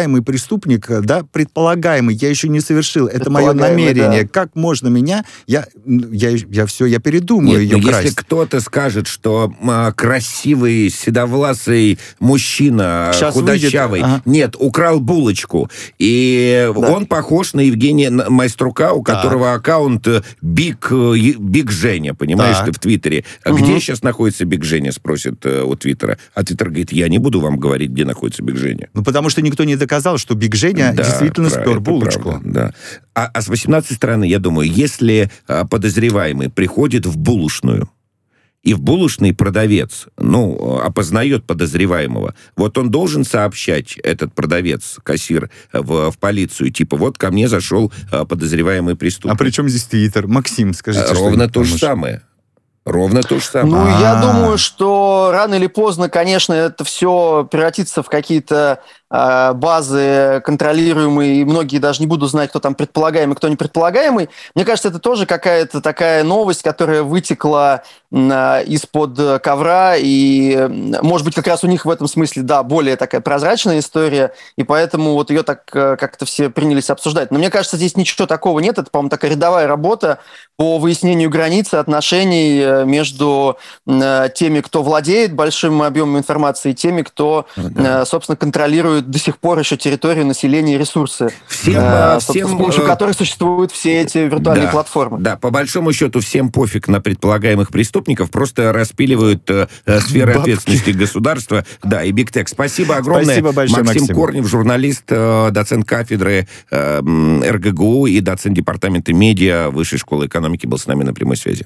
предполагаемый 0.03 0.21
преступник, 0.21 0.87
да, 1.01 1.23
предполагаемый, 1.31 2.15
я 2.15 2.29
еще 2.29 2.49
не 2.49 2.59
совершил. 2.59 3.07
Это 3.07 3.29
мое 3.29 3.53
намерение. 3.53 4.23
Да. 4.23 4.27
Как 4.27 4.55
можно 4.55 4.87
меня... 4.87 5.23
Я, 5.47 5.65
я, 5.85 6.31
я 6.31 6.65
все, 6.65 6.85
я 6.85 6.99
передумаю 6.99 7.59
нет, 7.59 7.71
ее 7.71 7.77
ну, 7.77 7.83
красть. 7.83 8.03
Если 8.03 8.15
кто-то 8.17 8.59
скажет, 8.59 9.07
что 9.07 9.53
а, 9.61 9.91
красивый, 9.91 10.89
седовласый 10.89 11.99
мужчина, 12.19 13.11
Сейчас 13.13 13.33
худощавый, 13.33 14.01
ага. 14.01 14.21
нет, 14.25 14.55
украл 14.57 14.99
булочку, 14.99 15.69
и 15.99 16.69
да. 16.73 16.79
он 16.79 17.05
похож 17.05 17.53
на 17.53 17.61
Евгения 17.61 18.09
Майструка, 18.09 18.93
у 18.93 19.03
которого 19.03 19.45
да. 19.45 19.53
аккаунт 19.53 20.07
Big, 20.41 20.91
Big 20.91 21.71
Женя, 21.71 22.13
понимаешь, 22.13 22.57
да. 22.59 22.65
ты 22.65 22.71
в 22.71 22.79
Твиттере. 22.79 23.23
Угу. 23.45 23.57
где 23.57 23.79
сейчас 23.79 24.03
находится 24.03 24.45
Big 24.45 24.63
Женя, 24.63 24.91
спросит 24.91 25.45
э, 25.45 25.63
у 25.63 25.75
Твиттера. 25.75 26.17
А 26.33 26.43
Твиттер 26.43 26.69
говорит, 26.69 26.91
я 26.91 27.07
не 27.07 27.19
буду 27.19 27.39
вам 27.39 27.57
говорить, 27.57 27.91
где 27.91 28.05
находится 28.05 28.43
Big 28.43 28.57
Женя. 28.57 28.89
Ну, 28.93 29.03
потому 29.03 29.29
что 29.29 29.41
никто 29.41 29.63
не 29.63 29.75
доказал, 29.75 29.92
что 30.17 30.35
Big 30.35 30.55
Женя 30.55 30.93
да, 30.95 31.03
действительно 31.03 31.49
прав, 31.49 31.63
спер 31.63 31.79
булочку. 31.79 32.29
Правда, 32.31 32.49
да. 32.49 32.73
а, 33.15 33.29
а 33.33 33.41
с 33.41 33.47
18 33.47 33.95
стороны, 33.95 34.25
я 34.25 34.39
думаю, 34.39 34.69
если 34.71 35.31
а, 35.47 35.65
подозреваемый 35.65 36.49
приходит 36.49 37.05
в 37.05 37.17
булочную, 37.17 37.89
и 38.63 38.73
в 38.73 38.81
булочный 38.81 39.33
продавец, 39.33 40.07
ну, 40.17 40.79
опознает 40.81 41.43
подозреваемого, 41.45 42.33
вот 42.55 42.77
он 42.77 42.89
должен 42.89 43.25
сообщать, 43.25 43.97
этот 43.97 44.33
продавец, 44.33 44.99
кассир, 45.03 45.49
в, 45.73 46.11
в 46.11 46.17
полицию, 46.17 46.71
типа, 46.71 46.95
вот 46.95 47.17
ко 47.17 47.29
мне 47.29 47.49
зашел 47.49 47.91
а, 48.09 48.25
подозреваемый 48.25 48.95
преступник. 48.95 49.33
А 49.33 49.37
при 49.37 49.49
чем 49.49 49.67
здесь 49.67 49.83
Твиттер? 49.83 50.27
Максим, 50.27 50.73
скажите. 50.73 51.13
Ровно 51.13 51.49
то 51.49 51.63
же 51.63 51.77
самое. 51.77 52.21
Ровно 52.85 53.21
то 53.21 53.39
же 53.39 53.45
самое. 53.45 53.85
Ну, 53.85 53.99
я 53.99 54.21
думаю, 54.21 54.57
что 54.57 55.29
рано 55.31 55.55
или 55.55 55.67
поздно, 55.67 56.09
конечно, 56.09 56.53
это 56.53 56.83
все 56.83 57.47
превратится 57.49 58.03
в 58.03 58.07
какие-то 58.07 58.81
базы 59.13 60.41
контролируемые, 60.43 61.35
и 61.35 61.45
многие 61.45 61.77
даже 61.77 62.01
не 62.01 62.07
будут 62.07 62.31
знать, 62.31 62.49
кто 62.49 62.59
там 62.59 62.73
предполагаемый, 62.73 63.35
кто 63.35 63.47
не 63.47 63.55
предполагаемый. 63.55 64.29
Мне 64.55 64.65
кажется, 64.65 64.89
это 64.89 64.97
тоже 64.97 65.27
какая-то 65.27 65.81
такая 65.81 66.23
новость, 66.23 66.63
которая 66.63 67.03
вытекла 67.03 67.83
э, 68.11 68.63
из-под 68.65 69.41
ковра, 69.41 69.95
и, 69.97 70.67
может 71.03 71.25
быть, 71.25 71.35
как 71.35 71.45
раз 71.45 71.63
у 71.63 71.67
них 71.67 71.85
в 71.85 71.89
этом 71.91 72.07
смысле, 72.07 72.41
да, 72.41 72.63
более 72.63 72.95
такая 72.95 73.21
прозрачная 73.21 73.79
история, 73.79 74.33
и 74.57 74.63
поэтому 74.63 75.13
вот 75.13 75.29
ее 75.29 75.43
так 75.43 75.63
э, 75.73 75.95
как-то 75.95 76.25
все 76.25 76.49
принялись 76.49 76.89
обсуждать. 76.89 77.29
Но 77.29 77.37
мне 77.37 77.51
кажется, 77.51 77.77
здесь 77.77 77.95
ничего 77.95 78.25
такого 78.25 78.59
нет, 78.61 78.79
это, 78.79 78.89
по-моему, 78.89 79.09
такая 79.09 79.29
рядовая 79.29 79.67
работа 79.67 80.19
по 80.57 80.79
выяснению 80.79 81.29
границы 81.29 81.75
отношений 81.75 82.59
э, 82.59 82.85
между 82.85 83.57
э, 83.85 84.29
теми, 84.33 84.61
кто 84.61 84.81
владеет 84.81 85.33
большим 85.33 85.83
объемом 85.83 86.17
информации, 86.17 86.71
и 86.71 86.73
теми, 86.73 87.03
кто, 87.03 87.45
собственно, 88.05 88.35
контролирует 88.35 89.02
до 89.05 89.19
сих 89.19 89.37
пор 89.37 89.59
еще 89.59 89.77
территорию 89.77 90.25
населения 90.25 90.75
и 90.75 90.77
ресурсы, 90.77 91.31
всем, 91.47 91.75
э, 91.77 92.19
всем, 92.19 92.47
с 92.47 92.51
помощью 92.51 92.85
которых 92.85 93.15
существуют 93.15 93.71
все 93.71 94.01
эти 94.01 94.19
виртуальные 94.19 94.67
да, 94.67 94.71
платформы. 94.71 95.19
Да, 95.19 95.37
по 95.37 95.49
большому 95.49 95.93
счету 95.93 96.19
всем 96.19 96.51
пофиг 96.51 96.87
на 96.87 97.01
предполагаемых 97.01 97.69
преступников, 97.69 98.31
просто 98.31 98.73
распиливают 98.73 99.49
э, 99.49 99.67
сферы 99.99 100.33
Бабки. 100.33 100.41
ответственности 100.41 100.91
государства. 100.91 101.65
Да, 101.83 102.03
и 102.03 102.11
Биг 102.11 102.31
Тек. 102.31 102.49
Спасибо 102.49 102.95
огромное. 102.95 103.25
Спасибо 103.25 103.51
большое, 103.51 103.83
Максим, 103.83 104.01
Максим 104.01 104.15
Корнев, 104.15 104.47
журналист, 104.47 105.05
э, 105.09 105.49
доцент 105.51 105.87
кафедры 105.87 106.47
э, 106.71 106.99
РГГУ 106.99 108.07
и 108.07 108.19
доцент 108.19 108.55
департамента 108.55 109.13
медиа 109.13 109.69
Высшей 109.69 109.99
школы 109.99 110.27
экономики 110.27 110.65
был 110.65 110.77
с 110.77 110.87
нами 110.87 111.03
на 111.03 111.13
прямой 111.13 111.37
связи. 111.37 111.65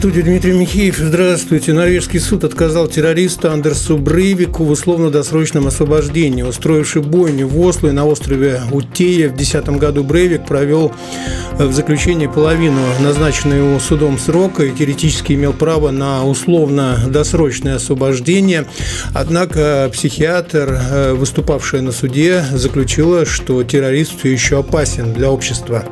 студии 0.00 0.22
Дмитрий 0.22 0.54
Михеев. 0.54 0.96
Здравствуйте. 0.96 1.74
Норвежский 1.74 2.20
суд 2.20 2.44
отказал 2.44 2.88
террористу 2.88 3.50
Андерсу 3.50 3.98
Брейвику 3.98 4.64
в 4.64 4.70
условно-досрочном 4.70 5.66
освобождении. 5.66 6.42
Устроивший 6.42 7.02
бойню 7.02 7.46
в 7.46 7.60
Осло 7.60 7.88
и 7.88 7.90
на 7.90 8.06
острове 8.06 8.62
Утея 8.72 9.28
в 9.28 9.36
2010 9.36 9.68
году 9.78 10.02
Брейвик 10.02 10.46
провел 10.46 10.90
в 11.58 11.70
заключении 11.72 12.28
половину 12.28 12.80
назначенного 13.00 13.58
его 13.58 13.78
судом 13.78 14.18
срока 14.18 14.64
и 14.64 14.72
теоретически 14.72 15.34
имел 15.34 15.52
право 15.52 15.90
на 15.90 16.24
условно-досрочное 16.24 17.74
освобождение. 17.74 18.64
Однако 19.12 19.90
психиатр, 19.92 20.80
э, 20.80 21.12
выступавшая 21.12 21.82
на 21.82 21.92
суде, 21.92 22.42
заключила, 22.52 23.26
что 23.26 23.62
террорист 23.64 24.18
все 24.18 24.32
еще 24.32 24.60
опасен 24.60 25.12
для 25.12 25.30
общества. 25.30 25.84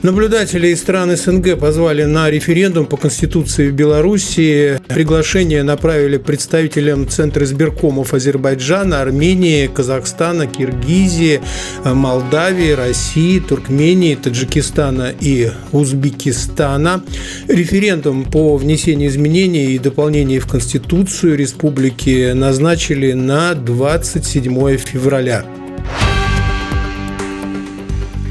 Наблюдатели 0.00 0.68
из 0.68 0.80
стран 0.80 1.16
СНГ 1.16 1.58
позвали 1.58 2.04
на 2.04 2.30
референдум 2.30 2.86
по 2.86 2.96
Конституции 2.96 3.68
в 3.68 3.74
Беларуси. 3.74 4.80
Приглашение 4.86 5.64
направили 5.64 6.18
представителям 6.18 7.08
Центра 7.08 7.44
избиркомов 7.44 8.14
Азербайджана, 8.14 9.00
Армении, 9.00 9.66
Казахстана, 9.66 10.46
Киргизии, 10.46 11.40
Молдавии, 11.84 12.70
России, 12.70 13.40
Туркмении, 13.40 14.14
Таджикистана 14.14 15.12
и 15.20 15.50
Узбекистана. 15.72 17.02
Референдум 17.48 18.24
по 18.24 18.56
внесению 18.56 19.08
изменений 19.08 19.72
и 19.72 19.80
дополнений 19.80 20.38
в 20.38 20.46
Конституцию 20.46 21.36
республики 21.36 22.30
назначили 22.34 23.14
на 23.14 23.54
27 23.54 24.76
февраля. 24.76 25.44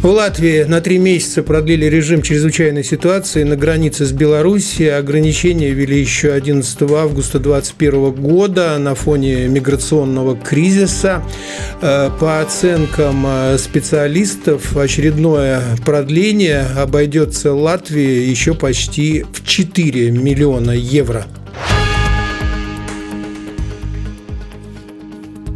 В 0.08 0.12
Латвии 0.12 0.64
на 0.64 0.80
три 0.80 0.99
месяца 0.99 1.43
продлили 1.43 1.86
режим 1.88 2.22
чрезвычайной 2.22 2.86
ситуации 2.86 3.43
на 3.43 3.58
границе 3.58 4.05
с 4.05 4.14
Белоруссией. 4.14 4.97
Ограничения 4.97 5.72
ввели 5.72 5.99
еще 5.99 6.32
11 6.32 6.82
августа 6.84 7.39
2021 7.39 8.12
года 8.12 8.78
на 8.78 8.95
фоне 8.95 9.49
миграционного 9.49 10.38
кризиса. 10.38 11.22
Э, 11.82 12.10
по 12.22 12.39
оценкам 12.39 13.26
э, 13.28 13.58
специалистов, 13.58 14.78
очередное 14.78 15.62
продление 15.86 16.62
обойдется 16.62 17.53
Латвии 17.53 18.30
еще 18.30 18.53
почти 18.53 19.26
в 19.34 19.45
4 19.45 20.12
миллиона 20.12 20.72
евро. 20.72 21.28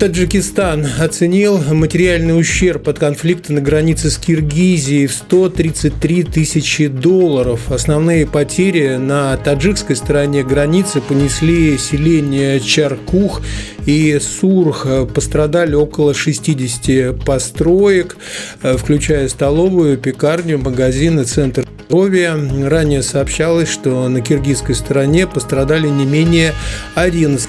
Таджикистан 0.02 0.88
оценил 1.00 1.60
материальный 1.60 2.36
ущерб 2.36 2.90
от 2.90 2.98
конфликта 2.98 3.54
на 3.54 3.62
границе 3.62 4.10
с 4.10 4.18
Киргизией 4.18 5.06
в 5.06 5.14
133 5.14 6.24
тысячи 6.24 6.88
долларов. 6.88 7.72
Основные 7.72 8.26
потери 8.26 8.96
на 8.96 9.38
таджикской 9.38 9.96
стороне 9.96 10.44
границы 10.44 11.02
понесли 11.02 11.78
селение 11.78 12.60
Чаркух 12.60 13.44
и 13.86 14.20
Сурх. 14.20 14.88
Пострадали 15.14 15.76
около 15.76 16.16
60 16.16 17.24
построек, 17.24 18.18
включая 18.60 19.28
столовую, 19.28 20.00
пекарню, 20.00 20.58
магазин 20.58 21.20
и 21.20 21.26
центр 21.26 21.64
здоровья. 21.88 22.36
Ранее 22.68 23.04
сообщалось, 23.04 23.70
что 23.70 24.10
на 24.10 24.22
киргизской 24.22 24.74
стороне 24.74 25.28
пострадали 25.28 25.88
не 25.88 26.06
менее 26.06 26.54
11 26.96 27.48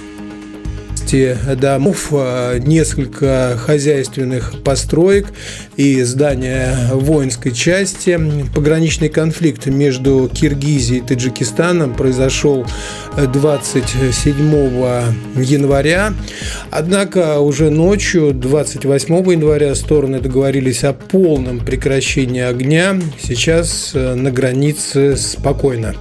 200 1.13 1.57
домов, 1.57 2.09
а, 2.13 2.59
несколько 2.59 3.59
хозяйственных 3.59 4.63
построек 4.63 5.27
и 5.77 6.03
здания 6.03 6.75
воинской 6.93 7.53
части. 7.53 8.19
Пограничный 8.55 9.11
конфликт 9.11 9.67
между 9.67 10.31
Киргизией 10.33 11.01
и 11.03 11.07
Таджикистаном 11.07 11.95
произошел 11.95 12.67
27 13.17 15.13
января. 15.37 16.15
Однако 16.71 17.41
уже 17.41 17.71
ночью, 17.71 18.33
28 18.33 19.33
января, 19.33 19.75
стороны 19.75 20.19
договорились 20.21 20.83
о 20.85 20.95
полном 20.95 21.61
прекращении 21.61 22.43
огня. 22.43 22.99
Сейчас 23.23 23.93
э, 23.95 24.15
на 24.15 24.31
границе 24.31 25.17
спокойно. 25.17 25.95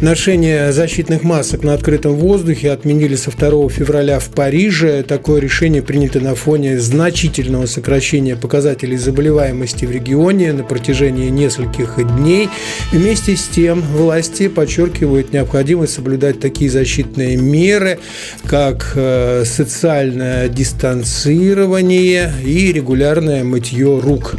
Ношение 0.00 0.70
защитных 0.72 1.24
масок 1.24 1.64
на 1.64 1.74
открытом 1.74 2.14
воздухе 2.14 2.70
отменили 2.70 3.16
со 3.16 3.32
2 3.32 3.68
февраля 3.68 4.20
в 4.20 4.28
Париже. 4.28 5.02
Такое 5.02 5.40
решение 5.40 5.82
принято 5.82 6.20
на 6.20 6.36
фоне 6.36 6.78
значительного 6.78 7.66
сокращения 7.66 8.36
показателей 8.36 8.96
заболеваемости 8.96 9.86
в 9.86 9.90
регионе 9.90 10.52
на 10.52 10.62
протяжении 10.62 11.30
нескольких 11.30 11.96
дней. 12.16 12.48
Вместе 12.92 13.34
с 13.34 13.48
тем 13.48 13.80
власти 13.80 14.46
подчеркивают 14.46 15.32
необходимость 15.32 15.94
соблюдать 15.94 16.38
такие 16.38 16.70
защитные 16.70 17.36
меры, 17.36 17.98
как 18.46 18.92
э, 18.94 19.42
социальное 19.44 20.48
дистанцирование 20.48 22.32
и 22.44 22.72
регулярное 22.72 23.42
мытье 23.42 23.98
рук. 23.98 24.36